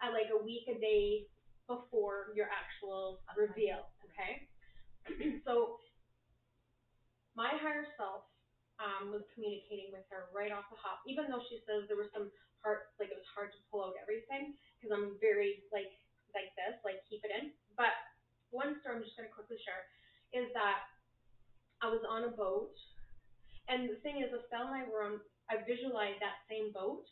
at 0.00 0.16
like 0.16 0.32
a 0.32 0.40
week, 0.40 0.64
a 0.72 0.80
day 0.80 1.28
before 1.68 2.32
your 2.32 2.48
actual 2.48 3.20
reveal. 3.36 3.92
Okay. 4.08 4.48
so 5.44 5.76
my 7.36 7.52
higher 7.60 7.84
self 8.00 8.24
um, 8.80 9.12
was 9.12 9.28
communicating 9.36 9.92
with 9.92 10.08
her 10.08 10.32
right 10.32 10.56
off 10.56 10.72
the 10.72 10.80
hop, 10.80 11.04
even 11.04 11.28
though 11.28 11.44
she 11.52 11.60
says 11.68 11.84
there 11.84 12.00
was 12.00 12.08
some 12.16 12.32
hard, 12.64 12.88
like 12.96 13.12
it 13.12 13.20
was 13.20 13.28
hard 13.36 13.52
to 13.52 13.60
pull 13.68 13.92
out 13.92 13.94
everything 14.00 14.56
because 14.80 14.88
I'm 14.88 15.20
very 15.20 15.68
like 15.68 15.92
like 16.32 16.48
this, 16.56 16.80
like 16.80 17.04
keep 17.12 17.20
it 17.28 17.32
in. 17.36 17.52
But 17.76 17.92
one 18.50 18.76
story 18.80 18.96
I'm 18.96 19.04
just 19.04 19.16
gonna 19.16 19.32
quickly 19.32 19.58
share 19.62 19.84
is 20.32 20.48
that 20.54 20.84
I 21.80 21.88
was 21.88 22.02
on 22.08 22.26
a 22.26 22.32
boat, 22.32 22.74
and 23.68 23.86
the 23.88 24.00
thing 24.02 24.18
is, 24.24 24.32
Estelle 24.32 24.72
and 24.72 24.76
I 24.76 24.84
were 24.88 25.04
on. 25.04 25.20
I 25.48 25.64
visualized 25.64 26.20
that 26.20 26.44
same 26.50 26.72
boat, 26.76 27.08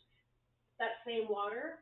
that 0.77 1.01
same 1.07 1.25
water, 1.25 1.81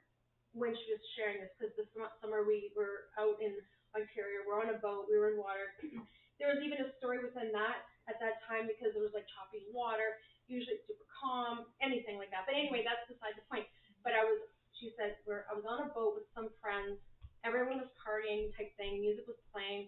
when 0.56 0.72
she 0.72 0.88
was 0.96 1.04
sharing 1.20 1.44
this. 1.44 1.52
Because 1.60 1.76
this 1.76 1.90
summer 2.24 2.48
we 2.48 2.72
were 2.76 3.12
out 3.20 3.36
in 3.44 3.52
Ontario, 3.92 4.44
we're 4.48 4.60
on 4.60 4.72
a 4.72 4.80
boat, 4.80 5.08
we 5.12 5.20
were 5.20 5.36
in 5.36 5.40
water. 5.40 5.68
there 6.40 6.52
was 6.52 6.64
even 6.64 6.80
a 6.80 6.90
story 7.00 7.20
within 7.20 7.52
that 7.52 7.84
at 8.08 8.16
that 8.24 8.40
time 8.48 8.68
because 8.70 8.96
there 8.96 9.04
was 9.04 9.16
like 9.16 9.28
choppy 9.36 9.68
water. 9.72 10.16
Usually 10.48 10.78
super 10.86 11.08
calm, 11.10 11.66
anything 11.82 12.16
like 12.22 12.30
that. 12.32 12.46
But 12.48 12.56
anyway, 12.56 12.86
that's 12.86 13.04
beside 13.10 13.34
the 13.36 13.44
point. 13.50 13.66
But 14.06 14.14
I 14.14 14.22
was, 14.24 14.38
she 14.78 14.94
said, 14.96 15.18
where 15.26 15.44
I 15.50 15.58
was 15.58 15.66
on 15.66 15.82
a 15.84 15.90
boat 15.90 16.14
with 16.14 16.28
some 16.38 16.54
friends. 16.62 17.02
Everyone 17.46 17.78
was 17.78 17.92
partying 18.02 18.50
type 18.58 18.70
thing. 18.78 19.00
Music 19.02 19.26
was 19.28 19.38
playing. 19.54 19.86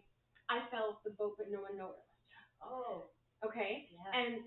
I 0.49 0.61
fell 0.71 0.95
off 0.95 1.03
the 1.03 1.11
boat, 1.17 1.35
but 1.37 1.47
no 1.49 1.61
one 1.61 1.77
noticed. 1.77 2.05
Oh, 2.63 3.09
Okay. 3.45 3.85
yeah. 3.91 4.13
And 4.13 4.41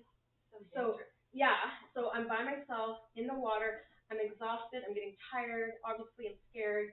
so 0.75 0.97
yeah, 1.33 1.71
so 1.95 2.11
I'm 2.15 2.27
by 2.27 2.43
myself 2.43 2.97
in 3.17 3.27
the 3.27 3.35
water. 3.37 3.79
I'm 4.11 4.19
exhausted. 4.21 4.83
I'm 4.87 4.95
getting 4.95 5.15
tired. 5.31 5.71
Obviously, 5.87 6.27
I'm 6.27 6.39
scared. 6.51 6.89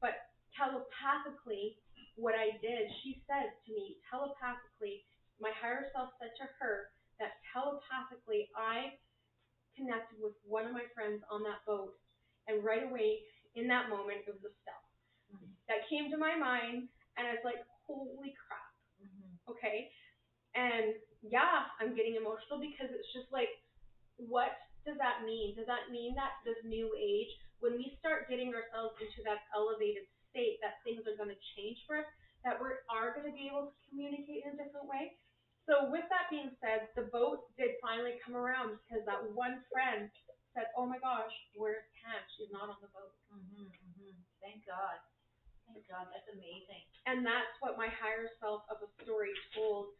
But 0.00 0.14
telepathically, 0.56 1.76
what 2.16 2.34
I 2.36 2.52
did, 2.60 2.88
she 3.02 3.16
said 3.28 3.48
to 3.66 3.70
me 3.72 3.96
telepathically, 4.10 5.00
my 5.40 5.50
higher 5.56 5.84
self 5.94 6.10
said 6.20 6.30
to 6.38 6.46
her 6.60 6.84
that 7.20 7.32
telepathically 7.52 8.46
I 8.56 8.92
connected 9.76 10.18
with 10.20 10.32
one 10.44 10.66
of 10.66 10.72
my 10.72 10.84
friends 10.94 11.20
on 11.30 11.42
that 11.44 11.60
boat, 11.66 11.92
and 12.48 12.64
right 12.64 12.82
away 12.84 13.18
in 13.56 13.68
that 13.68 13.88
moment 13.88 14.20
it 14.26 14.32
was 14.32 14.44
a 14.44 14.52
Estelle 14.52 14.81
that 15.68 15.88
came 15.88 16.10
to 16.10 16.16
my 16.18 16.34
mind, 16.36 16.88
and 17.16 17.26
I 17.28 17.32
was 17.32 17.44
like, 17.44 17.60
holy 17.86 18.32
crap 18.46 18.72
okay? 19.48 19.88
And 20.54 20.94
yeah, 21.22 21.66
I'm 21.80 21.94
getting 21.96 22.14
emotional 22.16 22.60
because 22.60 22.90
it's 22.92 23.10
just 23.14 23.28
like, 23.32 23.50
what 24.18 24.52
does 24.84 24.98
that 25.00 25.24
mean? 25.24 25.54
Does 25.56 25.66
that 25.70 25.88
mean 25.90 26.14
that 26.18 26.34
this 26.44 26.58
new 26.66 26.92
age, 26.98 27.30
when 27.62 27.78
we 27.78 27.94
start 27.98 28.28
getting 28.28 28.52
ourselves 28.52 28.94
into 29.00 29.22
that 29.24 29.40
elevated 29.54 30.04
state, 30.30 30.58
that 30.60 30.80
things 30.84 31.02
are 31.06 31.16
going 31.16 31.32
to 31.32 31.40
change 31.56 31.78
for 31.86 32.02
us, 32.02 32.08
that 32.44 32.58
we 32.58 32.68
are 32.90 33.14
going 33.14 33.28
to 33.28 33.34
be 33.34 33.46
able 33.48 33.70
to 33.70 33.76
communicate 33.88 34.42
in 34.44 34.54
a 34.54 34.58
different 34.58 34.86
way? 34.90 35.14
So 35.70 35.86
with 35.88 36.04
that 36.10 36.26
being 36.26 36.50
said, 36.58 36.90
the 36.98 37.06
boat 37.14 37.46
did 37.54 37.78
finally 37.78 38.18
come 38.24 38.34
around 38.34 38.74
because 38.82 39.06
that 39.06 39.22
one 39.32 39.62
friend 39.70 40.10
said, 40.58 40.66
"Oh 40.74 40.90
my 40.90 40.98
gosh, 40.98 41.30
where's 41.54 41.86
Kat? 42.02 42.26
She's 42.34 42.50
not 42.50 42.66
on 42.66 42.76
the 42.82 42.90
boat." 42.90 43.14
Mhm, 43.30 43.70
mhm. 43.70 44.14
Thank 44.42 44.66
God. 44.66 44.98
Thank 45.72 45.88
God. 45.88 46.06
That's 46.12 46.28
amazing. 46.28 46.84
And 47.08 47.24
that's 47.24 47.52
what 47.64 47.80
my 47.80 47.88
higher 47.88 48.28
self 48.38 48.68
of 48.68 48.84
a 48.84 48.88
story 49.00 49.32
told, 49.56 49.96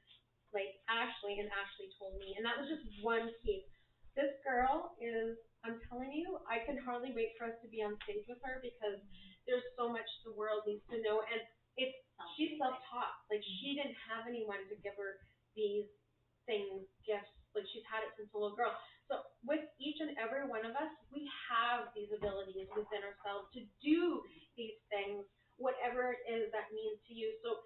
like 0.53 0.69
Ashley, 0.87 1.41
and 1.41 1.49
Ashley 1.49 1.89
told 1.97 2.21
me. 2.21 2.37
And 2.37 2.45
that 2.45 2.61
was 2.61 2.69
just 2.69 2.85
one 3.01 3.33
piece. 3.41 3.65
This 4.13 4.37
girl 4.45 4.93
is, 5.01 5.41
I'm 5.65 5.81
telling 5.89 6.13
you, 6.13 6.37
I 6.45 6.61
can 6.69 6.77
hardly 6.77 7.17
wait 7.17 7.33
for 7.41 7.49
us 7.49 7.57
to 7.65 7.69
be 7.73 7.81
on 7.81 7.97
stage 8.05 8.29
with 8.29 8.37
her 8.45 8.61
because 8.61 9.01
there's 9.49 9.65
so 9.81 9.89
much 9.89 10.05
the 10.29 10.37
world 10.37 10.69
needs 10.69 10.85
to 10.93 11.01
know. 11.01 11.25
And 11.25 11.41
it's, 11.81 11.97
she's 12.37 12.61
self-taught. 12.61 13.17
Like 13.33 13.41
she 13.41 13.73
mm-hmm. 13.73 13.89
didn't 13.89 13.99
have 14.13 14.29
anyone 14.29 14.61
to 14.69 14.77
give 14.85 14.93
her 15.01 15.17
these 15.57 15.89
things, 16.45 16.85
gifts. 17.09 17.33
Like 17.57 17.65
she's 17.73 17.85
had 17.89 18.05
it 18.05 18.13
since 18.21 18.29
a 18.33 18.37
little 18.37 18.57
girl. 18.57 18.77
So 19.09 19.25
with 19.45 19.65
each 19.81 20.01
and 20.01 20.17
every 20.21 20.45
one 20.49 20.65
of 20.65 20.77
us, 20.77 20.93
we 21.13 21.25
have 21.49 21.93
these 21.97 22.09
abilities 22.13 22.69
within 22.73 23.05
ourselves 23.05 23.49
to 23.57 23.65
do 23.85 24.21
these 24.57 24.77
things, 24.93 25.25
whatever 25.59 26.13
it 26.17 26.23
is 26.29 26.51
that 26.53 26.71
means 26.73 26.99
to 27.09 27.13
you. 27.15 27.33
So 27.43 27.61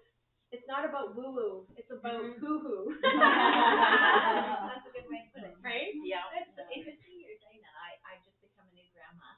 it's 0.51 0.65
not 0.67 0.87
about 0.87 1.15
woo 1.15 1.31
woo, 1.35 1.55
it's 1.75 1.91
about 1.91 2.23
Mhm. 2.23 2.39
hoo 2.39 2.59
hoo. 2.59 2.83
That's 3.03 4.85
a 4.87 4.91
good 4.95 5.07
way 5.09 5.19
to 5.23 5.29
put 5.33 5.43
it. 5.43 5.55
right? 5.63 5.91
Yeah. 6.03 6.23
It's 6.39 6.55
interesting 6.71 7.19
you're 7.23 7.39
saying 7.43 7.61
that. 7.63 7.75
I, 7.75 8.15
I 8.15 8.19
just 8.23 8.39
become 8.41 8.67
a 8.67 8.73
new 8.75 8.87
grandma. 8.95 9.29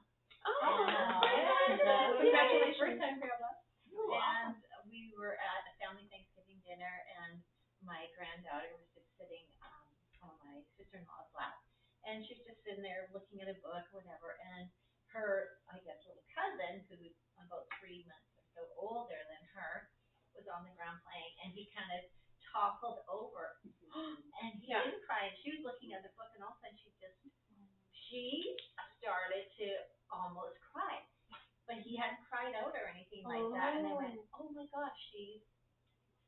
Oh, 0.45 1.21
And, 1.69 1.81
uh, 1.81 2.17
congratulations. 2.21 2.77
First 2.79 2.99
time 3.01 3.17
grandma. 3.19 3.49
Wow. 3.91 4.53
And 4.53 4.55
we 4.89 5.11
were 5.17 5.35
at 5.37 5.61
a 5.69 5.73
family 5.81 6.05
Thanksgiving 6.09 6.61
dinner, 6.65 6.93
and 7.21 7.41
my 7.83 8.07
granddaughter 8.15 8.69
was 8.77 8.87
just 8.95 9.09
sitting 9.17 9.45
um, 9.65 9.89
on 10.23 10.33
my 10.45 10.61
sister-in-law's 10.77 11.29
lap, 11.35 11.57
and 12.05 12.23
she 12.25 12.33
was 12.37 12.45
just 12.47 12.61
sitting 12.65 12.81
there 12.85 13.09
looking 13.13 13.41
at 13.41 13.49
a 13.51 13.57
book, 13.61 13.85
or 13.93 14.01
whatever. 14.01 14.37
And 14.55 14.69
her, 15.13 15.57
I 15.69 15.77
guess, 15.85 15.97
little 16.05 16.23
cousin, 16.33 16.85
who 16.89 16.95
was 17.01 17.13
about 17.41 17.65
three 17.81 18.05
months 18.05 18.28
or 18.28 18.28
so 18.59 18.67
older 18.75 19.21
than 19.31 19.43
her, 19.55 19.87
was 20.35 20.45
on 20.51 20.67
the 20.67 20.75
ground 20.75 20.99
playing, 21.07 21.33
and 21.47 21.55
he 21.55 21.71
kind 21.71 21.91
of 21.95 22.03
toppled 22.51 22.99
over, 23.07 23.55
and 24.43 24.59
he 24.59 24.67
Yeah. 24.67 24.83
didn't 24.83 25.03
cry. 25.07 25.31
And 25.31 25.37
she 25.39 25.55
was 25.55 25.63
looking 25.63 25.95
at 25.95 26.03
the 26.03 26.11
book, 26.19 26.31
and 26.35 26.43
all 26.43 26.51
of 26.51 26.59
a 26.59 26.67
sudden 26.67 26.77
she 26.83 26.91
just, 26.99 27.19
she 28.11 28.59
started 28.99 29.47
to 29.59 29.67
almost 30.11 30.59
cry 30.73 30.99
but 31.67 31.77
he 31.85 31.97
hadn't 31.97 32.21
cried 32.29 32.55
out 32.57 32.73
or 32.73 32.85
anything 32.89 33.23
like 33.25 33.45
that. 33.53 33.77
And 33.77 33.85
I 33.87 33.93
went, 33.93 34.15
oh, 34.33 34.47
oh 34.47 34.49
my 34.55 34.65
gosh, 34.73 34.97
she's 35.13 35.41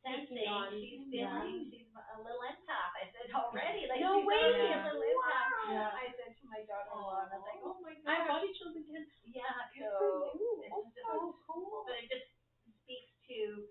sensing, 0.05 0.37
she's 0.81 1.03
Yeah. 1.11 1.41
feeling, 1.41 1.69
she's 1.71 1.89
a 1.95 2.17
little 2.21 2.43
empath. 2.43 2.93
I 2.97 3.05
said, 3.13 3.31
already, 3.35 3.87
like 3.87 4.01
No 4.01 4.19
she's 4.19 4.27
way. 4.27 4.37
already 4.37 4.73
a 4.73 4.81
little 4.83 5.01
empath. 5.03 5.51
Yeah. 5.69 5.89
I 5.93 6.05
said 6.17 6.31
to 6.37 6.45
my 6.47 6.61
daughter-in-law, 6.69 7.19
and 7.25 7.31
I 7.33 7.37
was 7.37 7.45
like, 7.47 7.61
oh 7.63 7.77
my 7.81 7.93
I 8.07 8.15
have 8.23 8.27
body 8.29 8.51
chills 8.53 8.75
again. 8.77 9.05
Yeah, 9.25 9.55
so 9.79 9.89
for 9.99 10.37
you. 10.37 10.51
it's 10.65 10.73
Oh, 10.73 10.83
just 10.93 11.07
so 11.07 11.33
cool. 11.53 11.83
but 11.87 11.95
it 11.99 12.07
just 12.09 12.27
speaks 12.83 13.11
to 13.27 13.67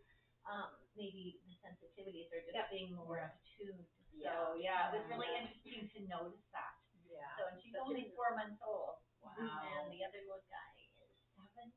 um, 0.49 0.73
maybe 0.97 1.40
the 1.45 1.53
sensitivities 1.61 2.29
are 2.33 2.40
just 2.45 2.57
Yep. 2.57 2.71
being 2.73 2.93
more 2.97 3.19
Yeah. 3.19 3.31
attuned. 3.37 3.87
Yeah. 4.12 4.31
So 4.33 4.55
yeah, 4.57 4.88
it 4.88 5.01
was 5.01 5.05
really 5.09 5.29
Yeah. 5.33 5.40
interesting 5.47 5.88
to 5.95 5.99
notice 6.09 6.45
that. 6.53 6.75
Yeah. 7.09 7.37
So 7.37 7.47
and 7.49 7.57
she's 7.62 7.73
Such 7.75 7.83
only 7.87 8.12
four 8.16 8.35
months 8.37 8.61
old. 8.64 8.97
Wow. 9.21 9.37
And 9.37 9.93
the 9.93 10.05
other 10.05 10.21
little 10.25 10.45
guy 10.49 10.71
is 11.01 11.12
seven. 11.37 11.73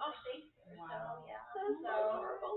Oh, 0.00 0.12
Shakespeare. 0.24 0.76
wow. 0.76 0.88
So 0.88 1.26
yeah. 1.26 1.44
That's 1.54 1.80
so 1.82 1.96
adorable. 2.16 2.56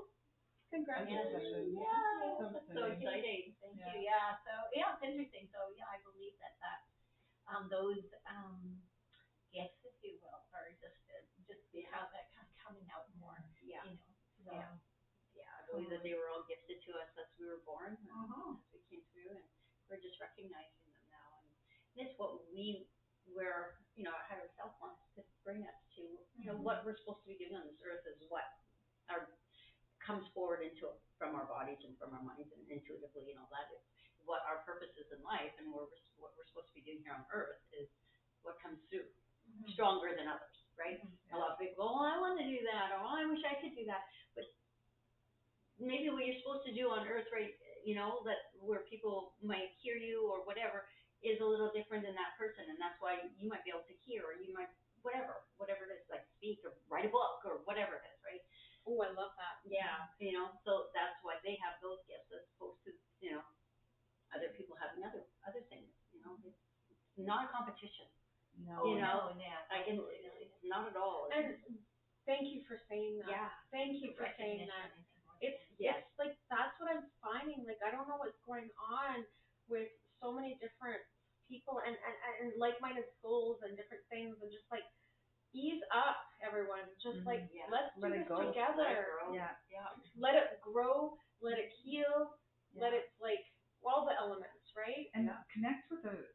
Congratulations. 0.71 1.77
Yeah, 1.79 2.35
So 2.37 2.49
that's 2.51 2.67
so 2.73 2.83
exciting. 2.91 2.99
exciting. 2.99 3.43
Thank 3.61 3.79
Yeah. 3.79 3.93
you. 3.95 3.99
Yeah. 4.03 4.27
So 4.43 4.53
yeah, 4.75 4.93
it's 4.95 5.03
interesting. 5.03 5.47
So 5.53 5.59
yeah, 5.77 5.87
I 5.87 5.97
believe 6.03 6.35
that 6.43 6.57
that 6.59 6.79
um 7.47 7.69
those 7.69 8.03
um 8.27 8.81
gifts, 9.53 9.79
if 9.87 9.95
you 10.03 10.19
will, 10.19 10.43
are 10.51 10.67
just 10.75 10.99
uh, 11.07 11.23
just 11.47 11.63
have 11.91 12.11
that 12.11 12.27
kind 12.27 12.34
of 12.34 12.34
coming 12.65 12.89
out 12.89 13.05
more. 13.21 13.37
Yeah. 13.61 13.85
You 13.85 13.95
know. 14.01 14.09
So 14.41 14.51
Yeah. 14.57 14.73
yeah, 15.37 15.51
I 15.53 15.61
believe 15.69 15.89
that 15.93 16.01
they 16.01 16.17
were 16.17 16.29
all 16.33 16.43
gifted 16.49 16.81
to 16.81 16.91
us 16.97 17.11
as 17.21 17.29
we 17.37 17.45
were 17.45 17.61
born, 17.61 17.93
and 17.93 18.09
Uh-huh. 18.09 18.57
as 18.57 18.65
we 18.73 18.81
came 18.89 19.05
through, 19.13 19.37
and 19.37 19.45
we're 19.89 20.01
just 20.01 20.17
recognizing 20.17 20.85
them 20.89 21.05
now. 21.13 21.29
And, 21.45 21.49
and 21.93 21.97
it's 22.09 22.17
what 22.17 22.41
we, 22.49 22.89
where 23.29 23.77
you 23.93 24.03
know, 24.03 24.11
our 24.11 24.25
higher 24.27 24.49
self 24.57 24.73
wants 24.81 25.01
to 25.15 25.21
bring 25.45 25.61
us 25.63 25.79
to. 25.95 26.03
You 26.35 26.45
know, 26.51 26.57
what 26.59 26.83
we're 26.83 26.97
supposed 26.97 27.21
to 27.23 27.29
be 27.29 27.37
doing 27.39 27.55
on 27.55 27.63
this 27.69 27.79
earth 27.85 28.03
is 28.09 28.19
what 28.27 28.43
our 29.09 29.29
comes 30.03 30.27
forward 30.37 30.61
into 30.61 30.85
from 31.17 31.33
our 31.33 31.49
bodies 31.49 31.81
and 31.81 31.97
from 31.97 32.13
our 32.13 32.21
minds 32.21 32.51
and 32.53 32.61
intuitively 32.69 33.33
and 33.33 33.41
all 33.41 33.49
that. 33.49 33.65
It's 33.73 33.89
what 34.29 34.45
our 34.45 34.61
purpose 34.61 34.93
is 35.01 35.09
in 35.09 35.17
life 35.25 35.49
and 35.57 35.73
we're, 35.73 35.89
what 36.21 36.37
we're 36.37 36.45
supposed 36.53 36.69
to 36.69 36.75
be 36.77 36.85
doing 36.85 37.01
here 37.01 37.17
on 37.17 37.25
earth 37.33 37.57
is 37.73 37.89
what 38.45 38.61
comes 38.61 38.77
through 38.93 39.09
stronger 39.73 40.13
than 40.13 40.29
others, 40.29 40.54
right? 40.79 40.99
Mm-hmm. 40.99 41.35
A 41.35 41.39
lot 41.39 41.55
of 41.55 41.59
people 41.59 41.83
go, 41.83 41.87
oh, 41.91 42.05
I 42.05 42.19
want 42.19 42.39
to 42.39 42.47
do 42.47 42.59
that, 42.67 42.95
or 42.95 43.03
oh, 43.03 43.15
I 43.15 43.25
wish 43.27 43.43
I 43.43 43.59
could 43.59 43.75
do 43.75 43.87
that. 43.87 44.03
But 44.35 44.47
maybe 45.79 46.11
what 46.11 46.23
you're 46.23 46.39
supposed 46.39 46.67
to 46.69 46.75
do 46.75 46.91
on 46.91 47.07
earth, 47.07 47.27
right, 47.31 47.55
you 47.83 47.95
know, 47.97 48.23
that 48.23 48.53
where 48.59 48.87
people 48.87 49.35
might 49.43 49.75
hear 49.79 49.95
you 49.99 50.27
or 50.27 50.43
whatever, 50.47 50.87
is 51.25 51.41
a 51.41 51.47
little 51.47 51.73
different 51.73 52.05
than 52.05 52.13
that 52.15 52.37
person. 52.37 52.69
And 52.69 52.77
that's 52.77 52.97
why 53.01 53.17
you 53.39 53.49
might 53.49 53.65
be 53.65 53.73
able 53.73 53.87
to 53.89 53.97
hear, 54.05 54.27
or 54.27 54.37
you 54.37 54.53
might, 54.53 54.69
whatever, 55.01 55.41
whatever 55.57 55.89
it 55.89 55.93
is, 55.97 56.05
like 56.09 56.25
speak 56.37 56.61
or 56.65 56.73
write 56.89 57.07
a 57.07 57.11
book 57.13 57.41
or 57.45 57.65
whatever 57.65 57.97
it 57.97 58.05
is, 58.05 58.19
right? 58.21 58.43
Oh, 58.85 59.01
I 59.01 59.09
love 59.17 59.33
that. 59.41 59.65
Yeah, 59.65 60.05
you 60.21 60.37
know, 60.37 60.53
so 60.61 60.93
that's 60.93 61.17
why 61.25 61.41
they 61.41 61.57
have 61.65 61.81
those 61.81 61.97
gifts 62.05 62.29
as 62.29 62.45
opposed 62.53 62.85
to, 62.85 62.93
you 63.17 63.33
know, 63.33 63.41
other 64.33 64.53
people 64.53 64.77
having 64.77 65.01
other 65.01 65.25
other 65.47 65.63
things. 65.73 65.89
You 66.13 66.21
know, 66.21 66.37
it's, 66.45 66.61
it's 66.91 67.17
not 67.17 67.47
a 67.47 67.49
competition. 67.49 68.05
No. 68.63 68.85
You 68.87 69.01
know, 69.01 69.33
yeah. 69.35 69.63
Like 69.71 69.85
it's, 69.89 69.99
it's 70.41 70.59
not 70.63 70.87
at 70.87 70.95
all. 70.95 71.27
And 71.33 71.55
thank 72.25 72.47
you 72.53 72.63
for 72.67 72.79
saying 72.87 73.19
that. 73.23 73.29
yeah, 73.29 73.49
Thank 73.71 73.99
you 74.01 74.13
for 74.15 74.27
saying 74.39 74.67
that. 74.69 74.95
It's 75.43 75.59
Yes. 75.77 75.99
it's 75.99 76.15
like 76.19 76.35
that's 76.47 76.71
what 76.79 76.87
I'm 76.95 77.03
finding. 77.19 77.67
Like 77.67 77.83
I 77.83 77.91
don't 77.91 78.07
know 78.07 78.15
what's 78.15 78.39
going 78.47 78.71
on 78.79 79.27
with 79.67 79.91
so 80.23 80.31
many 80.31 80.55
different 80.63 81.03
people 81.51 81.83
and 81.83 81.93
and, 81.93 82.15
and 82.41 82.47
like-minded 82.55 83.05
souls 83.21 83.59
and 83.67 83.75
different 83.75 84.01
things 84.07 84.39
and 84.39 84.47
just 84.49 84.65
like 84.71 84.87
ease 85.51 85.83
up, 85.91 86.19
everyone. 86.43 86.87
Just 87.03 87.19
Mhm. 87.23 87.27
like 87.27 87.43
Yeah. 87.53 87.67
let's 87.69 87.91
do 87.95 88.01
Let 88.07 88.11
it 88.11 88.19
this 88.23 88.27
go. 88.31 88.37
together. 88.47 88.87
Let 88.87 88.91
it 88.95 89.05
grow. 89.05 89.33
Yeah. 89.35 89.55
yeah, 89.71 89.87
Let 90.15 90.35
it 90.35 90.47
grow. 90.63 91.19
Let 91.43 91.59
it 91.59 91.69
heal. 91.83 92.35
Let 92.75 92.93
it 92.95 93.11
like 93.19 93.43
all 93.85 94.03
the 94.07 94.15
elements, 94.17 94.71
right? 94.75 95.11
And 95.13 95.27
Yeah. 95.27 95.43
connect 95.53 95.91
with 95.91 96.03
a, 96.03 96.09
a 96.09 96.09
sense 96.09 96.25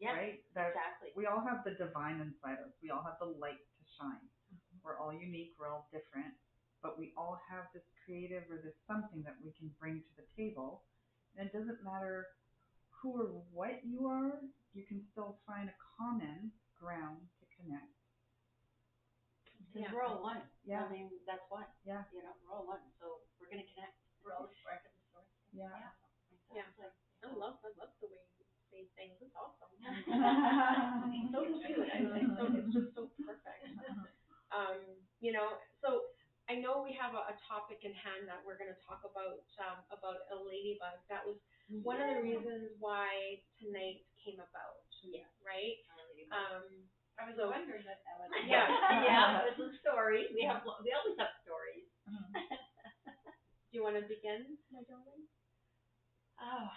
love, 0.00 0.02
yeah, 0.02 0.14
right? 0.18 0.38
That 0.54 0.74
exactly. 0.74 1.10
we 1.14 1.26
all 1.26 1.42
have 1.44 1.62
the 1.64 1.74
divine 1.78 2.20
inside 2.20 2.58
us. 2.62 2.72
We 2.82 2.90
all 2.90 3.02
have 3.04 3.18
the 3.20 3.30
light 3.38 3.60
to 3.60 3.82
shine. 3.98 4.24
Mm-hmm. 4.50 4.82
We're 4.82 4.98
all 4.98 5.12
unique. 5.14 5.54
We're 5.58 5.70
all 5.70 5.86
different, 5.92 6.34
but 6.82 6.98
we 6.98 7.12
all 7.16 7.38
have 7.50 7.70
this 7.72 7.86
creative 8.04 8.44
or 8.50 8.58
this 8.58 8.74
something 8.86 9.22
that 9.24 9.36
we 9.42 9.52
can 9.54 9.70
bring 9.80 10.02
to 10.02 10.12
the 10.18 10.26
table. 10.36 10.82
And 11.36 11.46
it 11.48 11.52
doesn't 11.54 11.82
matter 11.82 12.26
who 12.90 13.18
or 13.18 13.28
what 13.52 13.82
you 13.82 14.06
are. 14.06 14.38
You 14.74 14.82
can 14.86 15.02
still 15.12 15.38
find 15.46 15.70
a 15.70 15.76
common 15.98 16.50
ground 16.78 17.22
to 17.40 17.44
connect. 17.58 17.94
Because 19.70 19.90
Yeah. 19.90 19.92
we're 19.94 20.06
all 20.06 20.22
one. 20.22 20.42
Yeah. 20.62 20.84
I 20.84 20.88
mean, 20.90 21.10
that's 21.26 21.46
one. 21.50 21.66
Yeah. 21.84 22.04
You 22.12 22.22
know, 22.22 22.34
we're 22.42 22.54
all 22.54 22.66
one. 22.66 22.82
So 22.98 23.22
we're 23.38 23.50
gonna 23.50 23.66
connect. 23.74 23.98
We're 24.22 24.34
all 24.34 24.50
spark 24.62 24.86
of 24.86 24.92
the 24.94 25.04
source. 25.10 25.30
Yeah. 25.52 25.70
Yeah. 26.54 26.62
Exactly. 26.70 26.86
I 27.24 27.32
love 27.34 27.58
I 27.64 27.72
love 27.80 27.90
the 28.00 28.06
way 28.06 28.20
say 28.74 28.90
things. 28.98 29.14
It's 29.22 29.30
awesome. 29.38 29.70
Thank 31.06 31.30
so 31.30 31.46
cute. 31.62 31.86
I 31.94 32.02
like 32.10 32.26
so 32.38 32.42
it's 32.50 32.74
just 32.74 32.90
so 32.98 33.06
perfect. 33.22 33.70
Um, 34.50 34.82
you 35.22 35.30
know, 35.30 35.62
so 35.78 36.10
I 36.50 36.58
know 36.58 36.82
we 36.82 36.90
have 36.98 37.14
a, 37.14 37.22
a 37.30 37.36
topic 37.46 37.86
in 37.86 37.94
hand 37.94 38.26
that 38.26 38.42
we're 38.42 38.58
going 38.58 38.74
to 38.74 38.80
talk 38.82 39.06
about 39.06 39.46
um, 39.62 39.78
about 39.94 40.26
a 40.34 40.36
ladybug. 40.36 40.98
That 41.06 41.22
was 41.22 41.38
one 41.70 42.02
of 42.02 42.10
the 42.10 42.20
reasons 42.26 42.74
why 42.82 43.38
tonight 43.62 44.02
came 44.20 44.42
about, 44.42 44.82
Yeah. 45.06 45.24
right? 45.46 45.78
Um, 46.34 46.66
I 47.14 47.30
was 47.30 47.38
So- 47.38 47.46
wondering 47.54 47.86
what 47.86 48.02
that 48.02 48.16
was. 48.18 48.28
Yeah. 48.50 48.66
yeah, 49.06 49.26
there's 49.46 49.70
a 49.70 49.78
story. 49.78 50.28
We 50.34 50.42
have 50.50 50.66
we 50.82 50.90
always 50.90 51.14
have 51.22 51.30
stories. 51.46 51.86
do 52.34 53.72
you 53.72 53.82
want 53.86 53.96
to 53.96 54.04
begin, 54.10 54.58
my 54.74 54.82
darling? 54.90 55.24
Oh, 56.42 56.68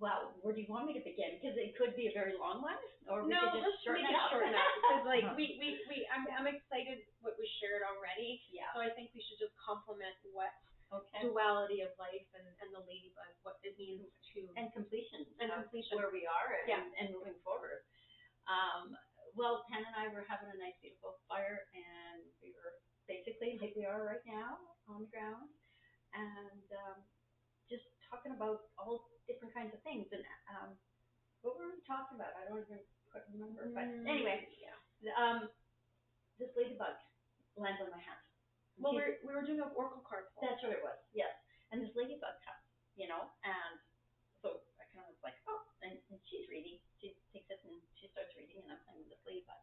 well, 0.00 0.32
where 0.40 0.56
do 0.56 0.64
you 0.64 0.70
want 0.72 0.88
me 0.88 0.96
to 0.96 1.04
begin? 1.04 1.36
Because 1.36 1.54
it 1.60 1.76
could 1.76 1.92
be 1.94 2.08
a 2.08 2.14
very 2.16 2.32
long 2.40 2.64
one, 2.64 2.80
or 3.06 3.22
we 3.28 3.36
no, 3.36 3.40
could 3.52 3.60
let's 3.60 3.68
just 3.76 3.84
shorten 3.84 4.02
make 4.08 4.10
it 4.10 4.16
it 4.16 4.24
up. 4.24 4.32
short 4.32 4.48
enough 4.48 4.72
because 4.80 5.02
like 5.04 5.24
we, 5.38 5.60
we, 5.60 5.68
we 5.92 5.96
I'm, 6.08 6.24
I'm 6.32 6.48
excited 6.48 7.04
what 7.20 7.36
was 7.36 7.50
shared 7.60 7.84
already. 7.84 8.40
yeah. 8.50 8.72
So 8.72 8.80
I 8.80 8.88
think 8.96 9.12
we 9.12 9.20
should 9.22 9.38
just 9.38 9.54
complement 9.60 10.16
what 10.32 10.50
Okay. 10.90 11.22
duality 11.22 11.86
of 11.86 11.94
life 12.02 12.26
and, 12.34 12.42
and 12.58 12.74
the 12.74 12.82
ladybug, 12.82 13.30
what 13.46 13.62
it 13.62 13.78
means 13.78 14.10
to 14.34 14.42
And 14.58 14.74
completion. 14.74 15.22
and 15.38 15.46
completion. 15.54 15.94
Where 16.02 16.10
we 16.10 16.26
are 16.26 16.48
and, 16.50 16.66
Yeah. 16.66 16.82
and 16.98 17.14
moving 17.14 17.38
forward. 17.46 17.86
Um, 18.50 18.98
well, 19.38 19.62
Tan 19.70 19.86
and 19.86 19.94
I 19.94 20.10
were 20.10 20.26
having 20.26 20.50
a 20.50 20.58
nice, 20.58 20.74
beautiful 20.82 21.22
fire, 21.30 21.62
and 21.78 22.26
we 22.42 22.50
were 22.58 22.74
basically 23.06 23.54
like 23.62 23.78
we 23.78 23.86
are 23.86 24.02
right 24.02 24.24
now 24.26 24.58
on 24.90 25.06
the 25.06 25.10
ground, 25.14 25.46
and 26.10 26.66
um, 26.74 26.98
just 27.70 27.86
talking 28.10 28.34
about 28.34 28.68
all 28.76 29.06
different 29.30 29.54
kinds 29.54 29.70
of 29.72 29.80
things. 29.86 30.10
And 30.10 30.22
um, 30.50 30.74
what 31.46 31.54
were 31.56 31.70
we 31.72 31.80
talking 31.86 32.18
about? 32.18 32.34
I 32.36 32.44
don't 32.50 32.60
even 32.66 32.82
quite 33.08 33.24
remember. 33.32 33.70
But 33.70 33.86
Mm, 33.86 34.04
anyway, 34.10 34.44
yeah. 34.58 35.14
um, 35.16 35.48
this 36.42 36.50
ladybug 36.58 36.98
lands 37.56 37.80
on 37.80 37.90
my 37.94 38.02
hand. 38.02 38.20
Well, 38.80 38.96
we 38.96 39.02
we 39.22 39.30
were 39.36 39.44
doing 39.44 39.60
an 39.60 39.70
oracle 39.76 40.00
card 40.02 40.32
pull. 40.34 40.48
that's 40.48 40.60
what 40.64 40.72
it 40.72 40.80
was, 40.80 40.96
yes. 41.12 41.30
And 41.70 41.84
this 41.84 41.92
ladybug 41.94 42.34
comes, 42.42 42.64
you 42.96 43.06
know, 43.06 43.28
and 43.44 43.76
so 44.40 44.64
I 44.80 44.88
kind 44.90 45.04
of 45.04 45.12
was 45.14 45.20
like, 45.22 45.36
oh, 45.46 45.60
and, 45.84 45.94
and 46.10 46.18
she's 46.26 46.48
reading. 46.48 46.80
She 46.98 47.12
takes 47.30 47.46
it 47.52 47.60
and 47.68 47.76
she 48.00 48.08
starts 48.10 48.32
reading, 48.40 48.56
and 48.64 48.72
I'm 48.72 48.80
playing 48.88 49.04
with 49.04 49.12
this 49.12 49.22
ladybug. 49.28 49.60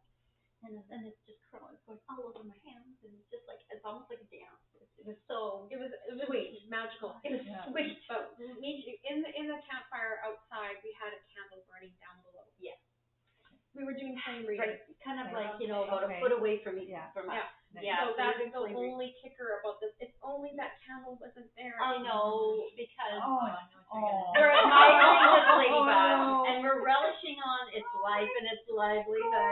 And 0.66 0.74
then 0.90 1.06
it's 1.06 1.22
just 1.22 1.38
crawling, 1.48 1.78
it's 1.78 1.86
going 1.86 2.02
all 2.10 2.26
over 2.34 2.42
my 2.42 2.58
hands, 2.66 2.98
and 3.06 3.14
it's 3.14 3.30
just 3.30 3.46
like, 3.46 3.62
it's 3.70 3.84
almost 3.86 4.10
like 4.10 4.18
a 4.18 4.26
dance. 4.26 4.58
It, 4.74 4.90
it 4.98 5.04
was 5.06 5.18
so, 5.30 5.70
It 5.70 5.78
was 5.78 5.94
it 5.94 6.18
was 6.18 6.26
Sweet. 6.26 6.66
magical. 6.66 7.14
it 7.22 7.30
was 7.38 7.46
Yeah. 7.46 7.62
sweet. 7.70 7.94
Oh, 8.10 8.26
but 8.34 8.58
me 8.58 8.98
in 9.06 9.22
the 9.22 9.30
in 9.38 9.46
the 9.46 9.58
campfire 9.70 10.18
outside, 10.26 10.82
we 10.82 10.90
had 10.98 11.14
a 11.14 11.20
candle 11.30 11.62
burning 11.70 11.94
down 12.02 12.18
below. 12.26 12.42
Yes. 12.58 12.74
We 13.76 13.86
were 13.86 13.94
doing 13.94 14.18
flame 14.26 14.42
Right, 14.58 14.82
kind 15.06 15.22
of 15.22 15.30
Okay. 15.30 15.38
like, 15.46 15.54
you 15.62 15.68
know, 15.70 15.86
about 15.86 16.02
Okay. 16.10 16.18
a 16.18 16.20
foot 16.20 16.34
away 16.34 16.58
from 16.66 16.74
me, 16.82 16.90
Yeah. 16.90 17.06
from 17.14 17.30
us. 17.30 17.38
Yeah. 17.78 17.94
Yeah, 17.94 18.00
so 18.02 18.10
so 18.10 18.16
that's 18.18 18.38
the 18.42 18.48
doing 18.50 18.74
flame 18.74 18.74
readings. 18.74 18.92
only 18.98 19.10
kicker 19.22 19.60
about 19.62 19.78
this. 19.78 19.92
If 20.02 20.10
only 20.24 20.56
that 20.58 20.80
candle 20.82 21.14
wasn't 21.22 21.52
there. 21.54 21.76
I 21.78 22.00
know, 22.02 22.66
because 22.74 23.20
Oh, 23.22 23.38
I 23.38 23.54
know 23.54 23.54
what 23.54 23.70
you're 23.70 23.86
oh. 23.92 24.00
gonna 24.02 24.40
We're 24.40 24.50
oh. 24.50 24.62
admiring 24.66 25.30
this 25.36 25.46
oh, 25.52 25.58
ladybug, 25.62 26.18
Oh. 26.18 26.48
and 26.48 26.56
we're 26.64 26.80
relishing 26.82 27.38
on 27.44 27.62
its 27.76 27.86
life 28.02 28.32
and 28.40 28.46
its 28.50 28.64
livelihood 28.72 29.47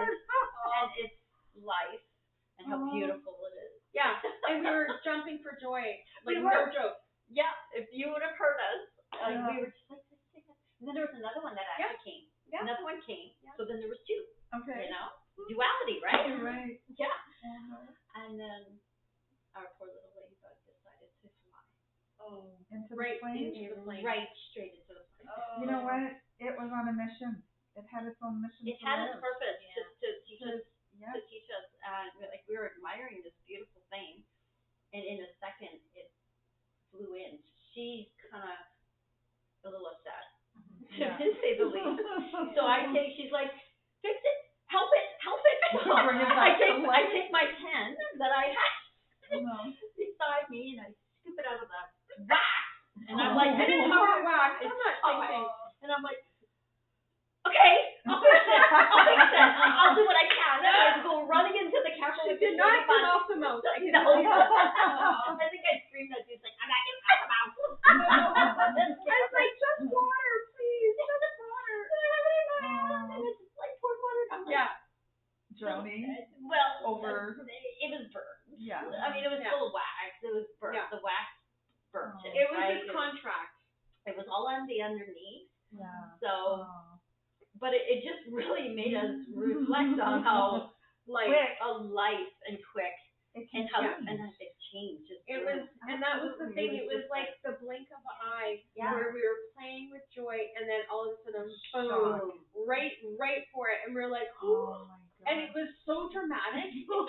right, 102.66 102.92
right 103.16 103.46
for 103.54 103.70
it, 103.70 103.80
and 103.86 103.94
we 103.94 104.02
are 104.02 104.10
like, 104.10 104.28
Oh 104.42 104.84
my 104.90 104.98
god. 104.98 105.26
and 105.30 105.36
it 105.40 105.50
was 105.54 105.70
so 105.86 106.10
dramatic. 106.12 106.68
it 106.74 106.84
was 106.90 107.06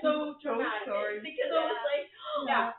so 0.00 0.34
so 0.40 0.40
dramatic. 0.42 0.88
sorry. 0.88 1.20
because 1.20 1.48
So 1.52 1.60
it 1.60 1.68
was 1.70 1.84
like, 1.86 2.04
oh. 2.08 2.42
Yeah. 2.48 2.72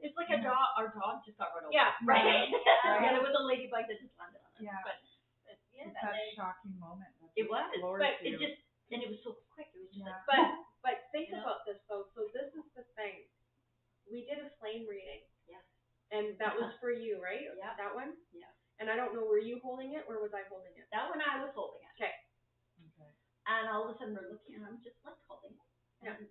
it's 0.00 0.16
like 0.16 0.32
a 0.32 0.40
dog. 0.40 0.66
Our 0.80 0.90
dog 0.96 1.20
just 1.28 1.36
got 1.38 1.52
run 1.54 1.68
over. 1.68 1.74
Yeah, 1.76 1.92
Right. 2.02 2.48
right. 2.48 2.48
yeah, 3.04 3.12
there 3.14 3.24
was 3.24 3.36
a 3.36 3.44
ladybug 3.44 3.84
that 3.88 4.00
just 4.00 4.12
landed 4.16 4.40
on 4.42 4.50
us. 4.56 4.60
Yeah. 4.64 4.80
But 4.84 4.96
Yeah, 5.74 5.90
It's 5.90 5.96
that 6.00 6.16
shocking 6.38 6.74
moment. 6.80 7.10
It 7.36 7.50
was, 7.50 7.66
but 7.82 8.22
it 8.22 8.34
you. 8.34 8.38
just 8.38 8.58
and 8.94 9.02
it 9.02 9.10
was 9.10 9.18
so 9.26 9.34
quick. 9.56 9.68
It 9.74 9.80
was 9.82 9.90
just 9.90 10.06
Yeah. 10.06 10.22
like, 10.28 10.28
But 10.30 10.46
but 10.84 10.94
think 11.10 11.32
know? 11.34 11.42
about 11.42 11.66
this 11.66 11.80
though. 11.90 12.06
So 12.14 12.30
this 12.30 12.52
is 12.54 12.66
the 12.78 12.84
thing. 12.94 13.26
We 14.06 14.22
did 14.28 14.38
a 14.38 14.52
flame 14.62 14.84
reading. 14.86 15.24
Yeah. 15.50 15.64
And 16.14 16.36
that 16.38 16.54
was 16.54 16.70
for 16.84 16.92
you, 16.94 17.18
right? 17.18 17.42
Yeah. 17.58 17.74
That 17.80 17.90
one. 17.96 18.14
Yeah. 18.30 18.52
And 18.82 18.90
I 18.90 18.98
don't 18.98 19.14
know, 19.14 19.22
were 19.22 19.38
you 19.42 19.62
holding 19.62 19.94
it 19.94 20.02
or 20.10 20.18
was 20.18 20.34
I 20.34 20.42
holding 20.50 20.74
it? 20.74 20.86
that 20.90 21.06
one 21.06 21.22
I 21.22 21.38
was 21.42 21.54
holding 21.54 21.82
it. 21.86 21.92
Okay. 21.94 22.14
Okay. 22.94 23.10
And 23.46 23.70
all 23.70 23.86
of 23.86 23.94
a 23.94 23.98
sudden 23.98 24.18
we're 24.18 24.30
looking, 24.34 24.58
and 24.58 24.64
I'm 24.66 24.82
just 24.82 24.98
like 25.06 25.18
holding 25.30 25.54
it. 25.54 25.68
Yeah. 26.02 26.18
And 26.18 26.26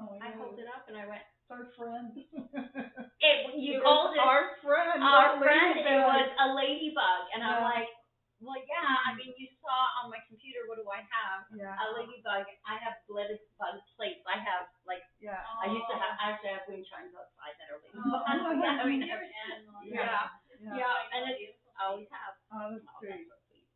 Oh, 0.00 0.16
I 0.24 0.32
held 0.32 0.56
it 0.56 0.64
up, 0.72 0.88
and 0.88 0.96
I 0.96 1.04
went. 1.04 1.20
It's 1.20 1.52
our 1.52 1.68
friend. 1.76 2.16
It, 3.22 3.54
you 3.54 3.78
It 3.78 3.84
called 3.86 4.16
was 4.16 4.18
it 4.18 4.24
our 4.24 4.44
friend. 4.64 4.98
our 4.98 5.38
not 5.38 5.38
friend. 5.38 5.78
It 5.78 6.00
was 6.02 6.26
a 6.42 6.46
ladybug, 6.58 7.22
and 7.30 7.44
I'm 7.44 7.62
like, 7.62 7.86
well, 8.42 8.58
yeah. 8.66 8.98
I 9.06 9.14
mean, 9.14 9.30
you 9.38 9.46
saw 9.62 10.02
on 10.02 10.10
my 10.10 10.18
computer. 10.26 10.66
What 10.66 10.82
do 10.82 10.86
I 10.90 11.06
have? 11.06 11.46
Yeah. 11.54 11.70
A 11.78 11.94
ladybug. 11.94 12.50
I 12.66 12.74
have 12.82 12.98
ladybug 13.06 13.78
plates. 13.94 14.26
I 14.26 14.42
have 14.42 14.66
like 14.88 15.06
Yeah. 15.22 15.38
I 15.62 15.70
used 15.70 15.86
to 15.86 15.94
have. 15.94 16.18
I 16.18 16.34
actually 16.34 16.50
have 16.58 16.66
wind 16.66 16.82
chimes 16.88 17.14
outside 17.14 17.54
that 17.62 17.70
are 17.70 17.78
ladybugs. 17.78 18.26
Oh, 18.42 18.50
yeah, 18.64 18.82
I 18.82 18.84
mean, 18.88 19.06
You're 19.06 19.22
an 19.22 19.70
yeah, 19.86 20.26
Yeah. 20.58 20.74
yeah, 20.82 21.14
and 21.14 21.30
it's 21.30 21.61
I 21.82 21.90
always 21.90 22.06
have. 22.14 22.38
Oh, 22.54 22.70
that's 22.78 22.86
Oh, 22.86 22.98
great. 23.02 23.26
that's 23.26 23.26
so 23.26 23.36
sweet. 23.50 23.66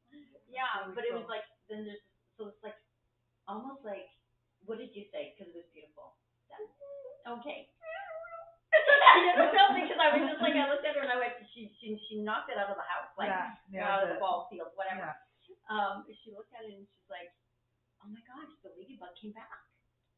Yeah, 0.46 0.86
but 0.94 1.02
it 1.02 1.10
was 1.10 1.26
like 1.26 1.42
then 1.66 1.82
there's 1.90 1.98
so 2.38 2.54
it's 2.54 2.62
like 2.62 2.78
almost 3.50 3.82
like 3.82 4.06
what 4.62 4.78
did 4.78 4.94
you 4.94 5.10
say? 5.10 5.34
Because 5.34 5.50
it 5.50 5.58
was 5.58 5.66
beautiful. 5.74 6.14
Yeah. 6.46 7.34
Okay. 7.34 7.66
no, 9.34 9.42
because 9.78 9.98
I 9.98 10.14
was 10.14 10.22
just 10.30 10.38
like 10.42 10.54
I 10.54 10.70
looked 10.70 10.86
at 10.86 10.94
her 10.94 11.02
and 11.02 11.10
I 11.10 11.18
went 11.18 11.34
she 11.50 11.66
she 11.82 11.98
she 12.06 12.22
knocked 12.22 12.46
it 12.50 12.58
out 12.60 12.70
of 12.70 12.78
the 12.78 12.86
house 12.86 13.10
like 13.18 13.30
yeah. 13.34 13.58
Yeah. 13.74 13.90
out 13.90 14.06
of 14.06 14.14
the 14.14 14.18
the- 14.18 14.22
ball 14.22 14.46
field 14.46 14.70
whatever. 14.78 15.10
Yeah. 15.10 15.18
Um, 15.66 16.06
she 16.22 16.30
looked 16.30 16.54
at 16.54 16.62
it 16.62 16.78
and 16.78 16.86
she's 16.86 17.10
like, 17.10 17.30
oh 17.98 18.06
my 18.06 18.22
gosh, 18.22 18.54
the 18.62 18.70
ladybug 18.78 19.10
came 19.18 19.34
back. 19.34 19.50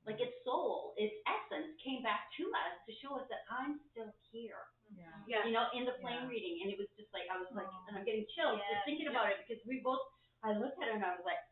Like 0.07 0.21
its 0.21 0.33
soul, 0.45 0.95
its 0.97 1.13
essence 1.29 1.77
came 1.85 2.01
back 2.03 2.33
to 2.41 2.45
us 2.55 2.75
to 2.89 2.93
show 3.03 3.17
us 3.21 3.27
that 3.29 3.45
I'm 3.51 3.81
still 3.93 4.09
here 4.33 4.63
Yeah. 4.89 5.05
Yeah. 5.29 5.45
you 5.45 5.53
know, 5.53 5.69
in 5.77 5.85
the 5.85 5.93
flame 6.01 6.25
Yeah. 6.25 6.33
reading, 6.33 6.63
and 6.65 6.73
it 6.73 6.79
was 6.81 6.89
just 6.97 7.13
like 7.13 7.29
I 7.29 7.37
was 7.37 7.51
like, 7.53 7.69
Oh. 7.69 7.85
and 7.89 7.99
I'm 7.99 8.05
getting 8.09 8.25
chills 8.33 8.57
Yeah, 8.59 8.73
just 8.81 8.85
thinking 8.89 9.09
about 9.09 9.29
it 9.31 9.45
because 9.45 9.61
we 9.67 9.81
both. 9.81 10.01
I 10.43 10.53
looked 10.57 10.81
at 10.81 10.89
her 10.89 10.95
and 10.97 11.05
I 11.05 11.13
was 11.17 11.25
like, 11.27 11.43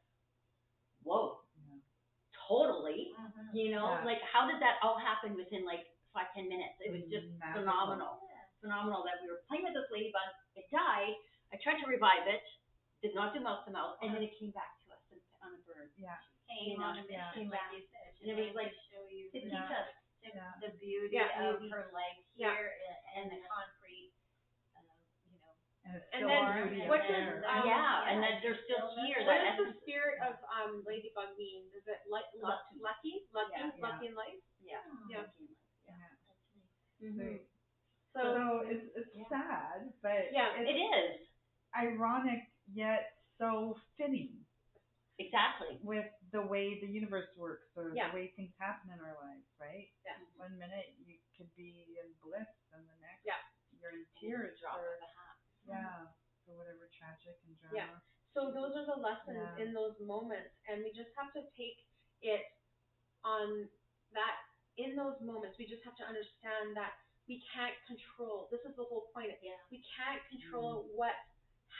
whoa, 1.03 1.43
Yeah. 1.69 1.79
totally. 2.49 3.13
Mhm. 3.19 3.53
You 3.53 3.71
know, 3.77 3.91
Yeah. 3.93 4.05
like 4.05 4.23
how 4.23 4.47
did 4.49 4.61
that 4.61 4.79
all 4.83 4.97
happen 4.99 5.35
within 5.35 5.65
like 5.65 5.85
five 6.15 6.33
ten 6.33 6.49
minutes? 6.49 6.81
It 6.81 6.93
was 6.93 7.05
just 7.11 7.27
Magical. 7.37 7.61
phenomenal, 7.63 8.29
phenomenal 8.61 9.03
that 9.05 9.21
we 9.21 9.29
were 9.29 9.43
playing 9.49 9.65
with 9.65 9.75
this 9.75 9.91
ladybug. 9.91 10.33
It 10.55 10.71
died. 10.71 11.15
I 11.53 11.57
tried 11.59 11.79
to 11.81 11.87
revive 11.87 12.27
it, 12.27 12.43
did 13.03 13.15
not 13.15 13.35
do 13.35 13.41
mouth 13.41 13.65
to 13.67 13.71
mouth, 13.71 13.99
and 14.03 14.15
then 14.15 14.23
it 14.23 14.33
came 14.39 14.51
back 14.53 14.81
to 14.87 14.93
us 14.95 15.01
and- 15.11 15.21
on 15.43 15.55
a 15.55 15.59
bird 15.59 15.93
Yeah. 15.97 16.17
Came 16.47 16.79
You 16.79 16.79
know, 16.79 16.87
on 16.87 16.99
a 16.99 17.05
yeah. 17.11 17.27
mission, 17.35 17.51
like 17.51 17.69
you 17.75 17.83
said. 17.91 18.11
And 18.23 18.27
it 18.31 18.37
was 18.39 18.55
like 18.55 18.71
to 18.71 18.83
show 18.91 19.03
you 19.11 19.27
to 19.31 19.39
the, 19.39 19.51
teach 19.51 19.53
Yeah. 19.53 19.83
us. 19.83 19.89
the, 20.23 20.31
Yeah. 20.31 20.53
the 20.63 20.71
beauty 20.79 21.15
Yeah. 21.19 21.51
of 21.51 21.59
her 21.71 21.91
life 21.93 22.19
Yeah. 22.39 22.55
here 22.55 22.71
in, 23.17 23.23
in 23.23 23.25
the 23.35 23.41
concrete, 23.51 24.15
uh, 24.79 24.83
you 25.27 25.39
know. 25.39 25.51
And, 25.87 25.97
it's 25.99 26.07
And 26.15 26.21
still 26.23 26.31
then 26.31 26.45
beauty 26.71 26.87
what 26.89 27.03
does, 27.07 27.43
um, 27.47 27.67
yeah, 27.67 28.11
and 28.11 28.23
yeah, 28.23 28.31
that 28.31 28.43
they're 28.43 28.59
still 28.67 28.91
stillness. 28.91 29.07
here. 29.07 29.21
What 29.27 29.39
That 29.43 29.59
does 29.59 29.59
the 29.59 29.63
essence. 29.75 29.83
spirit 29.83 30.17
of 30.23 30.35
um 30.51 30.83
ladybug 30.87 31.35
mean? 31.39 31.67
Is 31.75 31.87
it 31.87 32.01
like 32.11 32.27
Lucky. 32.39 32.79
lucky, 32.83 33.15
lucky, 33.35 33.55
Yeah. 33.59 33.71
lucky 33.83 34.07
in 34.07 34.15
life? 34.15 34.41
Yeah. 34.63 34.83
Yeah. 35.11 35.27
Yeah. 35.87 35.95
Mhm. 37.03 37.41
So, 38.15 38.23
So 38.23 38.63
it's 38.71 38.87
it's 38.97 39.13
Yeah. 39.15 39.29
sad, 39.29 39.93
but 40.03 40.33
Yeah, 40.33 40.55
It 40.57 40.67
it's 40.71 41.21
is 41.23 41.29
ironic 41.77 42.43
yet 42.73 43.13
so 43.39 43.79
fitting 43.99 44.45
exactly. 45.19 45.79
with 45.83 46.07
the 46.33 46.43
way 46.43 46.81
the 46.81 46.87
universe 46.91 47.29
works 47.37 47.71
or 47.77 47.95
Yeah. 47.95 48.11
the 48.11 48.15
way 48.15 48.29
things 48.35 48.55
happen 48.59 48.91
in 48.91 49.01
our 49.01 49.15
lives, 49.21 49.47
right? 49.61 49.91
Yeah. 50.05 50.19
One 50.37 50.59
minute 50.59 50.95
you 50.99 51.19
could 51.37 51.55
be 51.55 51.97
in 52.03 52.13
bliss 52.23 52.49
and 52.73 52.89
the 52.89 52.97
next 53.01 53.25
Yeah. 53.25 53.39
you're 53.81 53.93
in 53.93 54.07
tears 54.19 54.59
Drop 54.61 54.81
for 54.81 54.95
of 54.95 55.03
a 55.03 55.07
hat. 55.07 55.37
yeah, 55.65 56.07
for 56.45 56.57
whatever 56.57 56.89
tragic 56.89 57.39
and 57.47 57.59
drama. 57.59 57.77
Yeah. 57.77 58.01
so 58.35 58.51
those 58.53 58.77
are 58.77 58.85
the 58.85 58.97
lessons 58.97 59.39
Yeah. 59.39 59.65
in 59.65 59.73
those 59.73 59.99
moments, 60.01 60.55
and 60.69 60.83
we 60.85 60.93
just 60.93 61.15
have 61.15 61.33
to 61.33 61.49
take 61.57 61.87
it 62.21 62.53
on 63.25 63.69
that. 64.13 64.37
In 64.77 64.95
those 64.95 65.19
moments, 65.23 65.57
we 65.57 65.65
just 65.65 65.83
have 65.85 65.97
to 65.97 66.05
understand 66.05 66.77
that 66.77 66.99
we 67.27 67.41
can't 67.41 67.75
control. 67.87 68.49
This 68.51 68.61
is 68.65 68.77
the 68.77 68.85
whole 68.85 69.09
point. 69.15 69.33
Yeah. 69.43 69.57
We 69.71 69.83
can't 69.97 70.23
control 70.29 70.85
mm-hmm. 70.85 70.97
what 70.97 71.17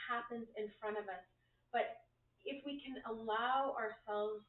happens 0.07 0.49
in 0.57 0.71
front 0.79 0.97
of 0.97 1.07
us, 1.07 1.23
but 1.71 2.06
if 2.45 2.63
we 2.65 2.81
can 2.83 2.99
allow 3.09 3.73
ourselves 3.77 4.43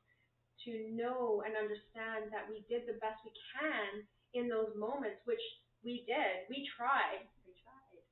to 0.67 0.73
know 0.93 1.43
and 1.47 1.55
understand 1.55 2.29
that 2.35 2.51
we 2.51 2.67
did 2.69 2.83
the 2.91 2.99
best 2.99 3.23
we 3.25 3.33
can 3.55 4.03
in 4.35 4.49
those 4.51 4.75
moments, 4.77 5.23
which 5.25 5.43
we 5.87 6.03
did, 6.07 6.45
we 6.51 6.67
tried. 6.77 7.23
We 7.47 7.55
tried. 7.63 8.03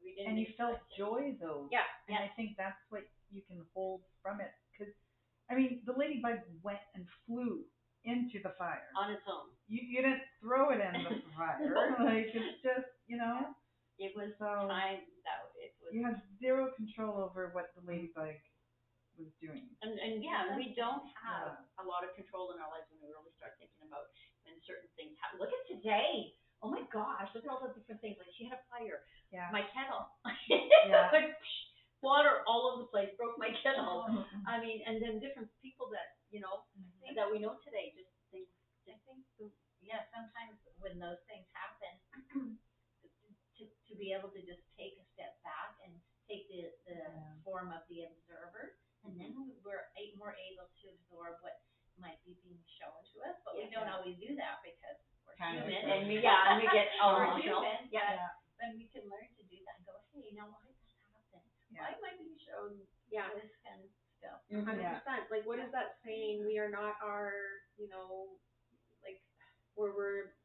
We 0.00 0.16
didn't 0.16 0.30
And 0.32 0.34
you 0.40 0.48
felt 0.56 0.80
it. 0.80 0.88
joy 0.96 1.36
though. 1.40 1.68
Yeah. 1.70 1.84
And 2.08 2.16
I 2.18 2.32
think 2.34 2.56
that's 2.56 2.80
what 2.88 3.04
you 3.30 3.42
can 3.46 3.60
hold 3.76 4.00
from 4.24 4.40
it. 4.40 4.50
Because, 4.72 4.92
I 5.50 5.54
mean, 5.54 5.80
the 5.84 5.92
ladybug 5.92 6.40
went 6.64 6.80
and 6.96 7.04
flew 7.28 7.60
into 8.04 8.40
the 8.42 8.50
fire. 8.58 8.88
on 8.98 9.12
its 9.12 9.22
own. 9.30 9.52
You, 9.68 9.78
you 9.84 10.00
didn't 10.02 10.26
throw 10.40 10.70
it 10.74 10.80
in 10.82 11.04
the 11.04 11.22
fire. 11.36 11.62
like, 12.02 12.32
it's 12.34 12.58
just, 12.64 12.88
you 13.06 13.16
know, 13.20 13.52
It 14.00 14.16
was 14.16 14.32
So- 14.40 14.66
time 14.66 15.04
that 15.22 15.38
it 15.60 15.76
was. 15.78 15.92
you 15.94 16.02
have 16.08 16.18
zero 16.40 16.72
control 16.74 17.20
over 17.22 17.50
what 17.52 17.70
the 17.76 17.84
ladybug 17.86 18.34
was 19.18 19.32
doing. 19.40 19.68
And, 19.84 19.98
and 19.98 20.22
yeah, 20.24 20.54
we 20.56 20.72
don't 20.76 21.04
have 21.18 21.56
Yeah. 21.58 21.82
a 21.82 21.84
lot 21.84 22.02
of 22.06 22.12
control 22.16 22.52
in 22.54 22.60
our 22.62 22.70
lives 22.72 22.88
when 22.90 23.00
we 23.04 23.08
really 23.12 23.32
start 23.36 23.56
thinking 23.60 23.84
about 23.84 24.08
when 24.46 24.56
certain 24.64 24.88
things 24.96 25.14
happen. 25.20 25.38
Look 25.40 25.52
at 25.52 25.64
today. 25.68 26.34
Oh 26.62 26.70
my 26.70 26.82
gosh, 26.94 27.26
look 27.34 27.42
at 27.44 27.50
all 27.50 27.60
the 27.62 27.74
different 27.74 28.00
things. 28.00 28.16
Like 28.18 28.30
she 28.38 28.46
had 28.46 28.58
a 28.62 28.66
fire. 28.70 29.02
Yeah. 29.34 29.50
My 29.52 29.64
kettle. 29.74 30.08
Yeah. 30.88 31.08
like, 31.14 31.34
water 32.02 32.42
all 32.50 32.66
over 32.74 32.82
the 32.82 32.90
place, 32.90 33.10
broke 33.14 33.38
my 33.38 33.54
kettle. 33.62 34.06
Mhm. 34.10 34.42
I 34.46 34.58
mean, 34.58 34.82
and 34.86 34.98
then 34.98 35.22
different 35.22 35.46
people 35.62 35.86
that, 35.94 36.18
you 36.34 36.42
know, 36.42 36.66
Mhm. 36.74 37.14
that 37.14 37.30
we 37.30 37.38
know 37.38 37.58
today 37.62 37.94
just 37.94 38.10
think, 38.34 38.48
I 38.90 38.98
think, 39.06 39.22
the- 39.38 39.54
yeah, 39.82 40.02
sometimes 40.14 40.58
when 40.82 40.98
those 40.98 41.18
things 41.30 41.46
happen, 41.54 41.94
to, 43.58 43.62
to 43.66 43.92
be 43.98 44.10
able 44.14 44.30
to 44.34 44.40
just 44.42 44.62
take 44.78 44.94
a 44.98 45.06
step 45.14 45.38
back 45.46 45.78
and 45.86 45.94
take 46.26 46.46
the, 46.50 46.70
the 46.86 46.94
Yeah. 46.98 47.34
form 47.46 47.70
of 47.74 47.82
the 47.90 48.06
observer, 48.10 48.78
and 49.04 49.18
then 49.18 49.32
we're 49.66 49.86
a- 49.98 50.14
more 50.18 50.34
able 50.38 50.68
to 50.82 50.84
absorb 50.94 51.38
what 51.42 51.62
might 51.98 52.18
be 52.24 52.34
being 52.46 52.62
shown 52.80 52.94
to 53.14 53.16
us, 53.28 53.36
but 53.44 53.54
we 53.58 53.66
don't 53.70 53.88
always 53.90 54.16
do 54.18 54.34
that 54.38 54.62
because 54.64 54.98
we're 55.26 55.36
Kind 55.36 55.58
of, 55.58 55.66
human. 55.68 55.82
and 55.90 56.02
we, 56.08 56.18
yeah, 56.26 56.52
and 56.54 56.62
we 56.62 56.66
get 56.70 56.88
all 57.02 57.18
We're 57.18 57.34
emotional. 57.36 57.62
human, 57.66 57.90
Yeah. 57.92 58.16
Yeah. 58.16 58.32
Then 58.62 58.78
we 58.78 58.86
can 58.94 59.02
learn 59.10 59.26
to 59.26 59.42
do 59.50 59.58
that 59.66 59.74
and 59.82 59.84
go, 59.90 59.98
hey, 60.14 60.30
now 60.38 60.46
why 60.46 60.62
did 60.62 60.78
that 60.78 61.02
happen? 61.10 61.42
Yeah. 61.74 61.82
Why 61.82 61.90
am 61.98 62.04
I 62.06 62.12
being 62.20 62.38
shown 62.38 62.78
Yeah. 63.10 63.26
this 63.34 63.50
kind 63.66 63.82
of 63.82 63.90
stuff? 64.22 64.38
Mhm. 64.50 64.62
hundred 64.64 64.86
Yeah. 64.86 64.98
percent. 65.02 65.26
Like, 65.34 65.44
what 65.46 65.58
is 65.58 65.70
that 65.74 65.98
saying? 66.06 66.46
We 66.46 66.62
are 66.62 66.70
not 66.70 66.94
our, 67.02 67.34
you 67.76 67.90
know, 67.90 68.38
like, 69.02 69.18
where 69.74 69.90
we're 69.92 70.38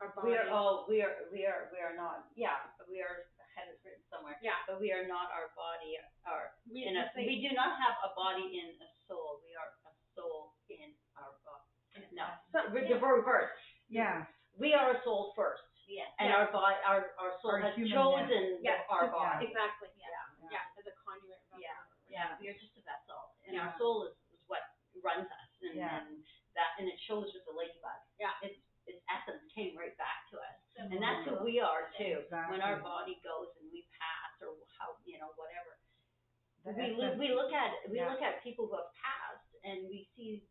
our 0.00 0.08
body. 0.16 0.32
We 0.32 0.36
are 0.40 0.48
oh 0.48 0.88
we 0.88 1.04
are 1.04 1.28
we 1.28 1.44
are 1.44 1.68
we 1.68 1.76
are 1.84 1.92
not 1.92 2.32
yeah 2.32 2.56
we 2.88 3.04
are 3.04 3.28
I 3.36 3.44
had 3.52 3.68
it 3.68 3.76
written 3.84 4.00
somewhere 4.20 4.36
Yeah. 4.44 4.60
but 4.68 4.76
we 4.76 4.92
are 4.92 5.08
not 5.08 5.32
our 5.32 5.48
body 5.56 5.96
our 6.28 6.52
we, 6.68 6.84
in 6.84 7.00
a, 7.00 7.08
we 7.16 7.40
do 7.40 7.56
not 7.56 7.80
have 7.80 7.96
a 8.04 8.12
body 8.12 8.60
in 8.60 8.76
a 8.76 8.88
soul 9.08 9.40
we 9.40 9.56
are 9.56 9.72
a 9.88 9.92
soul 10.12 10.52
in 10.68 10.92
our 11.16 11.32
body 11.48 12.04
no 12.12 12.28
So- 12.52 12.68
yeah. 12.76 12.92
the 12.92 13.00
reverse 13.00 13.56
Yeah. 13.88 14.28
we 14.60 14.76
are 14.76 14.92
a 14.92 14.98
soul 15.00 15.32
first 15.32 15.64
Yes. 15.88 16.06
and 16.20 16.28
Yeah. 16.30 16.36
our 16.44 16.46
body 16.52 16.76
our 16.84 17.16
our 17.16 17.32
soul 17.40 17.56
Our 17.58 17.64
has 17.64 17.74
chosen 17.74 18.60
Yeah. 18.60 18.84
our 18.92 19.08
Yeah. 19.08 19.16
body 19.16 19.48
exactly. 19.48 19.88
Yeah. 19.96 20.06
Yeah. 20.52 20.60
Yeah. 20.60 20.78
As 20.78 20.86
a 20.86 20.94
conduit. 21.02 21.40
Yeah. 21.58 21.80
yeah 22.06 22.28
we 22.38 22.46
are 22.52 22.54
just 22.60 22.76
a 22.76 22.82
vessel 22.84 23.34
and 23.48 23.56
Yeah. 23.56 23.66
our 23.66 23.72
soul 23.80 24.06
is, 24.06 24.14
is 24.36 24.42
what 24.46 24.62
runs 25.02 25.26
us 25.26 25.50
and, 25.64 25.74
Yeah. 25.74 25.98
and 26.04 26.22
that, 26.54 26.78
and 26.78 26.86
it 26.86 26.98
shows 27.00 27.32
with 27.34 27.42
the 27.46 27.54
ladybug. 27.56 27.98
Yeah. 28.22 28.34
It's, 28.42 28.58
essence 29.10 29.42
came 29.50 29.74
right 29.74 29.94
back 29.98 30.26
to 30.30 30.38
us. 30.38 30.58
And 30.78 30.88
mm-hmm. 30.88 31.02
that's 31.02 31.22
who 31.26 31.42
we 31.42 31.58
are 31.58 31.90
too. 31.98 32.24
When 32.30 32.62
our 32.62 32.78
body 32.80 33.18
goes 33.20 33.50
and 33.58 33.68
we 33.74 33.84
pass 33.98 34.32
or 34.40 34.54
how, 34.78 34.96
you 35.04 35.18
know, 35.18 35.34
whatever. 35.34 35.72
The 36.64 36.70
We 36.76 36.86
look, 36.96 37.14
we 37.16 37.28
look 37.32 37.52
at, 37.52 37.72
we 37.88 37.98
yeah. 38.00 38.12
look 38.12 38.22
at 38.22 38.44
people 38.44 38.68
who 38.68 38.76
have 38.76 38.92
passed 38.96 39.50
and 39.64 39.88
we 39.88 40.08
see 40.14 40.44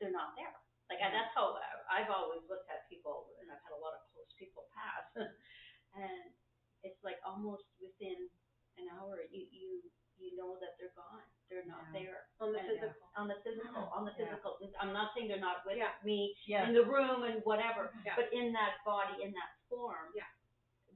they're 0.00 0.14
not 0.14 0.36
there. 0.36 0.52
Like, 0.88 0.98
I 1.02 1.12
mm-hmm. 1.12 1.22
that's 1.22 1.32
how 1.36 1.54
I've 1.90 2.10
always 2.10 2.42
looked 2.50 2.66
at 2.70 2.86
people, 2.90 3.30
and 3.38 3.50
I've 3.50 3.62
had 3.62 3.74
a 3.74 3.82
lot 3.82 3.94
of 3.94 4.02
close 4.14 4.30
people 4.38 4.66
pass. 4.74 5.06
And 5.90 6.30
it's 6.86 7.02
like 7.02 7.18
almost 7.26 7.66
within 7.82 8.30
an 8.78 8.86
hour, 8.94 9.26
you, 9.26 9.42
you, 9.50 9.82
you 10.22 10.38
know 10.38 10.54
that 10.62 10.78
they're 10.78 10.94
gone. 10.94 11.26
They're 11.50 11.66
not 11.66 11.82
Yeah. 11.92 11.98
there. 12.00 12.28
On 12.38 12.52
the 12.52 12.60
And- 12.60 12.68
physical. 12.68 13.10
On 13.16 13.26
the 13.26 13.34
physical, 13.42 13.84
on 13.90 14.04
the 14.04 14.12
Yeah. 14.12 14.16
physical. 14.30 14.58
I'm 14.78 14.92
not 14.92 15.12
saying 15.14 15.26
they're 15.28 15.38
not 15.42 15.64
with 15.66 15.76
Yeah. 15.76 15.98
me 16.04 16.36
Yes. 16.46 16.68
in 16.68 16.74
the 16.74 16.84
room 16.84 17.24
and 17.24 17.44
whatever, 17.44 17.92
Yeah. 18.04 18.14
but 18.14 18.32
in 18.32 18.52
that 18.52 18.82
body, 18.84 19.20
in 19.22 19.32
that 19.32 19.56
form, 19.68 20.12
Yeah. 20.14 20.28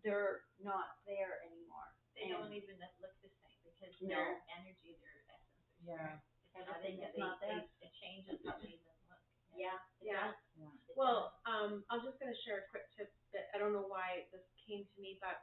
they're 0.03 0.45
not 0.61 1.05
there 1.05 1.43
anymore. 1.43 1.93
They 2.15 2.29
don't 2.29 2.53
even 2.53 2.79
look 2.79 3.21
the 3.21 3.29
same 3.29 3.59
because 3.65 4.01
No. 4.01 4.09
their 4.15 4.45
energy, 4.57 4.95
their 5.01 5.25
essence 5.29 5.59
is 5.81 5.85
Yeah. 5.87 6.21
It's 6.57 6.69
not 6.69 6.77
Everything 6.77 6.95
in 6.95 7.01
that 7.01 7.09
is 7.11 7.15
they, 7.17 7.21
not 7.21 7.41
there. 7.41 7.69
they, 7.81 7.87
it 7.87 7.93
changes 7.95 8.47
how 8.47 8.57
they 8.59 8.69
even 8.69 8.79
look. 9.11 9.19
Yeah, 9.57 9.75
it 10.01 10.07
Yeah. 10.07 10.27
does. 10.31 10.37
Yeah. 10.55 10.67
It 10.89 10.97
Well, 10.97 11.41
um, 11.47 11.85
I'm 11.91 12.03
just 12.03 12.19
gonna 12.21 12.35
share 12.37 12.59
a 12.59 12.69
quick 12.69 12.89
tip 12.93 13.13
that 13.33 13.51
I 13.55 13.59
don't 13.59 13.73
know 13.73 13.83
why 13.89 14.29
this 14.31 14.47
came 14.65 14.87
to 14.87 15.01
me, 15.01 15.19
but 15.21 15.43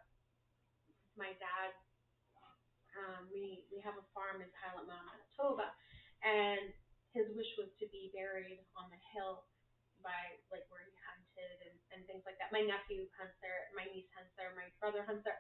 my 1.18 1.34
dad, 1.34 1.76
um, 2.98 3.28
we 3.32 3.66
we 3.72 3.80
have 3.84 3.96
a 3.96 4.06
farm 4.12 4.44
in 4.44 4.50
Pilot 4.58 4.88
Mound, 4.88 5.08
Manitoba, 5.08 5.72
and 6.24 6.72
his 7.12 7.28
wish 7.36 7.50
was 7.60 7.72
to 7.80 7.86
be 7.92 8.12
buried 8.16 8.64
on 8.80 8.88
the 8.88 9.02
hill 9.12 9.44
by 10.02 10.18
like 10.50 10.66
where 10.72 10.84
he 10.84 10.96
hunted 11.06 11.58
and, 11.68 11.76
and 11.94 12.00
things 12.10 12.26
like 12.26 12.40
that. 12.42 12.50
My 12.56 12.64
nephew 12.64 13.06
hunts 13.16 13.38
there, 13.40 13.70
my 13.78 13.86
niece 13.92 14.10
hunts 14.16 14.34
there, 14.36 14.52
my 14.58 14.68
brother 14.82 15.06
hunts 15.06 15.24
there. 15.24 15.38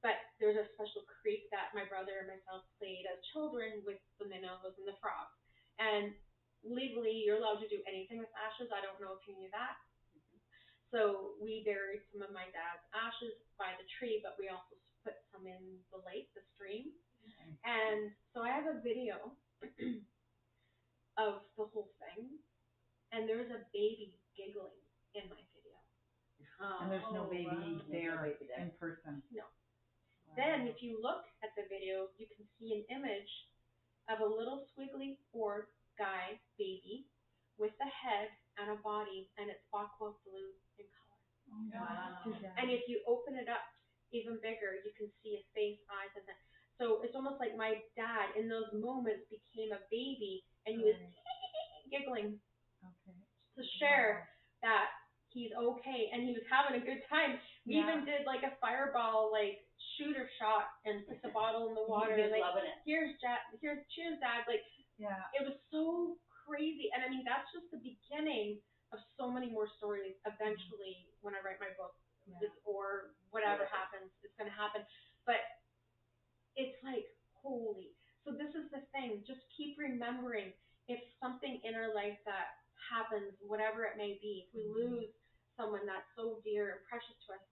But 0.00 0.16
there's 0.40 0.56
a 0.56 0.64
special 0.72 1.04
creek 1.04 1.44
that 1.52 1.76
my 1.76 1.84
brother 1.84 2.24
and 2.24 2.32
myself 2.32 2.64
played 2.80 3.04
as 3.04 3.20
children 3.36 3.84
with 3.84 4.00
the 4.16 4.24
minnows 4.24 4.72
and 4.80 4.88
the 4.88 4.96
frogs. 4.96 5.36
And 5.76 6.16
legally, 6.64 7.20
you're 7.20 7.36
allowed 7.36 7.60
to 7.60 7.68
do 7.68 7.84
anything 7.84 8.16
with 8.16 8.32
ashes. 8.32 8.72
I 8.72 8.80
don't 8.80 8.96
know 8.96 9.12
if 9.12 9.22
you 9.28 9.36
knew 9.36 9.52
that. 9.52 9.76
So 10.88 11.36
we 11.38 11.62
buried 11.68 12.02
some 12.10 12.24
of 12.24 12.32
my 12.34 12.48
dad's 12.50 12.82
ashes 12.96 13.36
by 13.60 13.76
the 13.76 13.86
tree, 14.00 14.18
but 14.24 14.34
we 14.40 14.48
also 14.50 14.74
put 15.04 15.14
some 15.32 15.46
in 15.46 15.80
the 15.92 16.00
lake, 16.04 16.28
the 16.34 16.42
stream. 16.54 16.90
Mm-hmm. 17.24 17.52
And 17.64 18.12
so 18.32 18.42
I 18.42 18.50
have 18.52 18.66
a 18.68 18.80
video 18.80 19.34
of 21.18 21.42
the 21.58 21.66
whole 21.68 21.92
thing, 22.00 22.38
and 23.12 23.28
there's 23.28 23.50
a 23.50 23.60
baby 23.74 24.16
giggling 24.36 24.80
in 25.14 25.28
my 25.28 25.40
video. 25.52 25.76
And 26.60 26.92
there's 26.92 27.08
no 27.12 27.24
Oh, 27.24 27.30
baby 27.32 27.48
wow. 27.48 27.80
there 27.88 28.24
in 28.60 28.70
person. 28.80 29.22
No. 29.32 29.44
Wow. 29.44 30.34
Then, 30.36 30.68
if 30.68 30.80
you 30.84 31.00
look 31.00 31.24
at 31.42 31.50
the 31.56 31.64
video, 31.68 32.08
you 32.20 32.26
can 32.28 32.44
see 32.60 32.72
an 32.76 32.84
image 32.92 33.32
of 34.08 34.20
a 34.20 34.28
little 34.28 34.64
squiggly 34.72 35.16
Ford 35.32 35.66
guy 35.98 36.36
baby 36.58 37.08
with 37.56 37.72
a 37.80 37.88
head 37.88 38.28
and 38.60 38.70
a 38.72 38.78
body, 38.84 39.28
and 39.36 39.48
it's 39.48 39.64
aqua 39.72 40.12
blue 40.24 40.52
in 40.78 40.86
color. 40.92 41.20
Oh, 41.52 41.64
Wow. 41.72 42.20
too 42.24 42.32
bad. 42.40 42.52
And 42.60 42.70
if 42.70 42.84
you 42.88 43.00
open 43.08 43.36
it 43.36 43.48
up 43.48 43.64
even 44.12 44.38
bigger, 44.42 44.78
you 44.82 44.92
can 44.96 45.08
see 45.22 45.38
a 45.38 45.42
face, 45.54 45.80
eyes, 45.90 46.12
and 46.18 46.26
that. 46.26 46.40
So 46.80 47.04
it's 47.04 47.14
almost 47.14 47.36
like 47.38 47.54
my 47.56 47.78
dad 47.94 48.32
in 48.38 48.48
those 48.48 48.68
moments 48.72 49.28
became 49.28 49.70
a 49.74 49.80
baby, 49.92 50.42
and 50.64 50.80
he 50.80 50.82
was 50.84 50.96
giggling 51.92 52.38
Okay. 52.80 53.16
to 53.56 53.62
share 53.78 54.28
that 54.64 54.88
he's 55.30 55.52
okay 55.54 56.10
and 56.10 56.24
he 56.26 56.32
was 56.34 56.42
having 56.50 56.80
a 56.80 56.84
good 56.84 57.04
time. 57.06 57.38
We 57.66 57.76
Yeah. 57.76 57.86
even 57.86 58.04
did 58.04 58.26
like 58.26 58.42
a 58.42 58.56
fireball 58.58 59.30
like 59.30 59.62
shooter 59.96 60.28
shot 60.40 60.72
and 60.84 61.06
put 61.06 61.20
the 61.22 61.28
bottle 61.30 61.68
in 61.68 61.74
the 61.76 61.84
water 61.88 62.16
He 62.16 62.22
and 62.22 62.32
like 62.32 62.40
loving 62.42 62.64
it. 62.66 62.78
here's 62.84 63.14
Dad 63.20 63.38
here's 63.60 63.84
cheers 63.94 64.18
Dad 64.20 64.44
like 64.48 64.64
Yeah. 64.98 65.22
it 65.38 65.44
was 65.46 65.56
so 65.70 66.16
crazy 66.44 66.90
and 66.94 67.04
I 67.04 67.08
mean 67.08 67.22
that's 67.24 67.46
just 67.52 67.70
the 67.70 67.78
beginning 67.84 68.58
of 68.92 68.98
so 69.16 69.30
many 69.30 69.46
more 69.52 69.68
stories 69.78 70.16
eventually 70.26 71.06
when 71.22 71.36
I 71.36 71.40
write 71.46 71.60
my 71.60 71.70
book 71.78 71.94
Yeah. 72.38 72.54
or 72.64 73.14
whatever 73.34 73.66
happens 73.70 74.10
it's 74.22 74.34
gonna 74.38 74.54
happen 74.54 74.86
but 75.26 75.42
it's 76.56 76.76
like 76.86 77.06
holy 77.42 77.90
so 78.24 78.30
this 78.36 78.52
is 78.54 78.70
the 78.70 78.82
thing 78.94 79.22
just 79.26 79.42
keep 79.56 79.74
remembering 79.78 80.52
if 80.88 81.00
something 81.22 81.58
in 81.64 81.74
our 81.74 81.94
life 81.94 82.18
that 82.26 82.54
happens 82.90 83.34
whatever 83.42 83.84
it 83.86 83.96
may 83.98 84.18
be 84.22 84.46
if 84.46 84.50
we 84.54 84.64
lose 84.70 85.10
someone 85.56 85.84
that's 85.86 86.08
so 86.16 86.40
dear 86.42 86.78
and 86.78 86.80
precious 86.88 87.16
to 87.26 87.34
us 87.36 87.44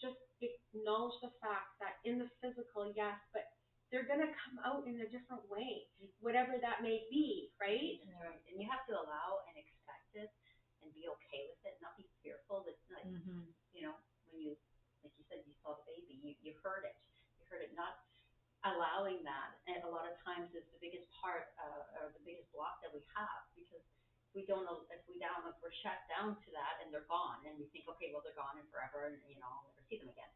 just 0.00 0.18
acknowledge 0.42 1.14
the 1.22 1.30
fact 1.38 1.70
that 1.78 1.98
in 2.04 2.18
the 2.18 2.28
physical 2.42 2.90
yes 2.96 3.16
but 3.32 3.46
they're 3.92 4.08
going 4.08 4.24
to 4.24 4.32
come 4.40 4.56
out 4.64 4.82
in 4.88 4.98
a 5.04 5.08
different 5.12 5.44
way 5.52 5.84
whatever 6.20 6.56
that 6.58 6.82
may 6.82 7.04
be 7.12 7.52
right 7.60 8.00
That's 8.02 8.18
right. 8.20 8.40
And 8.50 8.56
you 8.58 8.66
have 8.68 8.82
to 8.90 8.94
allow 8.96 9.44
and 9.48 9.54
expect 9.56 10.10
it 10.16 10.30
and 10.82 10.90
be 10.96 11.06
okay 11.06 11.46
with 11.46 11.62
it, 11.62 11.78
not 11.78 11.94
be 11.94 12.08
fearful 12.26 12.66
that 12.66 12.74
like 12.90 13.06
Mm-hmm. 13.06 13.46
You 13.82 13.90
know, 13.90 13.98
when 14.30 14.38
you 14.38 14.54
like 15.02 15.10
you 15.18 15.26
said 15.26 15.42
you 15.42 15.50
saw 15.66 15.74
the 15.74 15.82
baby, 15.90 16.14
you, 16.22 16.38
you 16.38 16.54
heard 16.62 16.86
it. 16.86 16.94
You 17.34 17.42
heard 17.50 17.66
it 17.66 17.74
not 17.74 17.98
allowing 18.62 19.26
that 19.26 19.58
and 19.66 19.82
a 19.82 19.90
lot 19.90 20.06
of 20.06 20.14
times 20.22 20.46
is 20.54 20.62
the 20.70 20.78
biggest 20.78 21.10
part 21.18 21.50
uh, 21.58 21.98
or 21.98 22.14
the 22.14 22.22
biggest 22.22 22.46
block 22.54 22.78
that 22.78 22.94
we 22.94 23.02
have 23.10 23.42
because 23.58 23.82
we 24.38 24.46
don't 24.46 24.62
know 24.62 24.86
if 24.94 25.02
we 25.10 25.18
down 25.18 25.42
if 25.50 25.58
we're 25.58 25.74
shut 25.82 25.98
down 26.06 26.38
to 26.38 26.48
that 26.54 26.78
and 26.78 26.94
they're 26.94 27.10
gone 27.10 27.42
and 27.42 27.58
we 27.58 27.66
think, 27.74 27.90
okay, 27.90 28.14
well 28.14 28.22
they're 28.22 28.38
gone 28.38 28.54
and 28.54 28.70
forever 28.70 29.10
and 29.10 29.18
you 29.26 29.34
know, 29.42 29.50
I'll 29.50 29.66
never 29.66 29.82
see 29.90 29.98
them 29.98 30.06
again. 30.06 30.30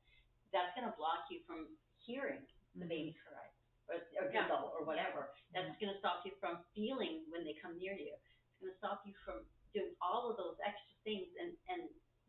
That's 0.51 0.75
gonna 0.75 0.91
block 0.99 1.31
you 1.31 1.39
from 1.47 1.71
hearing 2.03 2.43
the 2.75 2.91
baby 2.91 3.15
cry 3.23 3.47
or, 3.87 4.03
or 4.19 4.27
Yeah. 4.27 4.43
giggle 4.43 4.75
or 4.75 4.83
whatever. 4.83 5.31
That's 5.55 5.71
gonna 5.79 5.95
stop 6.03 6.27
you 6.27 6.35
from 6.43 6.59
feeling 6.75 7.23
when 7.31 7.47
they 7.47 7.55
come 7.63 7.79
near 7.79 7.95
you. 7.95 8.11
It's 8.11 8.59
gonna 8.59 8.75
stop 8.83 9.07
you 9.07 9.15
from 9.23 9.47
doing 9.71 9.95
all 10.03 10.27
of 10.27 10.35
those 10.35 10.59
extra 10.67 10.99
things 11.07 11.31
and, 11.39 11.55
and 11.71 11.87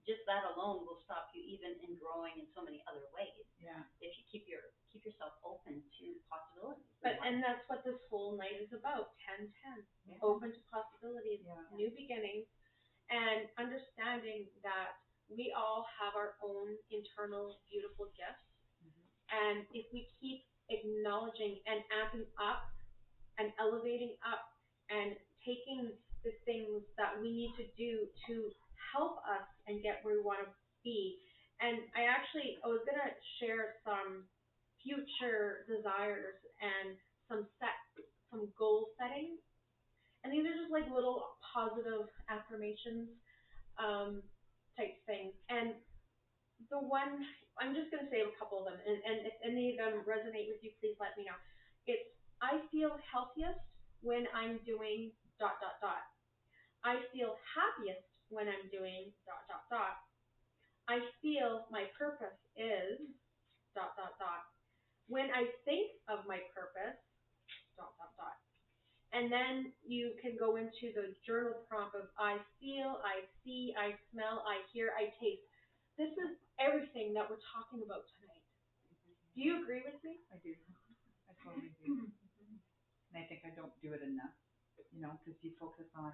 just 0.07 0.23
that 0.23 0.47
alone 0.55 0.87
will 0.87 1.03
stop 1.03 1.27
you 1.35 1.43
even 1.43 1.75
in 1.83 1.99
growing 1.99 2.39
in 2.39 2.47
so 2.55 2.63
many 2.63 2.79
other 2.87 3.03
ways 3.11 3.43
Yeah. 3.59 3.83
if 3.99 4.15
you 4.15 4.23
keep 4.31 4.47
your 4.47 4.71
keep 4.87 5.03
yourself 5.03 5.35
open 5.43 5.83
to 5.83 6.05
possibilities. 6.31 6.87
but 7.03 7.19
and 7.27 7.43
that's 7.43 7.61
what 7.67 7.83
this 7.83 7.99
whole 8.07 8.39
night 8.39 8.55
is 8.57 8.71
about 8.71 9.19
10 9.27 9.51
10 9.51 9.83
Yeah. 10.07 10.17
open 10.23 10.55
to 10.55 10.61
possibilities 10.71 11.43
Yeah. 11.43 11.59
new 11.75 11.91
beginnings 11.91 12.47
and 13.11 13.51
understanding 13.59 14.47
that 14.63 14.95
we 15.27 15.51
all 15.51 15.83
have 15.99 16.15
our 16.15 16.39
own 16.39 16.79
internal 16.89 17.59
beautiful 17.67 18.07
gifts 18.15 18.47
mm-hmm. 18.79 19.03
and 19.43 19.67
if 19.75 19.91
we 19.91 20.07
keep 20.19 20.47
acknowledging 20.71 21.59
and 21.67 21.83
amping 21.91 22.27
up 22.39 22.63
and 23.37 23.51
elevating 23.59 24.15
up 24.23 24.47
and 24.89 25.15
taking 25.43 25.91
the 26.23 26.31
things 26.47 26.83
that 26.97 27.19
we 27.21 27.31
need 27.31 27.53
to 27.55 27.67
do 27.77 28.07
to 28.27 28.51
help 28.93 29.17
us 29.27 29.45
and 29.67 29.81
get 29.83 29.99
where 30.03 30.15
we 30.15 30.23
want 30.23 30.39
to 30.41 30.49
be 30.83 31.17
and 31.61 31.79
i 31.95 32.05
actually 32.07 32.57
i 32.63 32.67
was 32.67 32.81
to 32.85 32.93
share 33.39 33.75
some 33.83 34.23
future 34.83 35.65
desires 35.67 36.37
and 36.61 36.95
some 37.27 37.43
set 37.59 37.75
some 38.31 38.47
goal 38.57 38.87
setting 38.99 39.37
and 40.23 40.33
these 40.33 40.45
are 40.45 40.57
just 40.57 40.71
like 40.71 40.87
little 40.91 41.23
positive 41.55 42.07
affirmations 42.29 43.07
um, 43.79 44.21
type 44.77 44.93
things. 45.05 45.33
And 45.49 45.73
the 46.69 46.81
one, 46.81 47.21
I'm 47.61 47.73
just 47.73 47.89
to 47.93 48.01
say 48.09 48.25
a 48.25 48.31
couple 48.37 48.61
of 48.61 48.65
them, 48.69 48.77
and, 48.85 48.97
and 49.05 49.17
if 49.25 49.35
any 49.45 49.73
of 49.73 49.77
them 49.77 50.03
resonate 50.05 50.49
with 50.49 50.61
you, 50.61 50.73
please 50.81 50.97
let 50.99 51.13
me 51.17 51.25
know. 51.25 51.37
It's, 51.85 52.03
I 52.41 52.61
feel 52.69 52.97
healthiest 53.07 53.61
when 54.01 54.29
I'm 54.33 54.61
doing 54.65 55.13
dot, 55.41 55.57
dot, 55.61 55.77
dot. 55.81 56.03
I 56.85 57.01
feel 57.13 57.37
happiest 57.57 58.05
when 58.29 58.47
I'm 58.47 58.67
doing 58.71 59.11
dot, 59.25 59.47
dot, 59.47 59.65
dot. 59.71 59.97
I 60.87 61.03
feel 61.21 61.67
my 61.71 61.87
purpose 61.97 62.37
is 62.55 62.99
dot, 63.75 63.95
dot, 63.99 64.15
dot. 64.19 64.43
When 65.07 65.31
I 65.31 65.47
think 65.63 65.91
of 66.07 66.27
my 66.27 66.39
purpose, 66.55 66.99
dot, 67.75 67.95
dot, 67.99 68.15
dot. 68.15 68.37
And 69.15 69.31
then 69.31 69.71
you 69.87 70.11
can 70.19 70.35
go 70.35 70.59
into 70.59 70.91
the 70.91 71.15
journal 71.23 71.55
prompt 71.71 71.95
of 71.95 72.11
I 72.19 72.39
feel, 72.59 72.99
I 73.07 73.23
see, 73.43 73.71
I 73.79 73.95
smell, 74.11 74.43
I 74.43 74.59
hear, 74.75 74.91
I 74.99 75.07
taste. 75.15 75.43
This 75.95 76.11
is 76.11 76.35
everything 76.59 77.15
that 77.15 77.25
we're 77.31 77.41
talking 77.55 77.81
about 77.81 78.03
tonight. 78.19 78.43
Do 79.33 79.39
you 79.41 79.63
agree 79.63 79.81
with 79.87 79.97
me? 80.03 80.19
I 80.27 80.37
do. 80.43 80.51
I 81.29 81.33
totally 81.39 81.71
do. 81.79 82.11
And 83.11 83.15
I 83.15 83.23
think 83.31 83.47
I 83.47 83.55
don't 83.55 83.71
do 83.79 83.95
it 83.95 84.03
enough, 84.03 84.35
you 84.91 84.99
know, 84.99 85.15
because 85.23 85.39
you 85.39 85.55
focus 85.55 85.87
on 85.95 86.11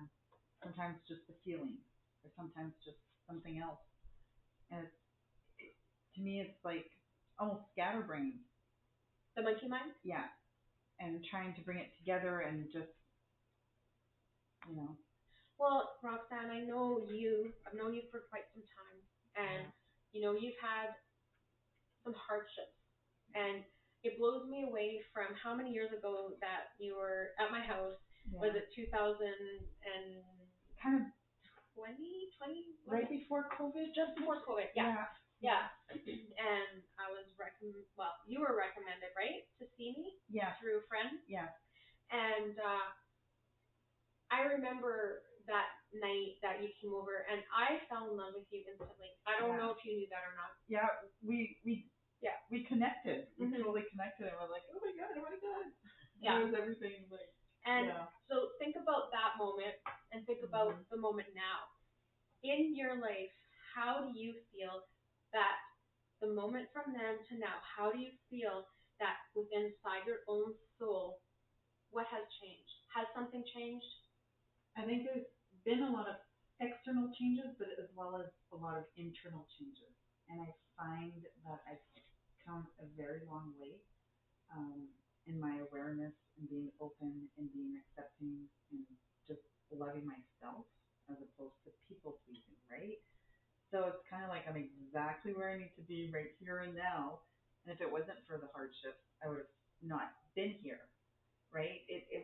sometimes 0.62 1.02
just 1.10 1.26
the 1.26 1.34
feeling 1.42 1.82
or 2.24 2.32
sometimes 2.36 2.74
just 2.84 2.98
something 3.28 3.60
else. 3.60 3.80
And 4.72 4.82
it's, 4.84 5.00
it, 5.60 5.74
to 6.16 6.22
me, 6.22 6.42
it's 6.42 6.60
like 6.66 6.86
almost 7.40 7.64
scatterbrained. 7.74 8.40
The 9.36 9.44
monkey 9.44 9.68
mind? 9.68 9.92
Yeah. 10.04 10.26
And 11.00 11.24
trying 11.30 11.54
to 11.56 11.62
bring 11.62 11.80
it 11.80 11.92
together 12.00 12.42
and 12.42 12.66
just, 12.72 12.92
you 14.70 14.76
know, 14.76 14.98
Well, 15.60 15.92
Roxanne, 16.04 16.52
I 16.52 16.62
know 16.62 17.06
you. 17.10 17.54
I've 17.68 17.76
known 17.78 17.94
you 17.94 18.04
for 18.12 18.22
quite 18.30 18.46
some 18.54 18.64
time, 18.64 19.00
and 19.38 19.72
you 20.12 20.22
know 20.22 20.34
you've 20.34 20.60
had 20.62 20.96
some 22.04 22.14
hardships, 22.16 22.78
and 23.36 23.64
it 24.04 24.20
blows 24.20 24.48
me 24.50 24.64
away 24.68 25.00
from 25.14 25.32
how 25.36 25.56
many 25.56 25.72
years 25.72 25.92
ago 25.94 26.36
that 26.42 26.76
you 26.80 26.96
were 26.96 27.32
at 27.40 27.52
my 27.52 27.62
house. 27.62 27.96
Was 28.32 28.56
it 28.56 28.72
2000 28.76 28.88
and 29.28 30.24
kind 30.82 30.96
of 30.96 31.04
20, 31.76 32.30
20, 32.38 32.64
right 32.88 33.10
before 33.10 33.50
COVID? 33.58 33.94
just 33.96 34.14
before 34.16 34.42
COVID? 34.46 34.70
Yeah, 34.76 35.10
yeah. 35.42 35.74
And 35.90 36.82
I 37.02 37.10
was 37.12 37.26
recommend. 37.38 37.84
Well, 37.98 38.14
you 38.30 38.42
were 38.42 38.54
recommended, 38.56 39.12
right, 39.18 39.44
to 39.60 39.66
see 39.78 39.94
me 39.98 40.18
Yeah. 40.30 40.54
through 40.62 40.82
a 40.82 40.86
friend. 40.88 41.18
Yeah. 41.28 41.50
And 42.14 42.56
uh, 42.62 42.88
I 44.32 44.46
remember 44.54 45.26
that 45.50 45.68
night 45.94 46.40
that 46.42 46.62
you 46.64 46.70
came 46.80 46.94
over, 46.94 47.26
and 47.30 47.44
I 47.52 47.82
fell 47.92 48.10
in 48.10 48.16
love 48.18 48.34
with 48.38 48.48
you 48.54 48.64
instantly. 48.66 49.12
I 49.28 49.38
don't 49.42 49.58
Yeah. 49.58 49.62
know 49.66 49.70
if 49.76 49.84
you 49.86 49.98
knew 49.98 50.10
that 50.10 50.24
or 50.24 50.36
not. 50.38 50.56
Yeah. 50.68 50.88
We 51.22 51.60
we 51.66 51.90
Yeah. 52.22 52.38
we 52.50 52.64
connected. 52.64 53.28
We 53.38 53.48
Mhm. 53.48 53.58
totally 53.60 53.84
connected, 53.92 54.28
and 54.32 54.38
we're 54.40 54.48
like, 54.48 54.64
oh 54.72 54.80
my 54.80 54.94
god, 54.96 55.12
oh 55.18 55.22
my 55.28 55.38
god. 55.38 55.66
Yeah. 56.22 56.40
It 56.40 56.46
was 56.46 56.54
everything 56.54 57.10
like. 57.12 57.30
And 57.66 57.88
yeah. 57.88 58.08
so 58.28 58.52
think 58.64 58.80
about 58.80 59.12
that 59.12 59.36
moment, 59.36 59.76
and 60.16 60.24
think 60.26 60.40
about 60.48 60.80
Mhm. 60.80 60.86
the 60.92 60.98
moment 60.98 61.28
now. 61.36 61.68
In 62.44 62.76
your 62.76 62.96
life, 62.96 63.32
how 63.76 64.04
do 64.08 64.12
you 64.20 64.36
feel 64.52 64.88
that 65.34 65.58
the 66.22 66.28
moment 66.32 66.72
from 66.72 66.94
then 66.94 67.20
to 67.30 67.36
now, 67.40 67.60
how 67.60 67.92
do 67.92 68.00
you 68.00 68.12
feel 68.30 68.68
that 69.00 69.18
within 69.36 69.72
inside 69.76 70.08
your 70.08 70.24
own 70.28 70.56
soul, 70.80 71.20
what 71.92 72.08
has 72.08 72.24
changed? 72.42 72.76
Has 72.96 73.08
something 73.16 73.44
changed? 73.54 73.86
I 74.78 74.86
think 74.86 75.04
there's 75.04 75.28
been 75.66 75.84
a 75.84 75.92
lot 75.92 76.08
of 76.08 76.16
external 76.62 77.12
changes, 77.20 77.52
but 77.60 77.70
as 77.80 77.90
well 77.96 78.18
as 78.18 78.32
a 78.54 78.58
lot 78.58 78.78
of 78.78 78.86
internal 78.98 79.48
changes. 79.60 79.92
And 80.30 80.42
I 80.42 80.54
find 80.80 81.24
that 81.46 81.62
I've 81.68 81.84
come 82.46 82.68
a 82.80 82.86
very 82.98 83.22
long 83.28 83.54
way 83.60 83.80
um, 84.54 84.88
in 85.28 85.40
my 85.40 85.60
awareness 85.70 86.14
and 86.38 86.50
being 86.50 86.70
open 86.82 87.30
and 87.38 87.48
being 87.54 87.80
accepting 87.80 88.44
and 88.72 88.84
just 89.28 89.44
loving 89.72 90.04
myself 90.04 90.68
as 91.12 91.18
opposed 91.20 91.56
to 91.64 91.70
people 91.88 92.20
pleasing, 92.28 92.58
right? 92.68 93.00
So 93.72 93.90
it's 93.90 94.04
kind 94.06 94.22
of 94.22 94.30
like 94.30 94.46
I'm 94.46 94.60
exactly 94.60 95.34
where 95.34 95.50
I 95.50 95.58
need 95.58 95.74
to 95.80 95.86
be 95.86 96.12
right 96.14 96.32
here 96.38 96.62
and 96.62 96.76
now. 96.76 97.26
And 97.66 97.74
if 97.74 97.82
it 97.82 97.90
wasn't 97.90 98.22
for 98.28 98.38
the 98.38 98.52
hardships, 98.54 99.02
I 99.24 99.32
would 99.32 99.42
have 99.42 99.56
not 99.82 100.14
been 100.36 100.54
here, 100.62 100.84
right? 101.50 101.82
It, 101.88 102.06
it 102.12 102.24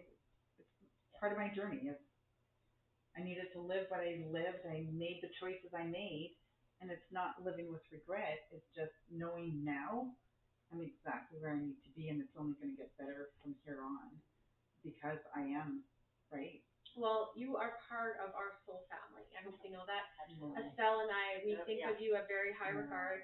it's 0.59 0.75
part 1.17 1.31
of 1.31 1.39
my 1.39 1.49
journey. 1.49 1.89
It's 1.89 2.03
I 3.17 3.23
needed 3.23 3.49
to 3.57 3.59
live 3.59 3.89
what 3.89 4.05
I 4.05 4.21
lived. 4.29 4.63
I 4.69 4.85
made 4.93 5.19
the 5.25 5.33
choices 5.41 5.73
I 5.73 5.83
made, 5.83 6.37
and 6.79 6.91
it's 6.91 7.09
not 7.11 7.41
living 7.43 7.67
with 7.71 7.81
regret. 7.91 8.47
It's 8.53 8.69
just 8.75 8.93
knowing 9.11 9.65
now 9.65 10.13
I'm 10.71 10.81
exactly 10.85 11.37
where 11.41 11.53
I 11.53 11.59
need 11.59 11.77
to 11.85 11.91
be, 11.97 12.09
and 12.09 12.21
it's 12.21 12.33
only 12.37 12.53
going 12.61 12.73
to 12.73 12.77
get 12.79 12.93
better 12.97 13.29
from 13.41 13.55
here 13.65 13.81
on 13.81 14.09
because 14.83 15.19
I 15.35 15.41
am 15.41 15.81
right. 16.31 16.61
Well, 16.97 17.31
you 17.37 17.57
are 17.57 17.77
part 17.89 18.17
of 18.21 18.33
our 18.35 18.53
soul 18.65 18.85
family. 18.89 19.25
I 19.37 19.41
hope 19.45 19.57
you 19.65 19.71
know 19.71 19.85
that. 19.89 20.05
Absolutely. 20.25 20.69
Estelle 20.73 21.01
and 21.05 21.11
I, 21.13 21.41
we 21.45 21.53
Yeah, 21.57 21.65
think 21.65 21.79
yeah. 21.81 21.89
of 21.93 22.01
you 22.01 22.17
a 22.17 22.25
very 22.27 22.53
high 22.53 22.73
Yeah. 22.73 22.81
regard. 22.85 23.21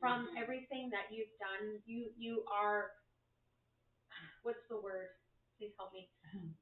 From 0.00 0.28
Mhm. 0.28 0.36
everything 0.36 0.90
that 0.90 1.10
you've 1.12 1.32
done, 1.38 1.82
you 1.86 2.12
you 2.16 2.44
are. 2.52 2.92
What's 4.42 4.62
the 4.68 4.78
word? 4.78 5.08
Please 5.58 5.72
help 5.78 5.92
me. 5.92 6.08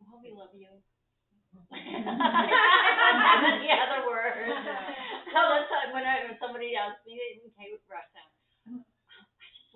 Well, 0.00 0.20
we 0.22 0.32
love 0.32 0.54
you. 0.54 0.80
the 1.72 3.72
other 3.72 4.06
word. 4.06 4.54
So 5.34 5.40
that's 5.50 5.70
why 5.70 5.92
when 5.92 6.06
I, 6.06 6.24
when 6.24 6.38
somebody 6.40 6.76
asks 6.76 7.04
me, 7.06 7.20
okay, 7.48 7.72
Roxanne, 7.90 8.32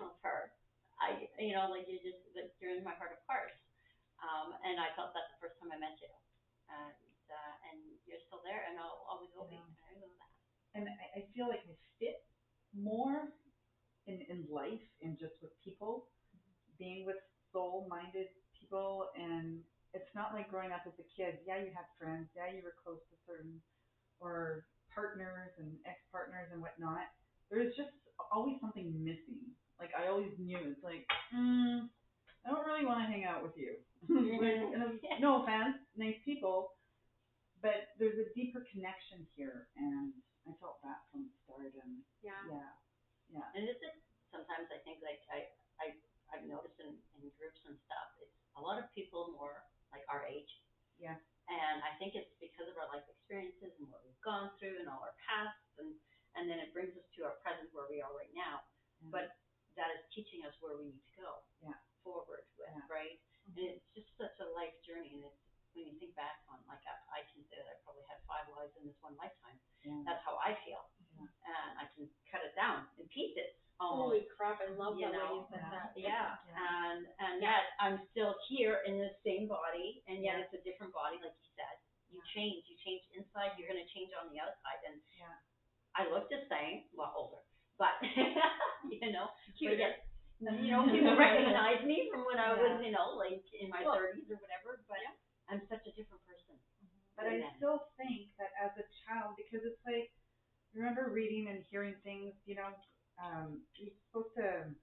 Love 0.03 0.19
her. 0.27 0.51
I, 0.99 1.31
you 1.39 1.55
know, 1.55 1.71
like 1.71 1.87
you 1.87 1.99
just, 2.03 2.19
like 2.35 2.51
you're 2.59 2.75
in 2.75 2.83
my 2.83 2.95
heart 2.99 3.15
of 3.15 3.23
hearts. 3.23 3.55
Um, 4.19 4.51
and 4.67 4.79
I 4.79 4.91
felt 4.99 5.15
that 5.15 5.31
the 5.31 5.39
first 5.39 5.55
time 5.63 5.71
I 5.71 5.79
met 5.79 5.95
you. 6.03 6.11
And, 6.67 7.23
uh, 7.31 7.53
and 7.71 7.79
you're 8.03 8.21
still 8.27 8.43
there 8.43 8.67
and 8.67 8.75
I'll 8.75 9.03
always 9.07 9.31
will 9.35 9.47
be. 9.47 9.59
And 9.59 9.75
I 9.87 9.93
know 9.99 10.11
that. 10.19 10.31
and 10.75 10.83
I, 10.91 11.05
I 11.17 11.21
feel 11.31 11.47
like 11.47 11.63
I 11.63 11.73
fit 11.99 12.19
more 12.75 13.31
in 14.07 14.19
in 14.29 14.43
life 14.51 14.83
and 15.01 15.15
just 15.19 15.33
with 15.41 15.51
people, 15.63 16.07
being 16.79 17.05
with 17.05 17.19
soul-minded 17.53 18.27
people, 18.57 19.07
and 19.15 19.61
it's 19.93 20.09
not 20.15 20.33
like 20.33 20.49
growing 20.49 20.73
up 20.73 20.83
as 20.87 20.97
a 20.99 21.07
kid. 21.15 21.39
Yeah, 21.45 21.61
you 21.61 21.71
had 21.71 21.87
friends. 21.99 22.27
Yeah, 22.35 22.49
you 22.51 22.61
were 22.65 22.75
close 22.83 22.99
to 23.11 23.15
certain 23.27 23.61
or 24.19 24.65
partners 24.93 25.53
and 25.59 25.77
ex-partners 25.85 26.49
and 26.51 26.61
whatnot. 26.61 27.07
There's 27.51 27.75
just 27.75 27.93
always 28.31 28.57
something 28.61 28.89
missing. 29.03 29.53
Like 29.79 29.91
I 29.97 30.07
always 30.07 30.31
knew 30.39 30.59
it's 30.71 30.83
like, 30.83 31.03
mm, 31.35 31.89
I 32.43 32.45
don't 32.49 32.65
really 32.67 32.85
want 32.85 33.01
to 33.03 33.07
hang 33.09 33.25
out 33.25 33.43
with 33.43 33.55
you. 33.57 33.77
like, 34.11 34.69
was- 34.73 34.99
no 35.19 35.43
offense, 35.43 35.79
nice 35.95 36.19
people, 36.27 36.75
but 37.63 37.95
there's 37.99 38.19
a 38.19 38.27
deeper 38.35 38.63
connection 38.71 39.23
here, 39.35 39.71
and 39.79 40.11
I 40.47 40.51
felt 40.59 40.83
that 40.83 41.07
from 41.11 41.27
the 41.27 41.33
start. 41.47 41.71
And 41.79 42.03
Yeah. 42.19 42.35
yeah, 42.51 42.71
yeah, 43.31 43.47
And 43.55 43.63
it's 43.67 43.79
just, 43.79 43.99
sometimes 44.31 44.67
I 44.71 44.79
think 44.83 44.99
like 45.03 45.23
I, 45.31 45.47
I, 45.79 45.85
I've 46.35 46.43
noticed 46.47 46.79
in, 46.83 46.95
in 47.19 47.31
groups 47.39 47.63
and 47.67 47.79
stuff, 47.87 48.07
it's 48.19 48.35
a 48.59 48.61
lot 48.61 48.79
of 48.81 48.91
people 48.91 49.31
more 49.35 49.63
like 49.95 50.03
our 50.11 50.27
age. 50.27 50.49
yeah, 50.99 51.15
And 51.47 51.77
I 51.85 51.95
think 52.01 52.15
it's 52.19 52.31
because 52.43 52.67
of 52.67 52.75
our 52.81 52.89
life 52.91 53.05
experiences 53.07 53.71
and 53.79 53.87
what 53.87 54.03
we've 54.03 54.19
gone 54.25 54.51
through 54.59 54.81
and 54.83 54.89
all 54.91 54.99
our 55.05 55.15
pasts 55.23 55.63
and, 55.79 55.93
and 56.35 56.49
then 56.49 56.57
it 56.59 56.73
brings 56.75 56.91
us 56.97 57.05
to 57.15 57.29
our 57.29 57.37
present 57.45 57.69
where 57.71 57.85
we 57.87 58.01
are 58.03 58.11
right 58.11 58.31
now. 58.35 58.65
yeah. 59.05 59.11
But 59.13 59.27
that 59.79 59.89
is 59.95 60.03
teaching 60.11 60.41
us 60.45 60.53
where 60.59 60.75
we 60.75 60.89
need 60.91 61.01
to 61.01 61.15
go 61.23 61.31
Yeah. 61.63 61.77
forward 62.03 62.43
with, 62.57 62.73
Yeah. 62.73 62.83
right? 62.91 63.15
And 63.53 63.77
it's 63.77 63.85
just 63.93 64.09
such 64.17 64.33
a 64.41 64.47
life 64.57 64.73
journey 64.83 65.13
and 65.21 65.23
it's, 65.29 65.39
when 65.77 65.89
you 65.89 65.97
think 65.97 66.13
back 66.13 66.37
on, 66.53 66.61
like 66.69 66.81
I, 66.85 66.93
I 67.09 67.25
can 67.33 67.41
say 67.49 67.57
that 67.57 67.65
I 67.65 67.73
probably 67.81 68.05
had 68.05 68.21
five 68.29 68.45
lives 68.53 68.73
in 68.77 68.85
this 68.85 68.97
one 69.01 69.17
lifetime. 69.17 69.57
yeah. 69.85 70.01
That's 70.05 70.21
how 70.25 70.37
I 70.41 70.53
feel. 70.65 70.85
Yeah. 71.17 71.25
And 71.49 71.69
I 71.81 71.85
can 71.97 72.05
cut 72.29 72.45
it 72.45 72.53
down 72.57 72.85
in 73.01 73.05
pieces 73.09 73.57
almost 73.81 74.29
Love 74.77 74.97
you 74.99 75.07
way 75.07 75.13
know, 75.17 75.29
you 75.35 75.45
said 75.51 75.63
yeah. 75.63 75.71
that. 75.71 75.89
yeah, 75.95 76.37
Yeah. 76.47 76.91
and 76.91 77.01
and 77.19 77.35
Yeah. 77.41 77.49
yet 77.59 77.63
I'm 77.79 77.97
still 78.11 78.35
here 78.47 78.81
in 78.85 78.97
the 78.99 79.11
same 79.25 79.47
body, 79.47 80.03
and 80.07 80.23
yet 80.23 80.37
Yeah. 80.39 80.43
it's 80.45 80.53
a 80.53 80.61
different 80.63 80.93
body, 80.93 81.17
like 81.21 81.35
you 81.41 81.49
said. 81.55 81.75
You 82.09 82.21
change, 82.35 82.67
you 82.69 82.77
change 82.77 83.01
inside, 83.17 83.57
you're 83.57 83.67
gonna 83.67 83.87
change 83.89 84.13
on 84.21 84.29
the 84.29 84.39
outside, 84.39 84.81
and 84.85 85.01
Yeah. 85.17 85.33
I 85.95 86.07
look 86.09 86.29
the 86.29 86.45
same, 86.49 86.87
well 86.93 87.13
older, 87.15 87.41
but 87.77 87.97
you 88.89 89.11
know, 89.11 89.29
Cuter. 89.57 89.77
but 89.77 89.79
yet, 89.79 90.63
you 90.63 90.71
know, 90.71 90.83
people 90.89 91.15
recognize 91.17 91.83
me 91.85 92.09
from 92.11 92.25
when 92.25 92.37
I 92.39 92.53
was, 92.53 92.79
Yeah. 92.81 92.85
you 92.85 92.91
know, 92.91 93.15
like 93.17 93.41
in 93.53 93.69
my 93.69 93.81
Well, 93.83 93.95
30s 93.97 94.29
or 94.29 94.37
whatever, 94.37 94.83
but 94.87 94.97
I'm 95.49 95.65
such 95.67 95.85
a 95.87 95.91
different 95.91 96.23
person. 96.25 96.57
But 97.15 97.27
I 97.27 97.29
than 97.37 97.41
then. 97.41 97.55
still 97.57 97.79
think 97.97 98.33
that 98.37 98.51
as 98.59 98.71
a 98.77 98.85
child, 99.05 99.35
because 99.37 99.61
it's 99.63 99.77
like, 99.85 100.09
remember 100.73 101.09
reading 101.13 101.47
and 101.47 101.63
hearing 101.69 101.93
things, 102.01 102.33
you 102.45 102.55
know, 102.55 102.73
um, 103.21 103.61
you're 103.77 103.93
supposed 104.09 104.33
to 104.37 104.73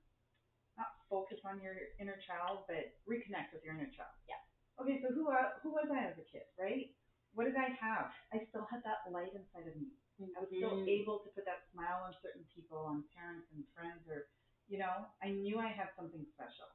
not 0.79 0.95
focus 1.11 1.39
on 1.45 1.61
your 1.61 1.75
inner 1.99 2.17
child, 2.23 2.65
but 2.71 2.95
reconnect 3.11 3.51
with 3.53 3.65
your 3.67 3.75
inner 3.75 3.91
child. 3.91 4.15
Yeah. 4.31 4.39
Okay, 4.79 5.03
so 5.03 5.11
who 5.13 5.27
uh, 5.31 5.59
who 5.63 5.71
was 5.75 5.91
I 5.91 6.07
as 6.07 6.17
a 6.19 6.23
kid, 6.31 6.47
right? 6.55 6.95
What 7.35 7.45
did 7.51 7.57
I 7.59 7.71
have? 7.83 8.11
I 8.33 8.47
still 8.51 8.67
had 8.71 8.83
that 8.87 9.03
light 9.11 9.35
inside 9.35 9.67
of 9.67 9.75
me. 9.75 9.91
I 10.37 10.41
was 10.41 10.49
still 10.55 10.77
Mhm. 10.83 10.89
able 10.89 11.19
to 11.21 11.29
put 11.31 11.45
that 11.47 11.67
smile 11.73 12.03
on 12.07 12.15
certain 12.23 12.45
people, 12.55 12.79
on 12.79 13.03
parents 13.15 13.47
and 13.53 13.65
friends, 13.75 14.07
or, 14.09 14.29
you 14.69 14.79
know, 14.79 15.07
I 15.23 15.31
knew 15.31 15.59
I 15.59 15.69
had 15.69 15.89
something 15.97 16.27
special. 16.35 16.69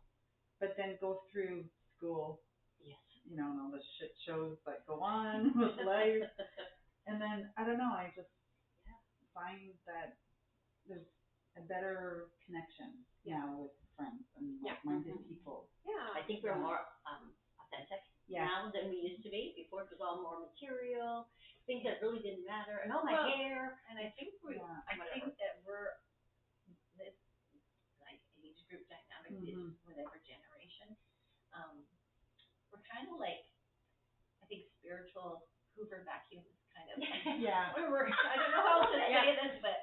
But 0.59 0.75
then 0.77 0.97
go 0.99 1.23
through 1.31 1.69
school, 1.95 2.41
Yes. 2.79 2.97
you 3.23 3.35
know, 3.37 3.51
and 3.51 3.59
all 3.61 3.69
the 3.71 3.83
shit 3.99 4.15
shows 4.25 4.57
that 4.65 4.85
go 4.87 4.99
on 5.01 5.53
with 5.59 5.77
life. 5.85 6.23
And 7.05 7.21
then 7.21 7.51
I 7.57 7.65
don't 7.65 7.77
know, 7.77 7.91
I 7.93 8.11
just 8.15 8.29
Yeah. 8.87 8.93
find 9.33 9.77
that 9.85 10.17
there's 10.87 11.05
a 11.57 11.61
better 11.61 12.31
connection 12.45 13.05
now 13.25 13.57
with 13.59 13.71
friends 13.95 14.23
and 14.37 14.59
Yeah. 14.63 14.71
like-minded 14.73 15.15
Mhm. 15.19 15.27
people. 15.27 15.69
Yeah. 15.83 16.11
I 16.15 16.23
think 16.23 16.43
we're 16.43 16.51
Yeah. 16.55 16.61
more 16.61 16.87
um, 17.05 17.35
authentic 17.59 18.01
Yeah. 18.27 18.45
now 18.45 18.71
than 18.71 18.89
we 18.89 18.97
used 18.97 19.21
to 19.23 19.29
be. 19.29 19.53
Before 19.55 19.83
it 19.83 19.89
was 19.91 20.01
all 20.01 20.21
more 20.21 20.39
material, 20.39 21.29
things 21.65 21.83
that 21.83 22.01
really 22.01 22.19
didn't 22.21 22.45
matter. 22.45 22.77
And 22.79 22.91
oh, 22.91 23.03
my 23.03 23.13
Well, 23.13 23.29
hair. 23.29 23.79
And 23.89 23.97
I 23.99 24.09
think 24.11 24.41
we, 24.43 24.55
Yeah. 24.55 24.81
I 24.87 24.97
Whatever. 24.97 25.19
think 25.25 25.37
that 25.39 25.61
we're, 25.63 25.97
this, 26.97 27.13
like, 28.01 28.21
age 28.43 28.67
group 28.67 28.87
dynamic 28.89 29.31
is 29.49 29.55
Mhm. 29.57 29.75
whatever 29.85 30.17
generation, 30.19 30.95
um, 31.53 31.85
we're 32.71 32.81
kind 32.81 33.07
of 33.09 33.17
like, 33.19 33.45
I 34.41 34.45
think 34.45 34.67
spiritual 34.77 35.47
Hoover 36.45 36.69
kind 36.77 36.87
of. 36.93 36.97
Yeah. 37.41 37.71
We're, 37.75 37.89
we're, 37.91 38.07
I 38.07 38.35
don't 38.37 38.53
know 38.53 38.63
how 38.63 38.85
else 38.85 38.93
to 38.93 38.99
say 39.01 39.11
Yeah. 39.11 39.35
this, 39.35 39.55
but, 39.65 39.77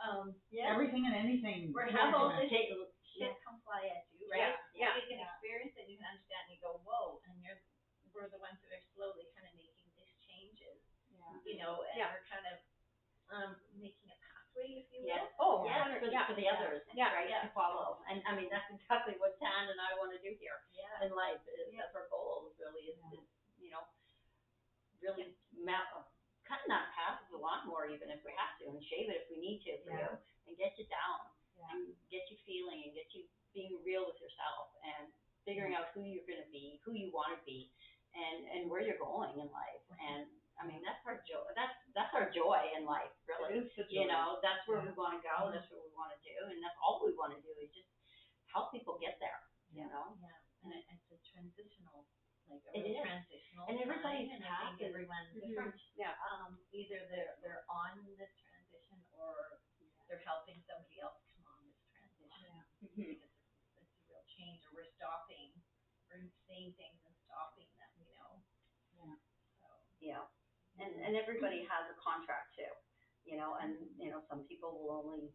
um, 0.00 0.32
Yeah. 0.54 0.70
Everything 0.72 1.04
and 1.10 1.14
anything. 1.18 1.74
we're 1.74 1.90
we're 1.90 1.98
all 2.14 2.30
gonna- 2.32 2.46
this 2.48 2.94
shit 3.14 3.34
come 3.46 3.58
fly 3.66 3.86
at 3.90 4.06
you, 4.18 4.26
right? 4.26 4.58
Yeah, 4.74 4.90
yeah, 4.90 4.98
You 4.98 5.06
can 5.06 5.22
experience 5.22 5.74
it, 5.78 5.86
you 5.86 5.98
can 6.02 6.08
understand, 6.10 6.50
and 6.50 6.52
you 6.56 6.60
go, 6.62 6.82
whoa, 6.82 7.22
and 7.30 7.38
you're, 7.42 7.58
we're 8.10 8.26
the 8.30 8.42
ones 8.42 8.58
that 8.62 8.74
are 8.74 8.82
slowly 8.98 9.30
kind 9.38 9.46
of 9.46 9.54
making 9.54 9.86
this 9.94 10.10
change 10.26 10.58
you 11.46 11.58
know, 11.60 11.82
and 11.86 11.94
Yeah. 11.98 12.10
we're 12.10 12.26
kind 12.26 12.46
of, 12.50 12.56
um, 13.30 13.50
making 13.78 14.08
a 14.10 14.16
pathway, 14.18 14.82
if 14.82 14.86
you 14.90 15.02
will. 15.04 15.12
Yes. 15.14 15.28
Oh, 15.38 15.62
Yes, 15.66 15.78
hundred- 15.82 16.02
for, 16.02 16.10
yeah. 16.10 16.26
for 16.26 16.34
the 16.34 16.46
others, 16.50 16.82
Yeah. 16.96 17.12
right, 17.14 17.28
to 17.30 17.50
follow. 17.54 18.00
And 18.10 18.18
I 18.26 18.34
mean, 18.34 18.48
that's 18.50 18.66
exactly 18.72 19.14
what 19.22 19.38
Tan 19.38 19.68
and 19.70 19.78
I 19.78 19.94
want 20.00 20.10
to 20.16 20.20
do 20.24 20.32
here 20.40 20.58
Yeah. 20.74 21.04
in 21.06 21.12
life. 21.14 21.38
Is, 21.46 21.70
That's 21.76 21.94
our 21.94 22.08
goal. 22.10 22.48
Is 22.50 22.58
really 22.58 22.90
is, 22.90 22.98
is 23.14 23.22
you 23.60 23.70
know 23.70 23.84
really 25.04 25.36
map, 25.52 25.92
cutting 26.48 26.72
that 26.72 26.88
path 26.96 27.20
with 27.28 27.36
a 27.36 27.40
lawnmower 27.44 27.84
even 27.92 28.08
if 28.08 28.24
we 28.24 28.32
have 28.40 28.56
to, 28.64 28.72
and 28.72 28.80
shave 28.88 29.12
it 29.12 29.24
if 29.24 29.26
we 29.28 29.36
need 29.38 29.60
to 29.68 29.76
for 29.84 29.92
Yeah. 29.92 30.08
you, 30.08 30.10
and 30.48 30.52
get 30.56 30.72
you 30.80 30.88
down, 30.88 31.28
Yeah. 31.60 31.68
and 31.76 31.92
get 32.08 32.24
you 32.32 32.36
feeling, 32.48 32.80
and 32.88 32.92
get 32.96 33.12
you 33.12 33.28
being 33.52 33.76
real 33.84 34.08
with 34.08 34.18
yourself, 34.20 34.72
and 34.82 35.12
figuring 35.44 35.76
out 35.76 35.92
who 35.92 36.02
you're 36.08 36.24
going 36.26 36.40
to 36.42 36.50
be, 36.50 36.80
who 36.84 36.96
you 36.96 37.12
want 37.12 37.36
to 37.36 37.40
be, 37.44 37.70
and 38.16 38.48
and 38.48 38.62
where 38.72 38.80
you're 38.80 38.98
going 38.98 39.36
in 39.38 39.46
life. 39.52 39.84
Mm-hmm. 39.92 40.08
And 40.08 40.22
I 40.60 40.66
mean, 40.66 40.80
that's 40.86 41.02
our 41.04 41.20
joy. 41.28 41.44
That's 41.54 41.74
that's 41.92 42.14
our 42.14 42.30
joy 42.30 42.58
in 42.78 42.86
life, 42.86 43.10
really 43.28 43.58
It 43.58 43.66
is 43.66 43.70
the 43.76 43.84
you 43.90 44.06
joy. 44.06 44.12
know, 44.12 44.38
that's 44.40 44.62
where 44.66 44.80
we 44.80 44.90
want 44.96 45.18
to 45.18 45.22
go, 45.22 45.36
mm-hmm. 45.46 45.52
that's 45.54 45.68
what 45.70 45.82
we 45.84 45.90
want 45.98 46.14
to 46.16 46.20
do, 46.24 46.36
and 46.48 46.58
that's 46.62 46.78
all 46.82 47.02
we 47.04 47.12
want 47.14 47.34
to 47.36 47.40
do 47.42 47.52
is 47.60 47.70
just 47.74 47.90
help 48.54 48.70
people 48.70 48.94
get 49.02 49.18
there, 49.18 49.40
you 49.74 49.82
know? 49.90 50.14
Yeah, 50.22 50.30
and 50.62 50.70
it, 50.78 50.86
it's 50.94 51.10
a 51.10 51.18
transitional, 51.34 52.06
like 52.50 52.62
a 52.68 52.72
It 52.76 52.84
real 52.84 53.00
is. 53.00 53.04
transitional 53.04 53.64
And 53.68 53.76
everybody's 53.80 54.28
time, 54.30 54.36
and 54.36 54.44
I 54.44 54.48
path 54.48 54.68
think 54.76 54.80
is 54.82 54.88
everyone's 54.92 55.30
Mhm. 55.34 55.40
different. 55.48 55.76
Yeah. 55.96 56.14
Um, 56.30 56.58
either 56.72 56.98
they're, 57.08 57.34
they're 57.42 57.64
on 57.68 57.92
this 58.18 58.32
transition 58.44 58.98
or 59.16 59.60
they're 60.08 60.22
helping 60.24 60.60
somebody 60.68 61.00
else 61.00 61.16
come 61.32 61.46
on 61.48 61.60
this 61.68 61.80
transition. 61.92 62.52
Mhm. 62.84 63.16
Because 63.16 63.32
it's, 63.32 63.80
it's 63.80 63.94
a 63.96 64.04
real 64.10 64.24
change, 64.36 64.60
or 64.68 64.80
we're 64.82 64.92
stopping, 64.96 65.50
we're 66.10 66.28
seeing 66.46 66.72
things 66.74 67.00
and 67.06 67.14
stopping 67.24 67.68
them, 67.80 67.92
you 68.04 68.12
know? 68.18 68.32
Yeah. 69.00 69.16
So. 69.62 69.68
Yeah, 70.00 70.24
and, 70.78 70.92
and 71.00 71.16
everybody 71.16 71.64
has 71.64 71.88
a 71.90 71.94
contract 72.00 72.54
too, 72.56 72.70
you 73.24 73.36
know, 73.36 73.54
and, 73.56 73.76
you 73.98 74.10
know, 74.10 74.20
some 74.28 74.44
people 74.44 74.76
will 74.78 74.92
only, 75.04 75.32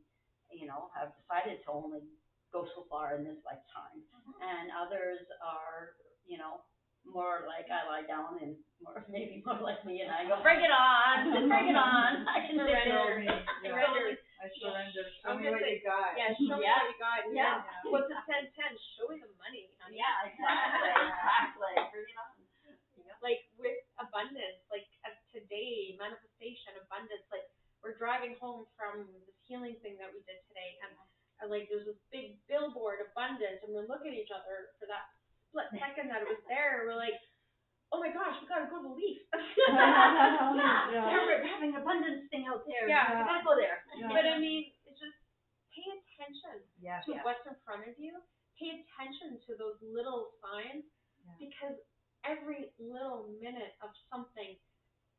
you 0.51 0.67
know, 0.67 0.89
have 0.93 1.15
decided 1.17 1.63
to 1.65 1.71
only 1.71 2.05
go 2.51 2.65
so 2.75 2.85
far 2.89 3.15
in 3.15 3.23
this 3.23 3.37
lifetime. 3.45 4.03
And 4.41 4.71
others 4.71 5.21
are, 5.41 5.97
you 6.25 6.37
know, 6.37 6.61
more 7.07 7.47
like 7.47 7.67
I 7.71 7.87
lie 7.89 8.05
down 8.07 8.37
and 8.43 8.55
more, 8.83 9.03
maybe 9.13 9.41
more 9.45 9.59
like 9.63 9.81
me 9.87 10.01
and 10.03 10.11
I 10.11 10.27
go, 10.27 10.39
bring 10.43 10.59
it 10.63 10.71
on, 10.73 11.31
just 11.31 11.47
bring 11.47 11.67
it 11.71 11.79
on, 11.79 12.23
I 12.33 12.37
can 12.47 12.55
do 12.59 12.65
Surrender. 12.67 13.23
it. 13.27 13.39
Yeah. 13.63 13.71
Surrender. 13.71 14.07
I 14.39 14.45
surrender. 14.55 15.03
Show 15.19 15.27
I'm 15.31 15.37
me 15.39 15.51
gonna 15.51 15.59
what 15.59 15.63
say- 15.67 15.79
you 15.79 15.87
got. 15.87 16.15
Yeah, 16.15 16.31
show 16.39 16.55
me 16.59 16.63
Yeah. 16.63 16.79
what 16.79 16.91
you 16.91 16.97
got. 16.99 17.19
Yeah. 17.35 17.55
What's 17.91 18.07
a 18.11 18.19
ten 18.29 18.47
ten? 18.55 18.71
Show 18.95 19.11
me 19.11 19.19
the 19.19 19.27
money. 19.39 19.67
Yeah, 19.89 20.29
exactly, 20.29 20.85
exactly, 20.95 21.75
bring 21.91 22.07
it 22.07 22.17
on. 22.21 22.31
like 23.25 23.41
with 23.59 23.81
abundance, 23.99 24.61
like 24.71 24.85
of 25.03 25.11
today, 25.33 25.97
manifestation, 25.99 26.77
abundance, 26.79 27.25
like 27.33 27.43
we're 27.83 27.97
driving 27.99 28.37
home 28.39 28.63
from 28.79 29.09
this 29.27 29.35
healing 29.49 29.75
thing 29.83 29.97
that 29.99 30.13
we 30.13 30.21
did 30.29 30.39
today 30.51 30.77
and 30.85 30.93
uh, 31.41 31.49
like 31.49 31.67
there's 31.73 31.87
this 31.89 31.97
big 32.13 32.37
billboard 32.47 33.01
abundance 33.11 33.59
and 33.65 33.71
we 33.73 33.81
look 33.89 34.05
at 34.05 34.13
each 34.13 34.29
other 34.31 34.71
for 34.77 34.85
that 34.87 35.09
split 35.49 35.67
second 35.75 36.09
that 36.13 36.21
it 36.23 36.29
was 36.29 36.41
there, 36.47 36.85
we're 36.85 36.95
like, 36.97 37.17
Oh 37.89 37.97
my 37.97 38.13
gosh, 38.13 38.37
we 38.37 38.45
gotta 38.45 38.69
go 38.69 38.85
to 38.85 38.89
the 38.89 38.93
leaf. 38.93 39.17
Yeah, 39.33 40.93
Yeah. 40.93 41.09
they're 41.25 41.41
having 41.41 41.73
abundance 41.73 42.29
thing 42.29 42.45
out 42.45 42.61
there, 42.69 42.85
you 42.85 42.93
Yeah. 42.93 43.25
gotta 43.25 43.41
go 43.43 43.57
there. 43.57 43.81
Yeah. 43.97 44.13
But 44.13 44.29
I 44.29 44.37
mean, 44.37 44.69
it's 44.85 45.01
just 45.01 45.17
pay 45.73 45.89
attention 45.97 46.61
Yes. 46.77 47.01
to 47.09 47.17
Yeah. 47.17 47.23
what's 47.25 47.41
in 47.49 47.57
front 47.65 47.89
of 47.89 47.97
you. 47.97 48.13
Pay 48.61 48.85
attention 48.85 49.41
to 49.49 49.55
those 49.57 49.81
little 49.81 50.37
signs 50.37 50.85
Yeah. 51.25 51.33
because 51.41 51.77
every 52.23 52.69
little 52.77 53.25
minute 53.41 53.73
of 53.81 53.89
something, 54.13 54.53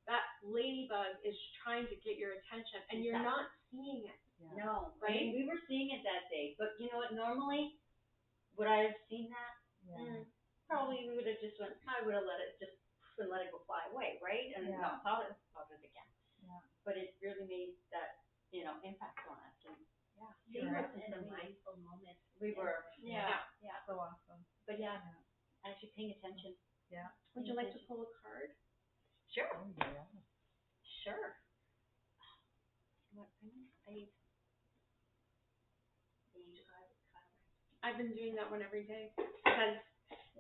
that 0.07 0.23
ladybug 0.43 1.19
is 1.25 1.35
trying 1.63 1.87
to 1.89 1.97
get 2.07 2.17
your 2.19 2.33
attention 2.39 2.83
and 2.91 3.03
you're 3.05 3.17
Exactly. 3.19 3.43
not 3.43 3.51
seeing 3.71 4.05
it. 4.07 4.21
Yeah. 4.39 4.65
No, 4.65 4.95
I 5.03 5.05
Right? 5.07 5.15
mean, 5.27 5.35
we 5.35 5.45
were 5.51 5.59
seeing 5.67 5.91
it 5.91 6.03
that 6.05 6.31
day, 6.31 6.55
but 6.59 6.79
you 6.79 6.91
know 6.91 6.99
what, 6.99 7.13
normally, 7.13 7.79
would 8.57 8.67
I 8.69 8.85
have 8.85 8.97
seen 9.09 9.29
that? 9.31 9.55
Yeah. 9.91 9.99
Mm. 9.99 10.23
Probably 10.71 11.03
we 11.11 11.19
would 11.19 11.27
have 11.27 11.43
just 11.43 11.59
went, 11.59 11.75
I 11.91 12.01
would 12.07 12.15
have 12.15 12.27
let 12.27 12.41
it 12.41 12.55
just, 12.63 12.77
and 13.19 13.29
let 13.29 13.45
it 13.45 13.53
go 13.53 13.61
fly 13.69 13.85
away, 13.93 14.17
right? 14.25 14.49
And 14.57 14.71
Yeah. 14.73 14.81
not 14.81 15.03
thought 15.05 15.27
it, 15.29 15.37
thought 15.53 15.69
it 15.75 15.83
again. 15.85 16.09
Yeah. 16.47 16.63
But 16.87 16.97
it 16.97 17.17
really 17.21 17.45
made 17.45 17.75
that, 17.93 18.23
you 18.55 18.65
know, 18.65 18.79
impact 18.87 19.21
on 19.29 19.37
us 19.45 19.59
and, 19.67 19.77
yeah. 20.17 20.33
Being 20.53 20.67
seeing 20.67 20.73
Sure. 20.73 20.83
what's 20.83 20.97
in 20.97 21.15
a 21.15 21.23
mindful 21.29 21.77
moment. 21.85 22.19
We 22.41 22.53
were, 22.55 22.85
yeah, 22.99 23.29
Yeah. 23.29 23.45
yeah, 23.61 23.79
So 23.87 23.99
awesome. 24.01 24.47
but 24.67 24.79
yeah, 24.81 25.01
Yeah. 25.03 25.71
actually 25.71 25.91
paying 25.97 26.13
attention. 26.13 26.57
Yeah. 26.91 27.11
Would 27.35 27.47
you 27.47 27.55
like 27.55 27.73
to 27.73 27.81
pull 27.87 28.03
a 28.03 28.11
card? 28.23 28.55
Sure, 29.29 29.51
Oh, 29.55 29.69
yeah. 29.79 30.07
sure. 31.05 31.37
What, 33.13 33.29
I, 33.89 34.09
the 36.35 36.41
angel 36.41 36.65
guide 36.71 36.89
was 36.91 37.03
kind 37.13 37.27
of 37.27 37.35
I've 37.85 37.97
been 37.99 38.13
doing 38.15 38.35
that 38.37 38.51
one 38.51 38.63
every 38.63 38.85
day 38.85 39.13
because 39.45 39.77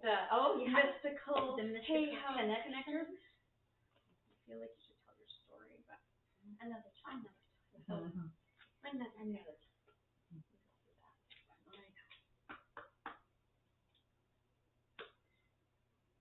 the 0.02 0.14
Oh, 0.32 0.58
yeah. 0.58 0.72
mystical 0.72 1.56
The 1.56 1.62
hey 1.86 2.06
mystical 2.06 2.20
how 2.22 2.34
connect- 2.36 2.66
I 4.30 4.36
feel 4.46 4.58
like 4.60 4.70
you 4.74 4.82
should 4.84 4.98
tell 5.04 5.14
your 5.16 5.28
story, 5.44 5.78
but 5.86 5.98
another 6.60 6.92
time, 7.04 7.26
another 7.74 7.84
time. 7.86 8.12
Mhm. 8.12 8.30
Another, 8.84 9.10
another 9.20 9.56
time. 9.56 9.68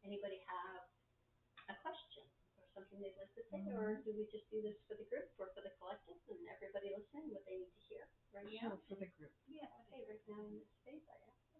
Anybody 0.03 0.37
have 0.37 0.37
a 0.37 0.43
question 0.43 0.65
or 0.65 0.68
something 2.79 3.03
they'd 3.03 3.19
like 3.19 3.35
to 3.35 3.43
say, 3.51 3.59
or 3.75 3.99
mm-hmm. 3.99 4.07
do 4.07 4.15
we 4.15 4.23
just 4.31 4.47
do 4.47 4.63
this 4.63 4.79
for 4.87 4.95
the 4.95 5.03
group 5.11 5.27
or 5.35 5.51
for 5.51 5.59
the 5.59 5.75
collective 5.83 6.15
and 6.31 6.39
everybody 6.47 6.95
listening, 6.95 7.27
what 7.35 7.43
they 7.43 7.59
need 7.59 7.67
to 7.75 7.83
hear 7.91 8.07
right 8.31 8.47
now? 8.47 8.71
Sure, 8.71 8.79
for 8.87 8.95
the 8.95 9.11
group. 9.19 9.35
Yeah, 9.51 9.67
okay, 9.83 10.07
right 10.07 10.23
now 10.31 10.39
in 10.47 10.55
this 10.55 10.71
space, 10.79 11.03
I 11.11 11.19
ask. 11.27 11.35
them. 11.51 11.59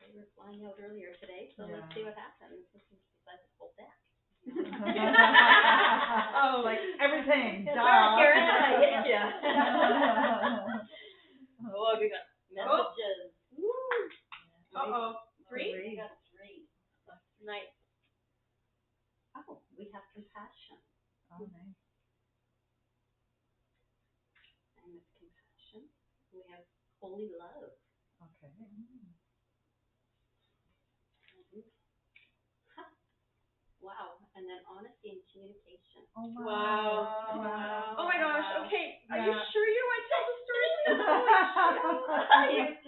They 0.00 0.16
were 0.16 0.32
flying 0.32 0.64
out 0.64 0.80
earlier 0.80 1.12
today, 1.20 1.52
so 1.52 1.68
let's 1.68 1.92
see 1.92 2.08
what 2.08 2.16
happens. 2.16 2.64
This 2.72 2.88
is 2.88 3.04
besides 3.20 3.44
the 3.44 3.52
whole 3.60 3.76
deck. 3.76 4.00
oh, 6.40 6.64
like 6.64 6.80
everything. 7.04 7.68
That's 7.68 7.76
duh. 7.76 7.84
right, 7.84 8.16
you're 8.16 8.32
I 8.32 8.80
hit 8.80 9.12
ya. 9.12 9.28
oh, 11.76 12.00
we 12.00 12.08
got 12.08 12.32
Messages. 12.52 13.31
Uh 14.74 14.84
oh, 14.86 15.14
three. 15.48 15.72
We 15.74 15.96
got 15.96 16.10
three. 16.32 16.64
Nice. 17.44 17.72
Oh, 19.36 19.60
we 19.76 19.90
have 19.92 20.04
compassion. 20.14 20.78
Oh, 21.30 21.44
nice. 21.52 21.76
And 24.82 24.92
with 24.92 25.06
compassion, 25.16 25.88
we 26.32 26.42
have 26.50 26.64
holy 27.00 27.30
love. 27.38 27.70
Okay. 28.22 28.52
Huh. 32.76 32.84
Wow, 33.80 34.14
and 34.36 34.46
then 34.48 34.58
honesty 34.70 35.10
and 35.18 35.22
communication. 35.32 36.02
Oh, 36.16 36.30
Wow. 36.38 37.34
Wow. 37.36 37.94
Oh 37.98 38.06
my 38.06 38.18
gosh. 38.18 38.46
Okay. 38.66 38.94
Are 39.10 39.18
you 39.18 39.32
sure 39.52 39.66
you 39.66 39.84
want 39.90 40.02
to 40.02 40.08
tell 40.12 40.24
the 40.28 40.36
story? 40.46 42.72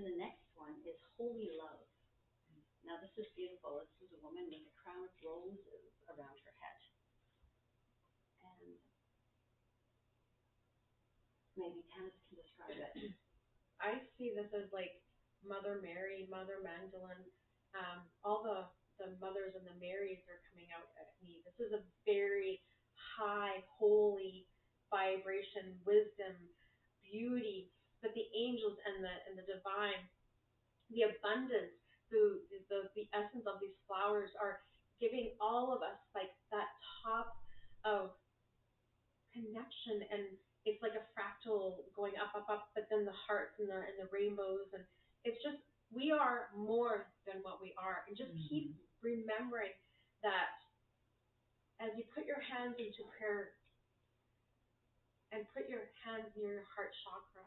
Then 0.00 0.16
the 0.16 0.24
next 0.24 0.48
one 0.56 0.72
is 0.88 0.96
holy 1.20 1.52
love. 1.60 1.84
Now 2.88 2.96
this 3.04 3.12
is 3.20 3.28
beautiful. 3.36 3.84
This 3.84 4.08
is 4.08 4.16
a 4.16 4.24
woman 4.24 4.48
with 4.48 4.64
a 4.64 4.72
crown 4.80 5.04
of 5.04 5.12
roses 5.20 5.92
around 6.08 6.40
her 6.40 6.56
head. 6.56 6.80
And 8.40 8.80
maybe 11.52 11.84
Tannis 11.92 12.16
can 12.16 12.40
describe 12.40 12.80
it. 12.80 13.12
I 13.84 14.00
see 14.16 14.32
this 14.32 14.48
as 14.56 14.72
like 14.72 15.04
Mother 15.44 15.84
Mary, 15.84 16.24
Mother 16.32 16.64
Magdalene, 16.64 17.28
um, 17.76 18.08
all 18.24 18.40
the, 18.40 18.72
the 18.96 19.20
mothers 19.20 19.52
and 19.52 19.68
the 19.68 19.76
Marys 19.76 20.24
are 20.32 20.40
coming 20.48 20.72
out 20.72 20.88
at 20.96 21.12
me. 21.20 21.44
This 21.44 21.60
is 21.60 21.76
a 21.76 21.84
very 22.08 22.64
high, 22.96 23.60
holy 23.76 24.48
vibration, 24.88 25.76
wisdom, 25.84 26.40
beauty, 27.04 27.68
but 28.00 28.16
the 28.16 28.26
angels 28.32 28.76
and 28.88 29.04
the 29.04 29.14
and 29.28 29.34
the 29.36 29.46
divine, 29.46 30.00
the 30.88 31.08
abundance, 31.08 31.76
the 32.08 32.40
the 32.68 32.88
the 32.96 33.06
essence 33.12 33.44
of 33.44 33.60
these 33.60 33.76
flowers 33.84 34.32
are 34.40 34.64
giving 35.00 35.32
all 35.40 35.72
of 35.72 35.80
us 35.80 35.96
like 36.12 36.32
that 36.52 36.68
top 37.00 37.40
of 37.84 38.12
connection. 39.32 40.04
And 40.12 40.24
it's 40.68 40.80
like 40.84 40.96
a 40.96 41.04
fractal 41.16 41.88
going 41.96 42.20
up, 42.20 42.36
up, 42.36 42.48
up, 42.52 42.68
but 42.76 42.84
then 42.92 43.08
the 43.08 43.16
hearts 43.16 43.56
and 43.56 43.68
the 43.68 43.80
and 43.80 43.96
the 43.96 44.08
rainbows. 44.12 44.68
And 44.76 44.84
it's 45.24 45.40
just 45.40 45.60
we 45.92 46.12
are 46.12 46.52
more 46.56 47.10
than 47.24 47.40
what 47.42 47.60
we 47.60 47.72
are. 47.80 48.04
And 48.08 48.16
just 48.16 48.32
mm-hmm. 48.32 48.48
keep 48.48 48.66
remembering 49.00 49.74
that 50.20 50.52
as 51.80 51.96
you 51.96 52.04
put 52.12 52.28
your 52.28 52.40
hands 52.44 52.76
into 52.76 53.08
prayer 53.16 53.56
and 55.32 55.48
put 55.56 55.64
your 55.70 55.88
hands 56.04 56.28
near 56.36 56.60
your 56.60 56.68
heart 56.76 56.92
chakra, 57.00 57.46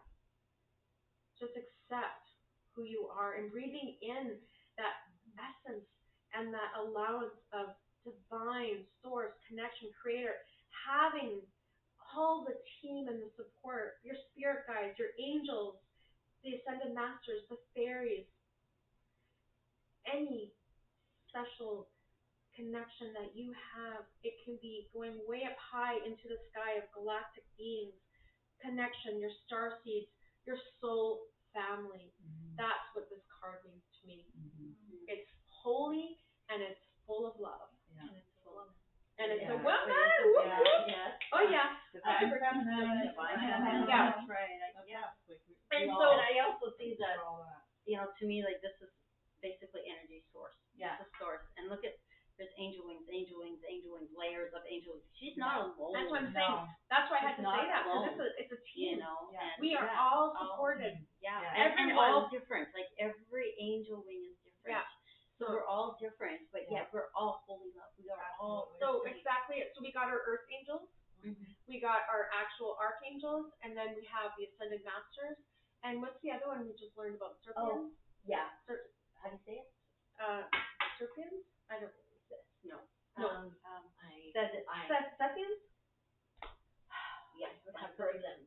just 1.43 1.59
accept 1.59 2.23
who 2.71 2.87
you 2.87 3.11
are 3.11 3.35
and 3.35 3.51
breathing 3.51 3.99
in 3.99 4.39
that 4.79 4.95
essence 5.35 5.83
and 6.31 6.55
that 6.55 6.71
allowance 6.79 7.35
of 7.51 7.75
divine 8.07 8.87
source, 9.03 9.35
connection, 9.47 9.91
creator, 9.99 10.39
having 10.71 11.43
all 12.15 12.47
the 12.47 12.55
team 12.79 13.11
and 13.11 13.19
the 13.19 13.31
support, 13.35 13.99
your 14.07 14.15
spirit 14.31 14.63
guides, 14.69 14.95
your 14.95 15.11
angels, 15.19 15.75
the 16.43 16.55
ascended 16.59 16.95
masters, 16.95 17.43
the 17.49 17.59
fairies, 17.75 18.27
any 20.07 20.51
special 21.27 21.87
connection 22.53 23.09
that 23.17 23.33
you 23.33 23.49
have, 23.73 24.05
it 24.21 24.37
can 24.45 24.59
be 24.61 24.85
going 24.93 25.17
way 25.25 25.41
up 25.47 25.57
high 25.57 25.97
into 26.05 26.29
the 26.29 26.37
sky 26.53 26.77
of 26.77 26.85
galactic 26.93 27.47
beings, 27.57 27.95
connection, 28.61 29.17
your 29.17 29.33
star 29.47 29.79
seeds, 29.81 30.11
your 30.45 30.59
soul 30.77 31.32
family. 31.53 32.11
That's 32.57 32.85
what 32.93 33.09
this 33.09 33.23
card 33.29 33.61
means 33.65 33.85
to 34.01 34.07
me. 34.07 34.25
Mhm. 34.35 34.73
It's 35.07 35.29
holy 35.49 36.17
and 36.49 36.61
it's 36.61 36.81
full 37.05 37.25
of 37.29 37.39
love. 37.39 37.69
Yeah. 37.93 38.01
And 38.09 38.17
it's 38.17 38.33
a 38.45 38.49
woman. 38.51 38.73
And 39.17 39.31
it's 39.31 39.41
Yeah. 39.45 39.53
a 39.53 39.57
woman. 39.57 39.89
Yeah, 39.89 40.25
Whoop, 40.25 40.45
whoop. 40.45 41.13
Oh 41.33 41.41
yeah. 41.49 41.77
Divine 41.93 42.29
feminine, 42.39 43.07
Divine 43.07 43.37
divine 43.37 43.39
feminine. 43.39 43.87
Yeah. 43.87 44.11
That's 44.11 44.29
right. 44.29 44.61
I- 44.61 44.71
That's 44.73 44.87
Yeah. 44.89 45.05
us, 45.05 45.15
like, 45.29 45.41
we- 45.47 45.57
And 45.71 45.81
we 45.89 45.93
so, 45.93 46.01
all- 46.01 46.11
and 46.13 46.21
I 46.21 46.39
also 46.39 46.69
see 46.77 46.95
that, 46.99 47.17
all 47.17 47.43
that. 47.43 47.63
you 47.85 47.97
know, 47.97 48.11
to 48.11 48.25
me, 48.25 48.43
like 48.43 48.61
this 48.61 48.79
is 48.81 48.89
basically 49.41 49.85
energy 49.89 50.21
source. 50.31 50.55
Yeah. 50.75 50.97
It's 50.99 51.09
a 51.13 51.17
source. 51.17 51.41
And 51.57 51.69
look 51.69 51.83
at, 51.85 51.97
there's 52.37 52.53
angel 52.57 52.83
wings, 52.89 53.05
angel 53.13 53.37
wings, 53.45 53.61
angel 53.69 53.93
wings, 53.93 54.09
layers 54.17 54.49
of 54.57 54.65
angel 54.65 54.97
wings. 54.97 55.05
She's 55.21 55.37
not 55.37 55.61
alone. 55.61 55.93
That's 55.93 56.09
what 56.09 56.21
I'm 56.25 56.33
saying. 56.33 56.57
No. 56.65 56.65
That's 56.89 57.07
why 57.13 57.21
I 57.21 57.23
had 57.29 57.37
to 57.37 57.45
say 57.45 57.63
that 57.69 57.81
because 57.85 58.03
it's 58.09 58.21
a 58.21 58.27
it's 58.41 58.53
a 58.53 58.59
You 58.73 58.97
know, 58.97 59.29
Yeah. 59.29 59.53
We 59.61 59.69
are 59.77 59.85
yeah, 59.85 60.01
all 60.01 60.33
supported. 60.33 60.97
Yeah, 61.21 61.37
Yeah. 61.39 61.61
and, 61.61 61.69
and 61.77 61.87
all 61.93 62.27
different. 62.33 62.73
Like 62.73 62.89
every 62.97 63.53
angel 63.61 64.01
wing 64.01 64.25
is 64.33 64.37
different. 64.41 64.81
Yeah. 64.81 64.85
So 65.37 65.49
we're 65.49 65.65
all 65.69 65.93
different, 66.01 66.41
but 66.49 66.65
Yeah. 66.69 66.85
yet 66.85 66.93
we're 66.93 67.09
all 67.13 67.45
holy 67.45 67.69
love. 67.77 67.93
We 68.01 68.09
are 68.09 68.21
all. 68.41 68.73
So 68.81 69.05
exactly. 69.05 69.61
So 69.73 69.81
we 69.85 69.93
got 69.93 70.09
our 70.09 70.21
earth 70.25 70.45
angels, 70.49 70.89
Mhm. 71.21 71.53
we 71.69 71.79
got 71.79 72.01
our 72.09 72.29
actual 72.33 72.77
archangels, 72.81 73.53
and 73.61 73.77
then 73.77 73.93
we 73.95 74.03
have 74.09 74.33
the 74.37 74.45
ascended 74.49 74.81
masters. 74.83 75.37
And 75.85 76.01
what's 76.01 76.17
the 76.21 76.31
other 76.31 76.47
one 76.49 76.65
we 76.65 76.73
just 76.73 76.95
learned 76.97 77.15
about? 77.15 77.37
Serpians. 77.45 77.93
Yeah. 78.25 78.49
Ser- 78.65 78.89
How 79.21 79.29
do 79.29 79.35
you 79.37 79.43
say 79.45 79.55
it? 79.61 79.67
uh, 80.19 80.43
serpians. 80.99 81.43
I 81.69 81.79
don't. 81.79 81.93
No. 82.63 82.79
No. 83.17 83.27
Um, 83.29 83.45
Um, 83.65 83.83
I, 84.01 84.31
says 84.33 84.51
it. 84.55 84.63
I, 84.67 84.87
Seth, 84.87 85.11
Sethians. 85.19 85.59
Yes. 87.37 87.53
I've 87.75 87.95
heard 87.97 88.21
them. 88.21 88.39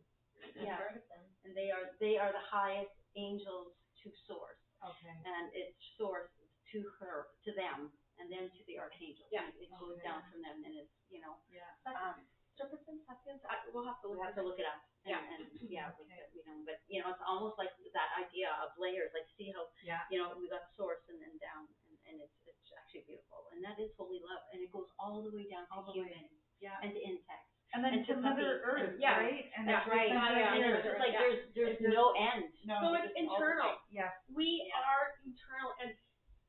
I've 0.42 0.66
Yeah. 0.66 0.76
heard 0.78 1.02
them. 1.10 1.24
And 1.44 1.54
they 1.56 1.70
are 1.70 1.90
they 2.00 2.16
are 2.18 2.32
the 2.32 2.38
highest 2.50 2.92
angels 3.16 3.72
to 4.02 4.10
source, 4.26 4.58
Okay. 4.82 5.14
and 5.24 5.50
it's 5.54 5.74
source 5.98 6.28
to 6.72 6.78
her, 7.00 7.26
to 7.44 7.52
them, 7.52 7.90
and 8.18 8.30
then 8.30 8.48
to 8.50 8.62
the 8.66 8.78
archangels. 8.78 9.28
Yeah. 9.32 9.48
It 9.58 9.70
goes 9.78 9.94
Okay. 9.98 10.02
down 10.02 10.22
from 10.30 10.42
them, 10.42 10.64
and 10.64 10.74
it's 10.76 10.92
you 11.10 11.20
know. 11.20 11.38
Yeah. 11.48 11.70
Um, 11.86 12.26
Serpents, 12.56 12.84
Sethians. 13.04 13.44
I, 13.44 13.60
we'll 13.72 13.84
have 13.84 14.00
to 14.00 14.08
look 14.08 14.16
We'll 14.16 14.24
have 14.26 14.34
to 14.36 14.42
look 14.42 14.58
it 14.58 14.64
up. 14.64 14.80
And, 15.04 15.12
Yeah. 15.12 15.20
And, 15.36 15.44
yeah, 15.68 15.92
we, 15.98 16.04
Okay. 16.08 16.24
you 16.32 16.42
know, 16.46 16.56
but, 16.64 16.80
you 16.88 17.02
know, 17.02 17.10
it's 17.12 17.20
almost 17.28 17.58
like 17.60 17.68
that 17.92 18.10
idea 18.16 18.48
of 18.64 18.72
layers, 18.80 19.12
like 19.12 19.28
see 19.36 19.52
how, 19.52 19.68
Yeah. 19.84 20.00
you 20.08 20.16
know, 20.18 20.32
we 20.32 20.48
got 20.48 20.64
source 20.76 21.04
and 21.08 21.20
then 21.20 21.36
down, 21.36 21.68
and, 22.08 22.18
and 22.22 22.24
it's, 22.24 22.38
it's 22.46 22.70
actually 22.74 23.04
beautiful. 23.06 23.46
And 23.54 23.60
that 23.66 23.76
is 23.82 23.90
holy 23.98 24.22
love, 24.22 24.42
and 24.54 24.62
it 24.62 24.70
goes 24.70 24.86
all 24.98 25.22
the 25.26 25.32
way 25.34 25.46
down 25.50 25.66
All 25.74 25.82
to 25.86 25.92
the 25.92 26.02
way. 26.02 26.10
human 26.12 26.30
Yeah. 26.62 26.78
and 26.82 26.90
to 26.94 27.00
insects. 27.02 27.50
And 27.74 27.82
then 27.82 27.98
and 27.98 28.06
to 28.06 28.14
to 28.14 28.22
Mother 28.22 28.62
puppies, 28.62 28.70
Earth, 28.70 28.88
and- 28.94 29.02
yeah. 29.02 29.18
right? 29.20 29.46
And 29.58 29.64
Yeah. 29.66 29.82
it's 29.82 29.90
Right, 29.90 30.10
Mother 30.14 30.38
yeah, 30.38 30.54
and 30.54 30.62
it's 30.70 30.86
just 30.86 31.00
like, 31.02 31.12
yeah. 31.12 31.20
there's, 31.26 31.40
there's 31.52 31.76
It's 31.76 31.92
no 31.92 32.14
end. 32.16 32.46
No. 32.64 32.78
So 32.80 32.86
it's 32.94 33.10
It's 33.10 33.18
internal. 33.26 33.74
Yeah. 33.90 34.14
We 34.32 34.64
Yeah. 34.70 34.86
are 34.86 35.04
internal, 35.26 35.74
and 35.82 35.90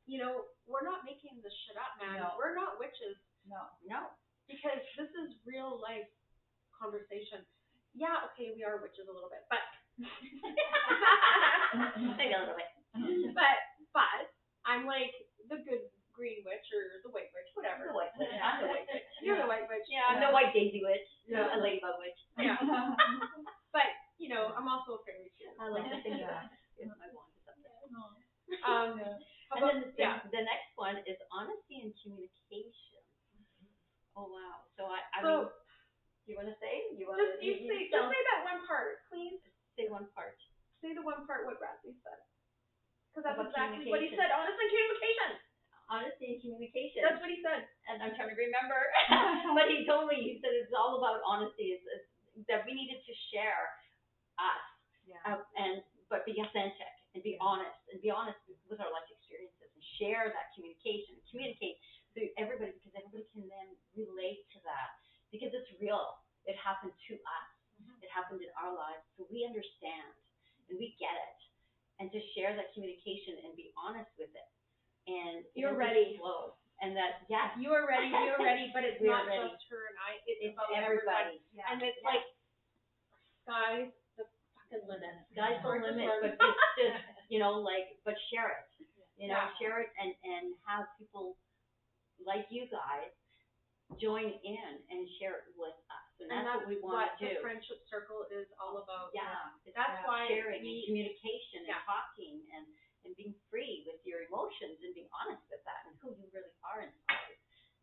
you 0.06 0.22
know 0.22 0.46
we're 0.70 0.86
not 0.86 1.04
making 1.04 1.42
this 1.44 1.52
shit 1.68 1.76
up, 1.76 1.98
man. 2.00 2.22
No. 2.22 2.38
We're 2.40 2.54
not 2.56 2.78
witches 2.80 3.18
No. 3.50 3.60
No. 3.84 4.14
because 4.48 4.80
this 4.96 5.10
is 5.26 5.36
real 5.44 5.82
life 5.84 6.08
conversation. 6.72 7.44
Yeah, 7.98 8.22
okay, 8.32 8.54
we 8.54 8.62
are 8.64 8.78
witches 8.80 9.10
a 9.10 9.12
little 9.12 9.28
bit, 9.34 9.42
but 9.50 9.60
Maybe 12.18 12.34
a 12.34 12.40
little 12.46 12.56
bit. 12.56 12.70
but 13.38 13.58
but 13.94 14.22
I'm 14.66 14.86
like 14.86 15.14
the 15.50 15.58
good 15.66 15.84
green 16.16 16.42
witch 16.48 16.66
or 16.74 16.82
the 17.06 17.12
white 17.14 17.30
witch, 17.36 17.50
whatever. 17.54 17.90
The 17.90 17.98
white 17.98 18.14
witch. 18.18 18.34
I'm 18.42 18.58
the 18.66 18.70
white 18.74 18.88
witch. 18.90 19.06
You're 19.22 19.38
the 19.38 19.50
white 19.50 19.68
witch. 19.70 19.86
Yeah, 19.90 20.10
I'm 20.10 20.20
the 20.22 20.34
white 20.34 20.50
daisy 20.54 20.82
witch, 20.82 21.06
Yeah. 21.30 21.54
a 21.54 21.58
ladybug 21.62 21.98
witch. 22.02 22.20
Yeah. 22.42 22.58
But 23.76 23.90
you 24.18 24.34
know, 24.34 24.50
I'm 24.58 24.66
also 24.66 24.98
a 24.98 25.02
fairy 25.06 25.30
too. 25.38 25.54
I 25.62 25.70
like 25.70 25.86
to 25.94 26.02
think 26.02 26.18
that. 26.26 26.50
It's 26.82 26.90
my 26.98 27.10
wand 27.14 27.30
or 27.38 27.42
something. 27.46 27.74
Um, 28.66 28.98
how 29.54 29.54
And 29.54 29.62
about 29.62 29.74
then 29.78 29.78
the, 29.86 30.02
yeah? 30.02 30.18
the 30.34 30.42
next 30.42 30.74
one 30.80 30.98
is 31.06 31.18
honesty 31.30 31.86
and 31.86 31.94
communication. 32.02 33.02
Oh 34.18 34.26
wow! 34.34 34.66
So 34.74 34.90
I, 34.90 35.00
I 35.14 35.20
So- 35.22 35.54
mean, 35.54 35.54
you 36.26 36.34
want 36.36 36.50
to 36.50 36.58
say? 36.58 36.90
You 36.98 37.06
want 37.06 37.22
to? 37.22 37.38
Just 37.38 37.46
you 37.46 37.70
say 37.70 37.86
just 37.94 38.10
say 38.10 38.22
that 38.34 38.42
one 38.50 38.66
part, 38.66 39.06
please. 39.14 39.38
say 39.78 39.86
one 39.94 40.10
part. 40.18 40.34
Say 40.82 40.98
the 40.98 41.06
one 41.06 41.30
part 41.30 41.46
what 41.46 41.62
Bradley 41.62 41.94
said. 42.02 42.18
Because 43.18 43.34
that's 43.34 43.42
About 43.42 43.50
exactly 43.50 43.90
what 43.90 43.98
he 44.06 44.14
said. 44.14 44.30
Honest 44.30 44.62
and 44.62 44.70
communication. 44.70 45.32
Honesty 45.90 46.26
and 46.30 46.40
communication. 46.46 47.02
That's 47.02 47.18
what 47.18 47.34
he 47.34 47.42
said. 47.42 47.66
and 47.90 47.98
I'm 48.06 48.14
trying 48.14 48.30
to 48.30 48.38
remember. 48.38 48.78
but 49.58 49.74
he 49.74 49.90
told 49.90 50.06
me 50.06 50.22
he 50.22 50.38
said 50.38 50.54
it's 50.54 50.70
all 50.78 51.02
about 51.02 51.26
honesty. 51.26 51.74
It's, 51.74 51.82
it's 52.38 52.46
that 52.46 52.62
we 52.70 52.78
needed 52.78 53.02
to 53.02 53.14
share 53.34 53.74
us 54.38 54.62
Yeah. 55.10 55.18
uh, 55.26 55.42
and 55.58 55.82
but 56.14 56.30
be 56.30 56.38
authentic 56.38 56.94
and 57.18 57.26
be 57.26 57.42
honest 57.42 57.74
and 57.90 57.98
be 58.06 58.14
honest 58.14 58.38
with 58.70 58.78
our 58.78 58.92
life 58.94 59.10
experiences 59.10 59.66
and 59.74 59.82
share 59.98 60.30
that 60.30 60.54
communication 60.54 61.18
and 61.18 61.26
communicate 61.34 61.82
to 62.14 62.30
everybody 62.38 62.78
because 62.78 62.94
everybody 62.94 63.26
can 63.34 63.50
then 63.50 63.70
relate 63.98 64.46
to 64.54 64.62
that 64.62 64.94
because 65.34 65.50
it's 65.58 65.74
real. 65.82 66.22
It 66.46 66.54
happened 66.62 66.94
to 67.10 67.14
us. 67.18 67.48
It 68.06 68.14
happened 68.14 68.46
in 68.46 68.54
our 68.62 68.78
lives, 68.78 69.02
so 69.18 69.26
we 69.34 69.42
understand 69.42 70.14
and 70.70 70.78
we 70.78 70.94
get 71.02 71.18
it. 71.18 71.40
And 72.00 72.14
to 72.14 72.20
share 72.38 72.54
that 72.54 72.70
communication 72.78 73.42
and 73.42 73.58
be 73.58 73.74
honest 73.74 74.10
with 74.22 74.30
it, 74.30 74.50
and 75.10 75.42
You're 75.58 75.74
ready. 75.74 76.14
flow. 76.22 76.54
And 76.78 76.94
that 76.94 77.26
yes, 77.26 77.50
You 77.58 77.74
are 77.74 77.90
ready. 77.90 78.06
You 78.14 78.38
are 78.38 78.38
ready. 78.38 78.70
But 78.70 78.86
it's 78.86 79.02
We 79.02 79.10
not 79.10 79.26
ready. 79.26 79.50
just 79.50 79.66
her 79.74 79.90
and 79.90 79.98
I. 79.98 80.22
It's, 80.30 80.40
it's 80.46 80.54
about 80.54 80.70
everybody. 80.78 81.42
everybody. 81.42 81.66
And 81.74 81.82
it's 81.82 81.98
like 82.06 82.22
sky's 83.42 83.90
the 84.14 84.26
fucking 84.54 84.86
limit. 84.86 85.10
Sky's 85.34 85.58
the 85.66 85.74
limit, 85.74 86.06
but 86.22 86.38
it's 86.38 86.70
just 86.78 87.02
you 87.34 87.42
know 87.42 87.58
like 87.66 87.98
but 88.06 88.14
share 88.30 88.62
it 88.62 88.70
You 89.18 89.34
know, 89.34 89.42
Yeah. 89.42 89.58
share 89.58 89.78
it 89.82 89.90
and 89.98 90.14
and 90.22 90.54
have 90.70 90.86
people 91.02 91.34
like 92.22 92.46
you 92.54 92.70
guys 92.70 93.10
join 93.98 94.30
in 94.46 94.70
and 94.94 95.02
share 95.18 95.42
it 95.42 95.50
with 95.58 95.74
us, 95.90 96.07
and 96.22 96.30
that's, 96.34 96.50
what 96.50 96.66
we 96.68 96.78
want 96.82 97.14
to 97.18 97.30
do. 97.30 97.38
the 97.38 97.44
friendship 97.46 97.80
circle 97.88 98.26
is 98.34 98.50
all 98.58 98.82
about. 98.82 99.14
Yeah, 99.14 99.54
it's 99.68 99.78
That's 99.78 100.02
about 100.02 100.10
why 100.10 100.32
sharing 100.32 100.66
we- 100.66 100.82
and 100.82 100.86
communication 100.90 101.64
and 101.70 101.78
Yeah. 101.78 101.86
talking 101.86 102.42
and 102.56 102.66
and 103.06 103.16
being 103.16 103.38
free 103.48 103.88
with 103.88 104.02
your 104.04 104.28
emotions 104.28 104.84
and 104.84 104.92
being 104.92 105.08
honest 105.16 105.40
with 105.48 105.64
that 105.64 105.88
and 105.88 105.96
who 106.04 106.12
you 106.18 106.28
really 106.36 106.52
are 106.66 106.84
inside. 106.84 107.38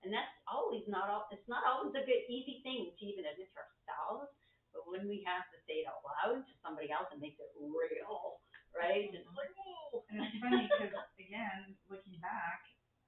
And 0.04 0.12
that's 0.12 0.28
always 0.44 0.84
not 0.84 1.08
all. 1.08 1.24
It's 1.32 1.48
not 1.48 1.64
always 1.64 1.96
a 1.96 2.04
good 2.04 2.28
easy 2.28 2.60
thing 2.60 2.92
to 2.92 3.02
even 3.08 3.24
admit 3.24 3.48
to 3.56 3.60
ourselves, 3.64 4.28
but 4.76 4.84
when 4.84 5.08
we 5.08 5.24
have 5.24 5.48
to 5.48 5.56
say 5.64 5.80
it 5.80 5.88
out 5.88 6.04
loud 6.04 6.44
to 6.44 6.52
somebody 6.60 6.92
else, 6.92 7.08
it 7.08 7.24
makes 7.24 7.40
it 7.40 7.48
real, 7.56 8.42
right? 8.76 9.08
Mm-hmm. 9.08 9.16
It's 9.16 9.32
like, 9.32 9.54
oh. 9.64 10.04
And 10.12 10.20
it's 10.28 10.36
funny 10.44 10.68
because 10.68 10.92
again, 11.16 11.72
looking 11.88 12.20
back, 12.20 12.60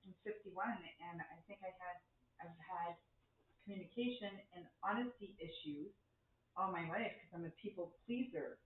I'm 0.08 0.16
51, 0.24 0.56
and 1.04 1.20
I 1.20 1.36
think 1.44 1.60
I 1.60 1.74
had 1.76 2.00
I've 2.40 2.56
had 2.64 2.96
communication 3.66 4.30
and 4.54 4.62
honesty 4.86 5.34
issues 5.42 5.90
all 6.54 6.70
my 6.70 6.86
life 6.86 7.10
because 7.18 7.34
I'm 7.34 7.44
a 7.44 7.52
people 7.58 7.98
pleaser. 8.06 8.62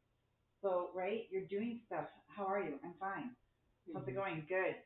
So 0.60 0.92
right, 0.92 1.24
you're 1.32 1.48
doing 1.48 1.80
stuff. 1.88 2.04
How 2.28 2.44
are 2.44 2.60
you? 2.60 2.76
I'm 2.84 2.92
fine. 3.00 3.32
How's 3.88 4.04
it 4.04 4.12
mm-hmm. 4.12 4.20
going? 4.20 4.36
Good. 4.44 4.76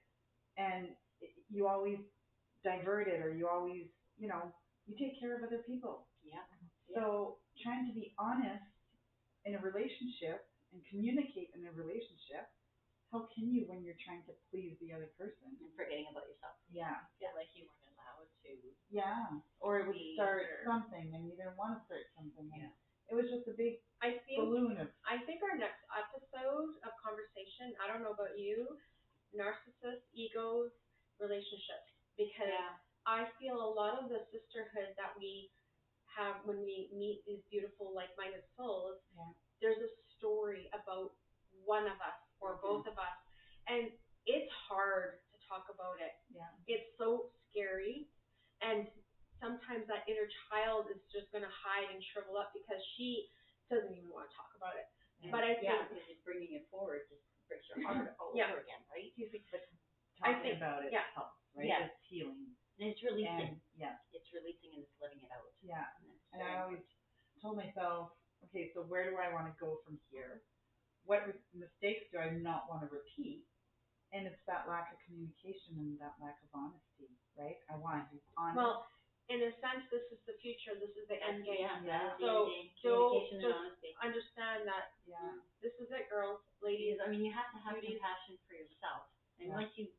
And 0.57 0.95
you 1.51 1.67
always 1.67 1.99
divert 2.63 3.11
it, 3.11 3.21
or 3.21 3.35
you 3.35 3.51
always, 3.51 3.91
you 4.17 4.31
know, 4.31 4.55
you 4.87 4.95
take 4.95 5.19
care 5.19 5.35
of 5.35 5.43
other 5.43 5.67
people. 5.67 6.07
Yeah. 6.23 6.47
So 6.95 7.43
trying 7.61 7.91
to 7.91 7.95
be 7.95 8.15
honest 8.17 8.65
in 9.45 9.59
a 9.59 9.61
relationship 9.61 10.47
and 10.73 10.81
communicate 10.89 11.51
in 11.59 11.67
a 11.67 11.73
relationship, 11.75 12.49
how 13.11 13.27
can 13.35 13.51
you 13.51 13.67
when 13.67 13.83
you're 13.83 13.99
trying 14.07 14.23
to 14.31 14.35
please 14.49 14.79
the 14.79 14.95
other 14.95 15.11
person? 15.19 15.53
And 15.59 15.69
forgetting 15.75 16.07
about 16.09 16.25
yourself. 16.31 16.57
Yeah. 16.71 17.03
feel 17.19 17.35
like 17.35 17.51
you 17.53 17.67
weren't 17.67 17.84
to. 18.45 18.53
Yeah. 18.93 19.41
Or 19.61 19.81
it 19.81 19.87
would 19.89 19.97
Please, 19.97 20.15
start 20.21 20.45
or- 20.47 20.65
something 20.69 21.13
and 21.17 21.25
you 21.27 21.35
didn't 21.35 21.57
want 21.57 21.77
to 21.77 21.81
start 21.89 22.05
something. 22.15 22.47
And 22.53 22.69
Yeah. 22.69 22.75
It 23.11 23.15
was 23.21 23.29
just 23.29 23.45
a 23.49 23.53
big 23.57 23.81
I 24.01 24.17
think 24.25 24.41
balloon 24.41 24.81
of 24.81 24.89
I 25.05 25.21
think 25.29 25.41
our 25.45 25.57
next 25.57 25.81
episode 25.93 26.77
of 26.85 26.91
conversation, 27.05 27.77
I 27.81 27.89
don't 27.89 28.01
know 28.01 28.17
about 28.17 28.37
you, 28.41 28.81
narcissists, 29.37 30.09
egos, 30.17 30.73
relationships, 31.21 31.89
because 32.17 32.53
I 33.05 33.29
feel 33.41 33.61
a 33.61 33.71
lot 33.77 34.01
of 34.01 34.09
the 34.09 34.25
sisterhood 34.33 34.97
that 34.97 35.13
we 35.21 35.53
have 36.17 36.41
when 36.49 36.65
we 36.65 36.89
meet 36.97 37.21
these 37.29 37.43
beautiful 37.51 37.93
like-minded 37.93 38.45
souls, 38.57 39.03
Yeah. 39.13 39.33
there's 39.61 39.83
a 39.83 39.91
story 40.17 40.71
about 40.73 41.13
one 41.65 41.85
of 41.85 41.99
us 42.01 42.21
or 42.41 42.57
mm-hmm. 42.57 42.67
both 42.67 42.87
of 42.89 42.97
us, 42.97 43.19
and 43.69 43.93
it's 44.25 44.53
hard 44.69 45.21
to 45.33 45.37
talk 45.49 45.69
about 45.69 46.01
it. 46.01 46.15
yeah. 46.33 46.49
It's 46.67 46.89
so 46.97 47.29
scary, 47.51 48.09
and 48.63 48.87
sometimes 49.43 49.87
that 49.91 50.07
inner 50.07 50.29
child 50.51 50.87
is 50.93 51.01
just 51.11 51.31
gonna 51.35 51.51
hide 51.51 51.91
and 51.91 51.99
shrivel 52.13 52.37
up 52.39 52.53
because 52.55 52.79
she 52.95 53.27
doesn't 53.73 53.91
even 53.91 54.11
want 54.13 54.29
to 54.31 54.33
talk 54.37 54.51
about 54.57 54.77
it. 54.77 54.87
But 55.33 55.41
I 55.43 55.57
yeah, 55.65 55.81
think- 55.89 55.97
because 55.97 56.07
it's 56.13 56.23
bringing 56.23 56.53
it 56.55 56.69
forward 56.69 57.09
just 57.09 57.25
breaks 57.49 57.65
your 57.73 57.81
heart 57.87 58.13
all 58.21 58.33
Yeah. 58.37 58.53
over 58.53 58.61
again, 58.61 58.81
right? 58.93 59.09
I 59.09 59.25
Talking 59.25 59.33
think- 59.33 59.49
talking 60.21 60.53
about 60.57 60.85
it 60.85 60.93
yeah. 60.93 61.05
helps, 61.17 61.41
right? 61.57 61.67
Yeah. 61.67 61.87
It's 61.89 62.01
healing. 62.07 62.57
And 62.79 62.91
it's 62.91 63.03
releasing. 63.03 63.41
And 63.57 63.61
yeah, 63.77 63.97
It's 64.13 64.29
releasing 64.33 64.75
and 64.75 64.83
it's 64.85 65.01
letting 65.01 65.21
it 65.23 65.31
out. 65.33 65.49
yeah. 65.63 65.87
And 66.01 66.13
And 66.33 66.43
I 66.43 66.61
always 66.63 66.83
told 67.41 67.57
myself, 67.57 68.13
okay, 68.45 68.73
so 68.75 68.83
where 68.83 69.09
do 69.09 69.17
I 69.17 69.33
want 69.33 69.47
to 69.47 69.55
go 69.59 69.79
from 69.85 69.99
here? 70.11 70.43
What 71.05 71.27
re- 71.27 71.41
mistakes 71.53 72.11
do 72.11 72.19
I 72.19 72.31
not 72.31 72.69
want 72.69 72.83
to 72.83 72.89
repeat? 72.89 73.47
And 74.15 74.31
it's 74.31 74.39
that 74.47 74.71
lack 74.71 74.95
of 74.95 74.99
communication 75.03 75.75
and 75.75 75.99
that 75.99 76.15
lack 76.23 76.39
of 76.47 76.51
honesty, 76.55 77.11
right? 77.35 77.59
I 77.67 77.75
want 77.75 78.07
to 78.07 78.15
be 78.15 78.23
honest. 78.39 78.55
Well, 78.55 78.87
in 79.27 79.43
a 79.43 79.51
sense, 79.59 79.83
this 79.91 80.07
is 80.15 80.21
the 80.29 80.39
future. 80.39 80.79
This 80.79 80.95
is 80.95 81.09
the 81.11 81.19
end 81.19 81.43
game. 81.43 81.67
Yeah, 81.67 81.83
that's 81.83 82.15
the 82.23 82.31
So, 82.31 82.47
end 82.47 82.71
don't 82.79 83.27
and 83.35 83.41
just- 83.43 83.59
honesty. 83.59 83.91
Understand 83.99 84.69
that 84.71 84.95
yeah, 85.09 85.35
this 85.59 85.75
is 85.83 85.91
it, 85.91 86.07
girls, 86.13 86.39
Ladies, 86.63 86.95
ladies. 86.95 87.01
I 87.03 87.07
mean, 87.11 87.25
you 87.27 87.33
have 87.35 87.51
to 87.53 87.59
have 87.67 87.75
Beauty. 87.81 87.99
compassion 87.99 88.39
for 88.47 88.55
yourself. 88.55 89.11
And 89.43 89.49
Yeah. 89.51 89.59
once 89.59 89.73
you, 89.75 89.91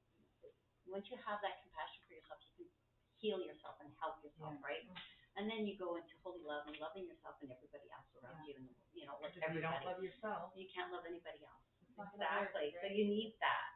once 0.87 1.09
you 1.11 1.17
have 1.17 1.41
that 1.43 1.59
compassion 1.65 2.05
for 2.07 2.13
yourself, 2.15 2.39
you 2.55 2.55
can 2.55 2.69
heal 3.19 3.39
yourself 3.43 3.75
and 3.83 3.91
help 3.99 4.23
yourself, 4.23 4.53
Yeah. 4.55 4.63
right? 4.63 4.85
And 5.35 5.49
then 5.51 5.67
you 5.67 5.75
go 5.75 5.95
into 5.99 6.15
holy 6.23 6.39
love 6.47 6.67
and 6.71 6.77
loving 6.79 7.03
yourself 7.05 7.35
and 7.41 7.51
everybody 7.51 7.89
else 7.91 8.07
around 8.15 8.39
Yeah. 8.45 8.47
you 8.47 8.55
and, 8.63 8.75
you 8.93 9.05
know, 9.05 9.17
if 9.19 9.35
like 9.35 9.51
you 9.53 9.59
don't 9.59 9.83
love 9.83 10.01
yourself, 10.01 10.55
You 10.55 10.69
can't 10.69 10.91
love 10.93 11.03
anybody 11.05 11.43
else. 11.43 11.59
it's 11.81 11.97
not 11.97 12.13
work, 12.15 12.21
Exactly. 12.23 12.71
So 12.79 12.87
you 12.87 13.05
need 13.09 13.35
that. 13.41 13.74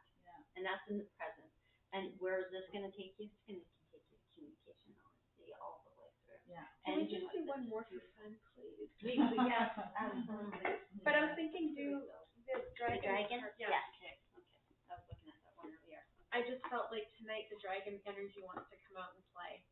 Yeah. 0.60 0.68
And 0.68 0.68
that's 0.68 0.84
in 0.92 0.96
the 1.00 1.08
present. 1.16 1.48
And 1.96 2.12
where 2.20 2.44
is 2.44 2.52
this 2.52 2.68
gonna 2.68 2.92
take 2.92 3.16
you? 3.16 3.32
It's 3.32 3.40
gonna 3.48 3.64
take 3.88 4.04
you 4.12 4.20
to 4.20 4.28
communication, 4.36 4.92
honesty, 5.00 5.56
all 5.56 5.80
the 5.88 5.92
way 5.96 6.12
through. 6.28 6.36
Yeah. 6.52 6.68
Can 6.84 7.00
we 7.00 7.08
And 7.08 7.08
you 7.08 7.16
just 7.16 7.26
know, 7.32 7.40
do 7.40 7.40
one 7.48 7.64
more 7.72 7.88
is 7.88 8.04
for 8.04 8.04
fun, 8.20 8.36
please? 8.54 8.92
We, 9.00 9.16
we, 9.16 9.36
yes, 9.48 9.72
absolutely. 9.96 10.84
But 11.00 11.16
I 11.16 11.20
was 11.24 11.34
thinking, 11.40 11.72
do 11.72 12.04
the 12.44 12.60
The 12.60 12.76
dragon. 12.76 13.00
dragon? 13.08 13.38
card- 13.40 13.56
Yeah. 13.56 13.72
Okay, 13.96 14.12
okay. 14.36 14.44
I 14.92 15.00
was 15.00 15.04
looking 15.08 15.32
at 15.32 15.40
that 15.48 15.56
one 15.56 15.72
earlier. 15.72 16.04
I 16.36 16.44
just 16.44 16.60
felt 16.68 16.92
like 16.92 17.08
tonight 17.16 17.48
the 17.48 17.56
dragon 17.64 17.98
energy 18.04 18.44
wants 18.44 18.68
to 18.70 18.76
come 18.84 19.00
out 19.00 19.16
and 19.16 19.24
play. 19.32 19.64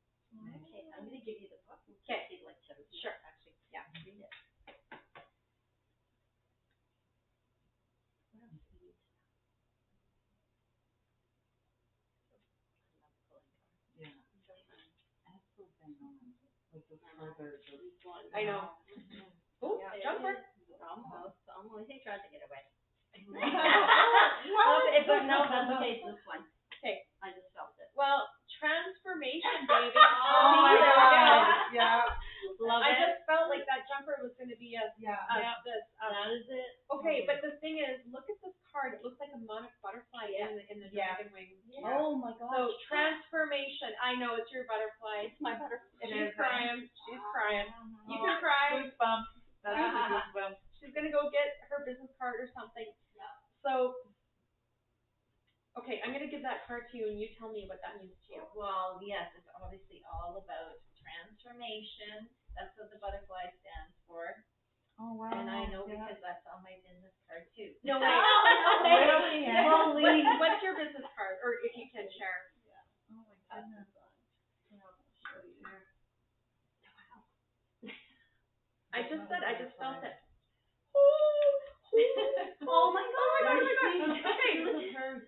Okay, 0.65 0.89
I'm 0.97 1.05
gonna 1.07 1.21
give 1.23 1.37
you 1.39 1.49
the 1.53 1.61
book. 1.69 1.85
in 1.87 1.95
Okay. 2.09 2.25
case 2.27 2.41
you'd 2.41 2.49
like 2.49 2.59
to 2.73 2.75
Sure. 3.05 3.15
Actually, 3.29 3.61
yeah, 3.71 3.85
read 4.09 4.25
it. 4.25 4.33
What 8.33 8.43
else 8.49 8.63
do 8.73 8.77
we 8.81 8.89
need 8.89 8.97
to 8.97 9.11
know? 9.13 9.19
Yeah. 13.97 14.15
That's 15.27 15.47
so 15.57 15.65
bang 15.81 15.95
on. 16.03 16.17
Like 17.19 17.35
those 17.37 17.59
further, 17.67 17.91
those 18.07 18.31
I 18.35 18.47
know. 18.47 18.71
Oh, 19.63 19.79
Yeah, 19.83 19.99
it 19.99 20.03
jumper. 20.07 20.39
is. 20.39 20.43
Almost, 20.79 21.35
almost. 21.51 21.91
He 21.91 21.99
tried 22.07 22.23
to 22.23 22.31
get 22.31 22.47
away. 22.47 22.63
What? 24.49 24.87
Okay, 24.87 25.03
but 25.05 25.27
no, 25.27 25.43
that's 25.51 25.69
okay. 25.77 25.99
This 26.01 26.23
one. 26.25 26.47
Okay. 26.79 27.03
I 27.21 27.35
just 27.35 27.51
felt 27.53 27.75
it. 27.83 27.91
Well, 27.99 28.23
transformation, 28.63 29.67
baby. 29.69 29.91
Oh 29.99 30.63
my 30.63 30.79
See, 30.79 30.79
there 30.79 30.95
we 30.95 31.09
go. 31.11 31.19
God. 31.19 31.47
Yeah. 31.75 32.07
Love 32.63 32.83
I 32.83 32.95
it. 32.95 32.99
just 33.03 33.19
felt 33.27 33.51
like 33.51 33.65
that 33.67 33.87
jumper 33.91 34.15
was 34.23 34.35
going 34.39 34.51
to 34.51 34.59
be 34.59 34.75
a, 34.79 34.85
Yeah. 34.99 35.19
a 35.31 35.59
this. 35.67 35.83
Um, 36.03 36.11
That 36.15 36.29
is 36.35 36.47
it. 36.47 36.71
okay, 36.91 37.27
but 37.27 37.43
the 37.43 37.59
thing 37.63 37.79
is, 37.83 37.99
look 38.11 38.27
at 38.31 38.39
this 38.43 38.55
card. 38.71 38.95
It 38.95 39.03
looks 39.03 39.19
like 39.19 39.31
a 39.35 39.41
monarch 39.43 39.75
butterfly 39.83 40.31
in 40.31 40.55
the 40.59 40.63
in 40.71 40.77
the 40.83 40.91
Yeah. 40.95 41.15
dragon 41.19 41.33
wing. 41.35 41.51
Oh 41.87 42.15
my 42.15 42.35
gosh. 42.39 42.51
So 42.55 42.61
transformation. 42.87 43.95
I 44.03 44.15
know 44.19 44.35
it's 44.39 44.51
your 44.55 44.65
butterfly. 44.71 45.31
it's 45.31 45.41
my 45.43 45.55
butterfly. 45.59 45.87
It 46.05 46.15
She's 46.15 46.31
is, 46.31 46.35
crying. 46.39 46.79
She's 47.07 47.25
crying. 47.35 47.67
You 48.07 48.19
Oh, 48.19 48.25
can 48.25 48.39
cry. 48.39 48.67
Goosebumps. 48.71 49.31
That's 49.67 49.83
a 49.83 50.03
goosebump. 50.15 50.55
She's 50.79 50.95
gonna 50.95 51.11
go 51.11 51.27
get 51.35 51.59
her 51.75 51.83
business 51.83 52.11
card 52.23 52.39
or 52.39 52.47
something. 52.55 52.87
Yeah. 53.19 53.27
So, 53.67 53.99
okay, 55.75 55.99
I'm 56.07 56.15
gonna 56.15 56.31
give 56.31 56.43
that 56.47 56.63
card 56.71 56.87
to 56.91 56.95
you, 56.95 57.11
and 57.11 57.19
you 57.19 57.27
tell 57.35 57.51
me 57.51 57.67
what 57.67 57.83
that 57.83 57.99
means 57.99 58.15
to 58.31 58.39
you. 58.39 58.43
Well, 58.55 59.03
yes, 59.03 59.27
it's 59.35 59.51
obviously 59.59 60.03
all 60.07 60.39
about 60.39 60.79
transformation. 61.19 62.31
That's 62.55 62.71
what 62.79 62.87
the 62.95 62.99
butterfly 63.03 63.51
stands 63.63 63.95
for. 64.07 64.31
Oh 64.99 65.15
wow. 65.15 65.31
And 65.31 65.47
I 65.51 65.67
know 65.71 65.87
yeah. 65.87 65.99
because 65.99 66.19
that's 66.23 66.43
on 66.51 66.59
my 66.63 66.75
business 66.83 67.15
card 67.27 67.43
too. 67.55 67.71
No 67.87 67.99
way. 68.03 68.19
Really? 68.87 69.47
Holy. 69.67 70.23
What's 70.39 70.63
your 70.63 70.75
business 70.75 71.07
card, 71.15 71.39
or 71.43 71.55
if 71.63 71.71
you 71.75 71.87
can 71.91 72.07
share? 72.19 72.39
Yeah. 72.67 72.83
Oh 73.15 73.23
my 73.23 73.39
goodness. 73.51 73.87
this 74.71 74.83
I'll 74.83 74.99
show 75.23 75.39
you. 75.43 75.63
I 78.91 79.03
just 79.07 79.23
said, 79.29 79.45
I 79.47 79.55
just 79.55 79.75
felt 79.79 80.03
it. 80.03 80.15
Oh 82.69 82.93
my 82.93 83.01
god. 83.01 83.49
Oh 83.49 83.57
my 83.57 83.75
god, 83.81 83.97
oh 83.97 84.09
my 84.13 84.21
god. 84.21 84.35
Okay. 84.37 84.93
Turn 84.93 85.25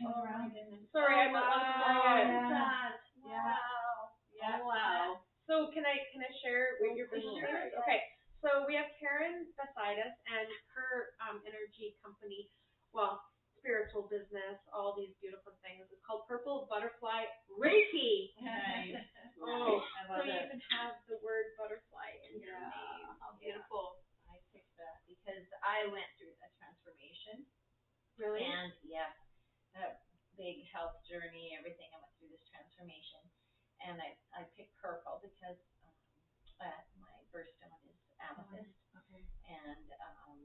Oh 0.00 0.22
around. 0.24 0.48
Sorry, 0.92 1.16
I'm 1.20 1.32
not. 1.32 1.44
wow. 1.44 1.60
I'm 1.60 1.76
sorry, 1.76 2.22
yeah. 2.24 2.48
guys. 2.48 3.00
Yeah. 3.20 3.52
Wow. 3.52 3.92
Yeah. 4.32 4.56
Oh, 4.56 4.64
wow. 4.64 5.04
So 5.44 5.68
can 5.74 5.84
I 5.84 6.00
can 6.08 6.24
I 6.24 6.29
share 6.42 6.76
what 6.80 6.96
your 6.96 7.08
business 7.08 7.36
Sure? 7.40 7.48
Okay. 7.84 8.00
So 8.40 8.64
we 8.64 8.74
have 8.76 8.88
Karen 9.00 9.44
beside 9.56 10.00
us 10.00 10.14
and 10.28 10.48
her 10.76 11.12
um, 11.20 11.40
energy 11.44 11.92
company, 12.00 12.48
well, 12.96 13.20
spiritual 13.60 14.08
business, 14.08 14.56
all 14.72 14.96
these 14.96 15.12
beautiful 15.20 15.52
things. 15.60 15.84
It's 15.92 16.00
called 16.06 16.24
Purple 16.24 16.64
Butterfly 16.70 17.28
Reiki. 17.52 18.32
Nice. 18.40 18.96
Oh, 19.40 19.80
I 19.96 20.04
so 20.04 20.20
love 20.20 20.28
you 20.28 20.36
it. 20.36 20.44
even 20.52 20.60
have 20.76 20.92
the 21.08 21.16
word 21.24 21.48
butterfly 21.56 22.12
in 22.28 22.40
your 22.44 22.52
Yeah, 22.52 22.60
name. 22.60 23.16
how 23.24 23.32
beautiful. 23.40 23.96
I 24.28 24.36
picked 24.52 24.68
that 24.76 25.00
because 25.08 25.44
I 25.64 25.88
went 25.88 26.06
through 26.20 26.32
a 26.44 26.48
transformation 26.60 27.40
Really? 28.20 28.44
and 28.44 28.72
yeah, 28.84 29.08
a 29.76 29.94
big 30.36 30.60
health 30.72 30.96
journey, 31.08 31.54
everything. 31.56 31.88
I 31.94 31.98
went 32.02 32.12
through 32.18 32.32
this 32.32 32.44
transformation, 32.50 33.22
and 33.84 33.98
I 34.00 34.12
I 34.34 34.42
picked 34.56 34.74
purple 34.80 35.20
because 35.22 35.56
uh, 36.60 36.80
my 37.00 37.16
birthstone 37.32 37.80
is 37.88 38.00
amethyst, 38.20 38.76
Okay. 38.94 39.24
and 39.48 39.86
um, 40.00 40.38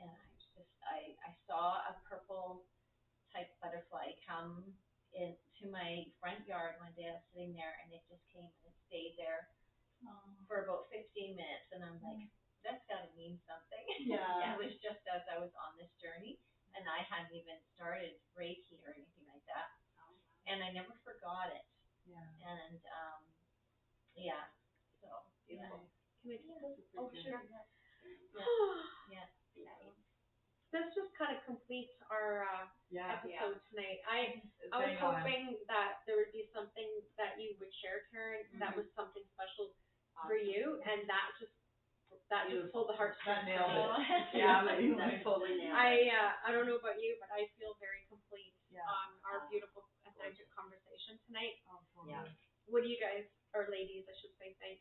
and 0.00 0.10
I 0.10 0.24
just 0.40 0.72
I 0.82 1.14
I 1.22 1.30
saw 1.46 1.84
a 1.86 1.94
purple 2.08 2.64
um, 4.32 4.72
into 5.12 5.68
my 5.68 6.08
front 6.18 6.42
yard 6.48 6.80
one 6.80 6.92
day. 6.96 7.08
I 7.12 7.20
was 7.20 7.26
sitting 7.32 7.52
there 7.52 7.76
and 7.84 7.92
it 7.92 8.00
just 8.08 8.24
came 8.32 8.48
and 8.48 8.64
it 8.66 8.76
stayed 8.88 9.14
there 9.20 9.48
for 10.50 10.66
about 10.66 10.90
15 10.90 11.38
minutes, 11.38 11.68
and 11.70 11.84
I'm 11.86 12.00
like, 12.02 12.26
that's 12.66 12.82
got 12.90 13.06
to 13.06 13.10
mean 13.14 13.38
something. 13.46 13.84
Yeah. 14.02 14.52
it 14.52 14.58
was 14.58 14.74
just 14.82 15.00
as 15.06 15.22
I 15.30 15.38
was 15.38 15.54
on 15.54 15.78
this 15.78 15.92
journey, 16.02 16.42
and 16.74 16.84
I 16.90 17.06
hadn't 17.06 17.32
even 17.36 17.56
started 17.76 18.18
Reiki 18.34 18.82
or 18.82 18.90
anything 18.96 19.26
like 19.30 19.44
that, 19.46 19.70
and 20.50 20.58
I 20.64 20.74
never 20.74 20.92
forgot 21.06 21.54
it. 21.54 21.64
Yeah. 22.02 22.26
And 22.42 22.82
um, 22.90 23.22
yeah, 24.18 24.50
so 24.98 25.22
beautiful. 25.52 25.80
Can 26.22 26.32
I 26.32 26.38
do 26.38 26.52
this? 26.60 26.78
Oh, 26.96 27.08
sure. 27.12 27.40
Yeah. 29.10 29.26
This 30.72 30.88
just 30.96 31.12
kind 31.20 31.36
of 31.36 31.44
completes 31.44 31.92
our 32.08 32.48
uh, 32.48 32.64
Yeah. 32.88 33.20
episode 33.20 33.60
tonight. 33.68 34.00
I 34.08 34.40
I 34.72 34.88
was 34.88 34.96
hoping 34.96 35.60
that 35.68 36.00
there 36.08 36.16
would 36.16 36.32
be 36.32 36.48
something 36.56 36.88
that 37.20 37.36
you 37.36 37.52
would 37.60 37.68
share, 37.84 38.08
Karen, 38.08 38.48
that 38.56 38.72
was 38.72 38.88
something 38.96 39.20
special 39.36 39.76
for 40.24 40.32
you, 40.40 40.80
and 40.88 41.04
that 41.12 41.36
just 41.36 41.52
that 42.32 42.48
just 42.48 42.72
pulled 42.72 42.88
the 42.88 42.96
That 42.96 43.12
heartstrings. 43.20 43.44
nailed 43.52 43.68
for 43.68 44.00
it. 44.00 44.24
Yeah, 44.40 44.64
you 44.80 44.96
like 44.96 45.20
totally 45.20 45.60
nailed 45.60 45.76
it. 45.76 45.76
I 45.76 46.08
uh, 46.08 46.32
I 46.40 46.56
don't 46.56 46.64
know 46.64 46.80
about 46.80 46.96
you, 46.96 47.20
but 47.20 47.28
I 47.28 47.44
feel 47.60 47.76
very 47.76 48.08
complete 48.08 48.56
Yeah. 48.72 48.80
on 48.88 49.12
our 49.28 49.44
beautiful 49.52 49.84
authentic 50.08 50.48
conversation 50.56 51.20
tonight. 51.28 51.60
Yeah. 52.08 52.24
What 52.72 52.80
do 52.80 52.88
you 52.88 52.96
guys 52.96 53.28
or 53.52 53.68
ladies, 53.68 54.08
I 54.08 54.16
should 54.16 54.32
say, 54.40 54.56
think? 54.56 54.80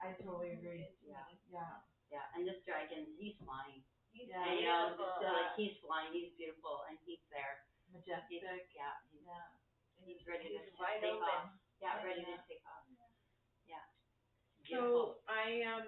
I 0.00 0.12
totally 0.16 0.50
agree. 0.56 0.88
Yeah, 1.04 1.24
Yeah. 1.48 1.80
yeah, 2.10 2.24
and 2.34 2.46
this 2.48 2.60
dragon, 2.64 3.04
he's 3.18 3.36
flying. 3.44 3.84
Yeah. 4.12 4.42
And, 4.42 4.58
you 4.58 4.64
know, 4.66 4.96
beautiful. 4.96 5.06
just 5.06 5.20
feel 5.20 5.32
like 5.32 5.54
he's 5.56 5.76
flying, 5.84 6.10
he's 6.12 6.32
beautiful, 6.34 6.82
and 6.88 6.98
he's 7.04 7.20
there. 7.30 7.60
He's, 7.92 8.06
Majestic. 8.06 8.40
yeah, 8.74 8.94
he's, 9.10 9.22
Yeah. 9.26 9.46
he's 10.02 10.26
ready 10.26 10.48
to 10.48 10.58
He's 10.58 10.72
take 10.72 10.78
wide 10.78 11.04
open. 11.04 11.22
off. 11.22 11.50
Yeah, 11.80 12.02
ready 12.02 12.22
to 12.24 12.30
Yeah. 12.30 12.42
take 12.48 12.64
off. 12.66 12.84
Yeah. 13.66 13.84
Beautiful. 14.62 15.14
So 15.14 15.22
I 15.28 15.62
um 15.62 15.86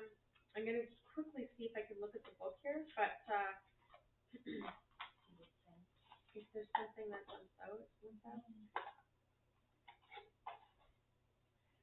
I'm 0.54 0.64
gonna 0.64 0.82
just 0.84 1.04
quickly 1.06 1.46
see 1.56 1.64
if 1.66 1.76
I 1.76 1.82
can 1.82 2.00
look 2.00 2.14
at 2.14 2.24
the 2.24 2.32
book 2.32 2.56
here, 2.62 2.84
but 2.96 3.16
uh 3.28 3.52
if 6.34 6.44
there's 6.52 6.68
something 6.76 7.08
that 7.10 7.26
jumps 7.28 7.52
out 7.60 7.86
with 8.02 8.16
that. 8.24 8.40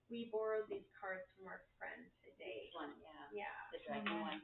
We 0.09 0.25
borrowed 0.33 0.65
these 0.67 0.89
cards 0.99 1.21
from 1.37 1.45
our 1.47 1.61
friend 1.77 2.09
today. 2.39 2.71
This 2.71 2.75
one, 2.75 2.95
yeah, 3.03 3.27
Yeah. 3.35 3.57
the 3.75 3.79
dragon 3.83 4.23
one. 4.23 4.39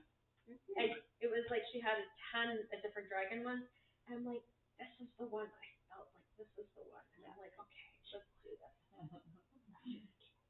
I, 0.77 0.91
it 1.23 1.31
was 1.31 1.47
like 1.49 1.63
she 1.71 1.79
had 1.79 1.95
a 1.97 2.05
ton 2.35 2.51
of 2.59 2.79
different 2.83 3.07
dragon 3.09 3.41
ones, 3.47 3.63
and 4.05 4.19
I'm 4.19 4.25
like, 4.27 4.43
this 4.77 4.91
is 4.99 5.07
the 5.17 5.25
one 5.31 5.47
I 5.47 5.67
felt 5.89 6.11
like 6.13 6.27
this 6.37 6.51
is 6.59 6.67
the 6.75 6.83
one, 6.91 7.05
and 7.15 7.23
I'm 7.25 7.39
like, 7.39 7.55
okay, 7.55 7.87
let's 8.13 8.27
do 8.43 8.51
this. 8.53 8.75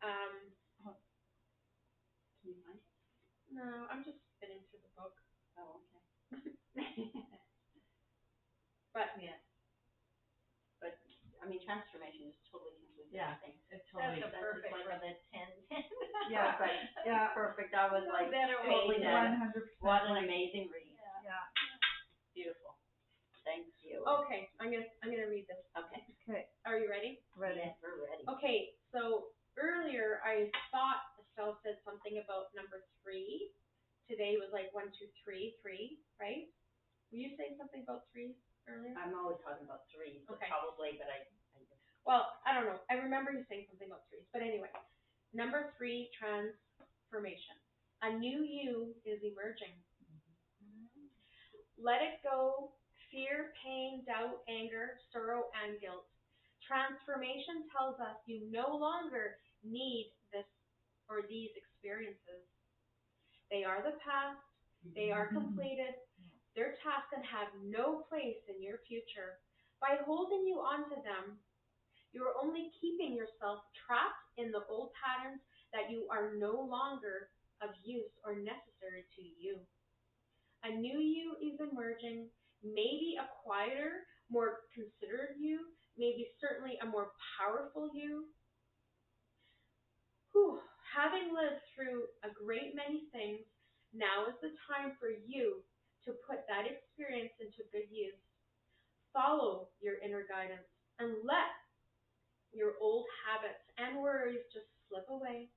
Um, 0.04 0.52
Can 2.42 2.54
you 2.54 2.58
find 2.62 2.78
it? 2.78 2.86
no, 3.50 3.90
I'm 3.90 4.06
just 4.06 4.22
spinning 4.38 4.62
through 4.70 4.86
the 4.86 4.94
book, 4.94 5.18
Oh, 5.58 5.82
okay. 6.34 6.54
but 8.94 9.10
Yeah. 9.18 9.34
But, 10.82 10.94
I 11.42 11.50
mean, 11.50 11.62
transformation 11.66 12.30
is 12.30 12.38
totally 12.52 12.78
completely 12.78 12.85
Yeah. 13.16 13.40
It's 13.48 13.56
That's 13.72 13.88
totally. 13.96 14.20
a 14.20 14.30
perfect 14.36 14.76
for 14.76 14.96
the 15.00 15.12
ten 15.32 15.50
ten. 15.72 15.84
Yeah. 16.34 16.54
Perfect. 16.60 16.82
Yeah. 17.06 17.28
Perfect. 17.38 17.72
I 17.78 17.86
was 17.88 18.04
like, 18.12 18.28
better 18.34 18.58
way. 18.66 18.70
totally 18.76 19.00
One 19.06 19.32
done. 19.32 19.40
hundred 19.40 19.64
percent. 19.70 19.80
What 19.86 20.04
an 20.10 20.18
amazing 20.26 20.68
read. 20.74 20.92
Yeah. 21.24 21.46
Beautiful. 22.36 22.76
Thank 23.46 23.70
you. 23.86 24.02
okay, 24.04 24.50
I'm 24.58 24.74
gonna 24.74 24.90
I'm 25.06 25.14
gonna 25.14 25.30
read 25.30 25.46
this. 25.46 25.62
Okay. 25.78 26.02
Okay. 26.26 26.44
Are 26.66 26.82
you 26.82 26.90
ready? 26.90 27.22
Ready. 27.38 27.62
Yes, 27.62 27.78
we're 27.78 28.02
ready. 28.02 28.26
Okay, 28.26 28.74
so 28.90 29.30
earlier 29.56 30.18
I 30.26 30.50
thought 30.74 31.06
Estelle 31.22 31.54
said 31.62 31.78
something 31.86 32.18
about 32.18 32.50
number 32.58 32.82
three. 33.06 33.54
Today 34.10 34.34
was 34.42 34.50
like 34.50 34.74
one, 34.74 34.90
two, 34.98 35.06
three, 35.22 35.54
three, 35.62 36.02
right? 36.18 36.50
Were 37.14 37.22
you 37.22 37.38
saying 37.38 37.54
something 37.62 37.86
about 37.86 38.10
three 38.10 38.34
earlier? 38.66 38.98
I'm 38.98 39.14
always 39.14 39.38
talking 39.46 39.62
about 39.66 39.86
threes, 39.94 40.26
but 40.26 40.42
Okay. 40.42 40.50
probably, 40.50 40.98
but 40.98 41.06
I 41.14 41.22
Well, 42.06 42.30
I 42.46 42.54
don't 42.54 42.70
know. 42.70 42.78
I 42.90 43.02
remember 43.02 43.34
you 43.34 43.42
saying 43.50 43.66
something 43.70 43.90
about 43.90 44.06
threes, 44.14 44.30
but 44.30 44.46
anyway. 44.46 44.70
Number 45.34 45.74
three, 45.76 46.14
transformation. 46.14 47.58
A 48.06 48.14
new 48.14 48.46
you 48.46 48.94
is 49.04 49.20
emerging. 49.26 49.74
Let 51.82 52.06
it 52.06 52.22
go. 52.22 52.72
Fear, 53.12 53.52
pain, 53.60 54.06
doubt, 54.06 54.46
anger, 54.48 55.02
sorrow, 55.10 55.50
and 55.58 55.82
guilt. 55.82 56.06
Transformation 56.62 57.66
tells 57.74 57.98
us 57.98 58.18
you 58.30 58.46
no 58.54 58.70
longer 58.70 59.42
need 59.66 60.14
this 60.30 60.48
or 61.10 61.26
these 61.26 61.54
experiences. 61.58 62.46
They 63.50 63.64
are 63.64 63.82
the 63.82 63.98
past. 64.02 64.42
They 64.94 65.10
are 65.10 65.28
mm-hmm. 65.30 65.42
completed. 65.42 65.98
Their 66.54 66.78
tasks 66.86 67.12
and 67.14 67.26
have 67.26 67.52
no 67.66 68.06
place 68.08 68.40
in 68.48 68.62
your 68.62 68.80
future. 68.88 69.42
By 69.82 70.00
holding 70.06 70.48
you 70.48 70.64
onto 70.64 70.96
them, 71.04 71.36
you 72.16 72.24
are 72.24 72.40
only 72.40 72.72
keeping 72.80 73.12
yourself 73.12 73.68
trapped 73.76 74.24
in 74.40 74.50
the 74.56 74.64
old 74.72 74.96
patterns 74.96 75.44
that 75.76 75.92
you 75.92 76.08
are 76.08 76.40
no 76.40 76.56
longer 76.56 77.28
of 77.60 77.76
use 77.84 78.10
or 78.24 78.40
necessary 78.40 79.04
to 79.20 79.22
you. 79.22 79.60
A 80.64 80.72
new 80.72 80.98
you 80.98 81.36
is 81.44 81.60
emerging, 81.60 82.32
maybe 82.64 83.20
a 83.20 83.28
quieter, 83.44 84.08
more 84.32 84.66
considerate 84.72 85.36
you, 85.38 85.76
maybe 86.00 86.32
certainly 86.40 86.80
a 86.82 86.88
more 86.88 87.12
powerful 87.36 87.92
you. 87.94 88.32
Whew. 90.32 90.64
Having 90.96 91.36
lived 91.36 91.60
through 91.76 92.08
a 92.24 92.32
great 92.32 92.72
many 92.72 93.12
things, 93.12 93.44
now 93.92 94.32
is 94.32 94.40
the 94.40 94.56
time 94.64 94.96
for 94.96 95.12
you 95.12 95.60
to 96.08 96.16
put 96.24 96.48
that 96.48 96.64
experience 96.64 97.36
into 97.44 97.68
good 97.76 97.92
use. 97.92 98.16
Follow 99.12 99.68
your 99.84 100.00
inner 100.00 100.24
guidance 100.24 100.68
and 101.00 101.20
let 101.28 101.52
your 102.56 102.80
old 102.80 103.06
habits 103.28 103.62
and 103.78 104.02
worries 104.02 104.48
just 104.54 104.66
slip 104.88 105.06
away. 105.12 105.52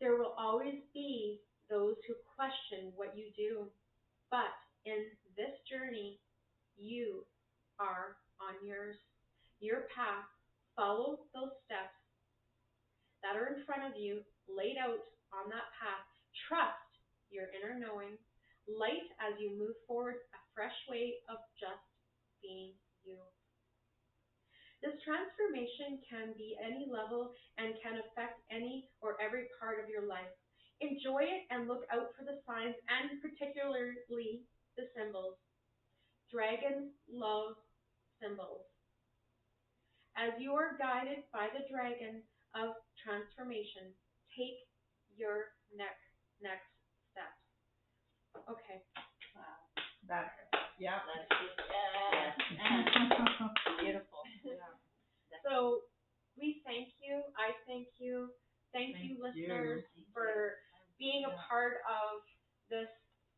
There 0.00 0.18
will 0.18 0.34
always 0.36 0.82
be 0.92 1.40
those 1.70 1.94
who 2.06 2.14
question 2.34 2.92
what 2.96 3.16
you 3.16 3.30
do, 3.38 3.70
but 4.30 4.52
in 4.84 5.06
this 5.38 5.54
journey, 5.70 6.18
you 6.76 7.24
are 7.78 8.18
on 8.42 8.58
yours. 8.66 8.98
Your 9.60 9.86
path, 9.94 10.26
follow 10.76 11.24
those 11.32 11.54
steps 11.64 11.94
that 13.22 13.38
are 13.38 13.54
in 13.54 13.64
front 13.64 13.86
of 13.88 13.96
you, 13.96 14.20
laid 14.50 14.76
out 14.76 15.00
on 15.32 15.48
that 15.48 15.70
path. 15.78 16.04
Trust 16.50 16.90
your 17.30 17.48
inner 17.54 17.78
knowing, 17.78 18.18
light 18.68 19.08
as 19.22 19.38
you 19.40 19.56
move 19.56 19.78
forward 19.86 20.20
a 20.34 20.40
fresh 20.52 20.76
way 20.90 21.22
of 21.30 21.38
just 21.56 21.86
being 22.42 22.74
you. 23.06 23.16
This 24.84 25.00
transformation 25.00 25.96
can 26.04 26.36
be 26.36 26.60
any 26.60 26.84
level 26.84 27.32
and 27.56 27.72
can 27.80 28.04
affect 28.04 28.44
any 28.52 28.84
or 29.00 29.16
every 29.16 29.48
part 29.56 29.80
of 29.80 29.88
your 29.88 30.04
life. 30.04 30.28
Enjoy 30.84 31.24
it 31.24 31.48
and 31.48 31.64
look 31.64 31.88
out 31.88 32.12
for 32.12 32.28
the 32.28 32.44
signs 32.44 32.76
and 32.92 33.16
particularly 33.24 34.44
the 34.76 34.84
symbols. 34.92 35.40
Dragon 36.28 36.92
love 37.08 37.56
symbols. 38.20 38.68
As 40.20 40.36
you 40.36 40.52
are 40.52 40.76
guided 40.76 41.24
by 41.32 41.48
the 41.56 41.64
dragon 41.72 42.20
of 42.52 42.76
transformation, 43.00 43.88
take 44.36 44.68
your 45.16 45.56
next 45.72 46.04
next 46.44 46.68
steps. 47.08 47.40
Okay. 48.52 48.84
Wow. 49.32 49.64
That's, 50.04 50.28
yeah. 50.76 51.00
That's 51.08 51.32
just, 51.40 51.56
yes. 51.72 52.36
Beautiful. 53.80 54.13
Yeah. 54.44 54.54
So 55.44 55.84
we 56.40 56.62
thank 56.64 56.96
you. 57.04 57.20
I 57.36 57.52
thank 57.68 57.88
you. 58.00 58.32
Thank, 58.72 58.96
Thank 58.96 59.04
you, 59.04 59.18
you. 59.18 59.22
listeners, 59.22 59.84
for 60.14 60.56
being 60.98 61.28
a 61.28 61.34
part 61.46 61.84
of 61.84 62.24
this 62.72 62.88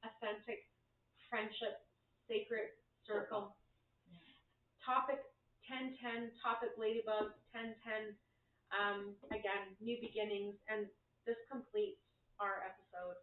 authentic 0.06 0.64
friendship 1.28 1.82
sacred 2.30 2.70
circle. 3.02 3.56
Topic 4.80 5.18
1010, 5.66 6.30
topic 6.38 6.78
ladybug 6.78 7.34
1010. 7.50 8.14
Um, 8.70 9.18
again, 9.34 9.74
new 9.82 9.98
beginnings, 9.98 10.54
and 10.70 10.86
this 11.26 11.38
completes 11.50 11.98
our 12.38 12.62
episode. 12.62 13.18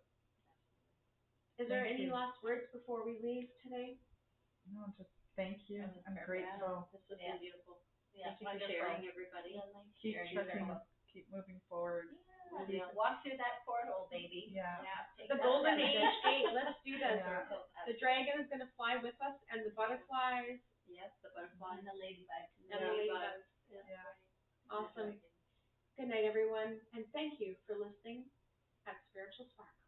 Is 1.56 1.72
there 1.72 1.88
Thank 1.88 2.04
any 2.04 2.12
you. 2.12 2.14
last 2.14 2.36
words 2.44 2.68
before 2.76 3.06
we 3.08 3.16
leave 3.24 3.48
today? 3.64 3.96
No, 4.68 4.92
just 5.00 5.23
thank 5.36 5.70
you. 5.70 5.82
That 5.84 5.94
was 5.96 6.04
I'm 6.08 6.16
perfect. 6.16 6.30
grateful. 6.30 6.90
This 6.92 7.04
has 7.10 7.20
Yeah. 7.20 7.38
beautiful. 7.42 7.80
Yeah, 8.14 8.36
Thank 8.38 8.62
you 8.62 8.70
for 8.70 8.72
sharing, 8.72 9.02
everybody. 9.10 9.58
Keep 10.00 10.14
Sharing 10.14 10.34
trucking, 10.38 10.68
your- 10.70 10.86
keep 11.10 11.26
moving 11.34 11.60
forward. 11.68 12.10
Yeah, 12.70 12.86
walk 12.94 13.24
through 13.26 13.38
that 13.42 13.66
portal, 13.66 14.06
baby. 14.14 14.52
Yeah. 14.54 14.78
take 15.18 15.28
The 15.28 15.36
that 15.38 15.44
golden 15.44 15.74
step. 15.82 15.90
age 15.90 16.22
gate. 16.22 16.46
Let's 16.54 16.78
do 16.86 16.94
this. 17.02 17.18
Yeah. 17.26 17.50
The 17.90 17.98
dragon 17.98 18.40
is 18.40 18.48
going 18.48 18.62
to 18.62 18.70
fly 18.78 18.98
with 18.98 19.18
us, 19.22 19.34
and 19.50 19.66
the 19.66 19.72
butterflies 19.72 20.60
Yes, 20.86 21.10
the 21.24 21.30
butterfly 21.34 21.78
and 21.82 21.88
the 21.88 21.94
ladybug. 21.98 22.46
And 22.60 22.70
the 22.70 22.94
ladybugs. 22.94 23.44
Yeah. 23.70 23.82
Yeah. 23.90 24.14
Awesome. 24.70 25.20
Good 25.98 26.10
night, 26.10 26.26
everyone, 26.26 26.80
and 26.94 27.06
thank 27.14 27.40
you 27.40 27.56
for 27.66 27.76
listening 27.78 28.30
at 28.86 29.02
Spiritual 29.10 29.46
Sparkle. 29.50 29.83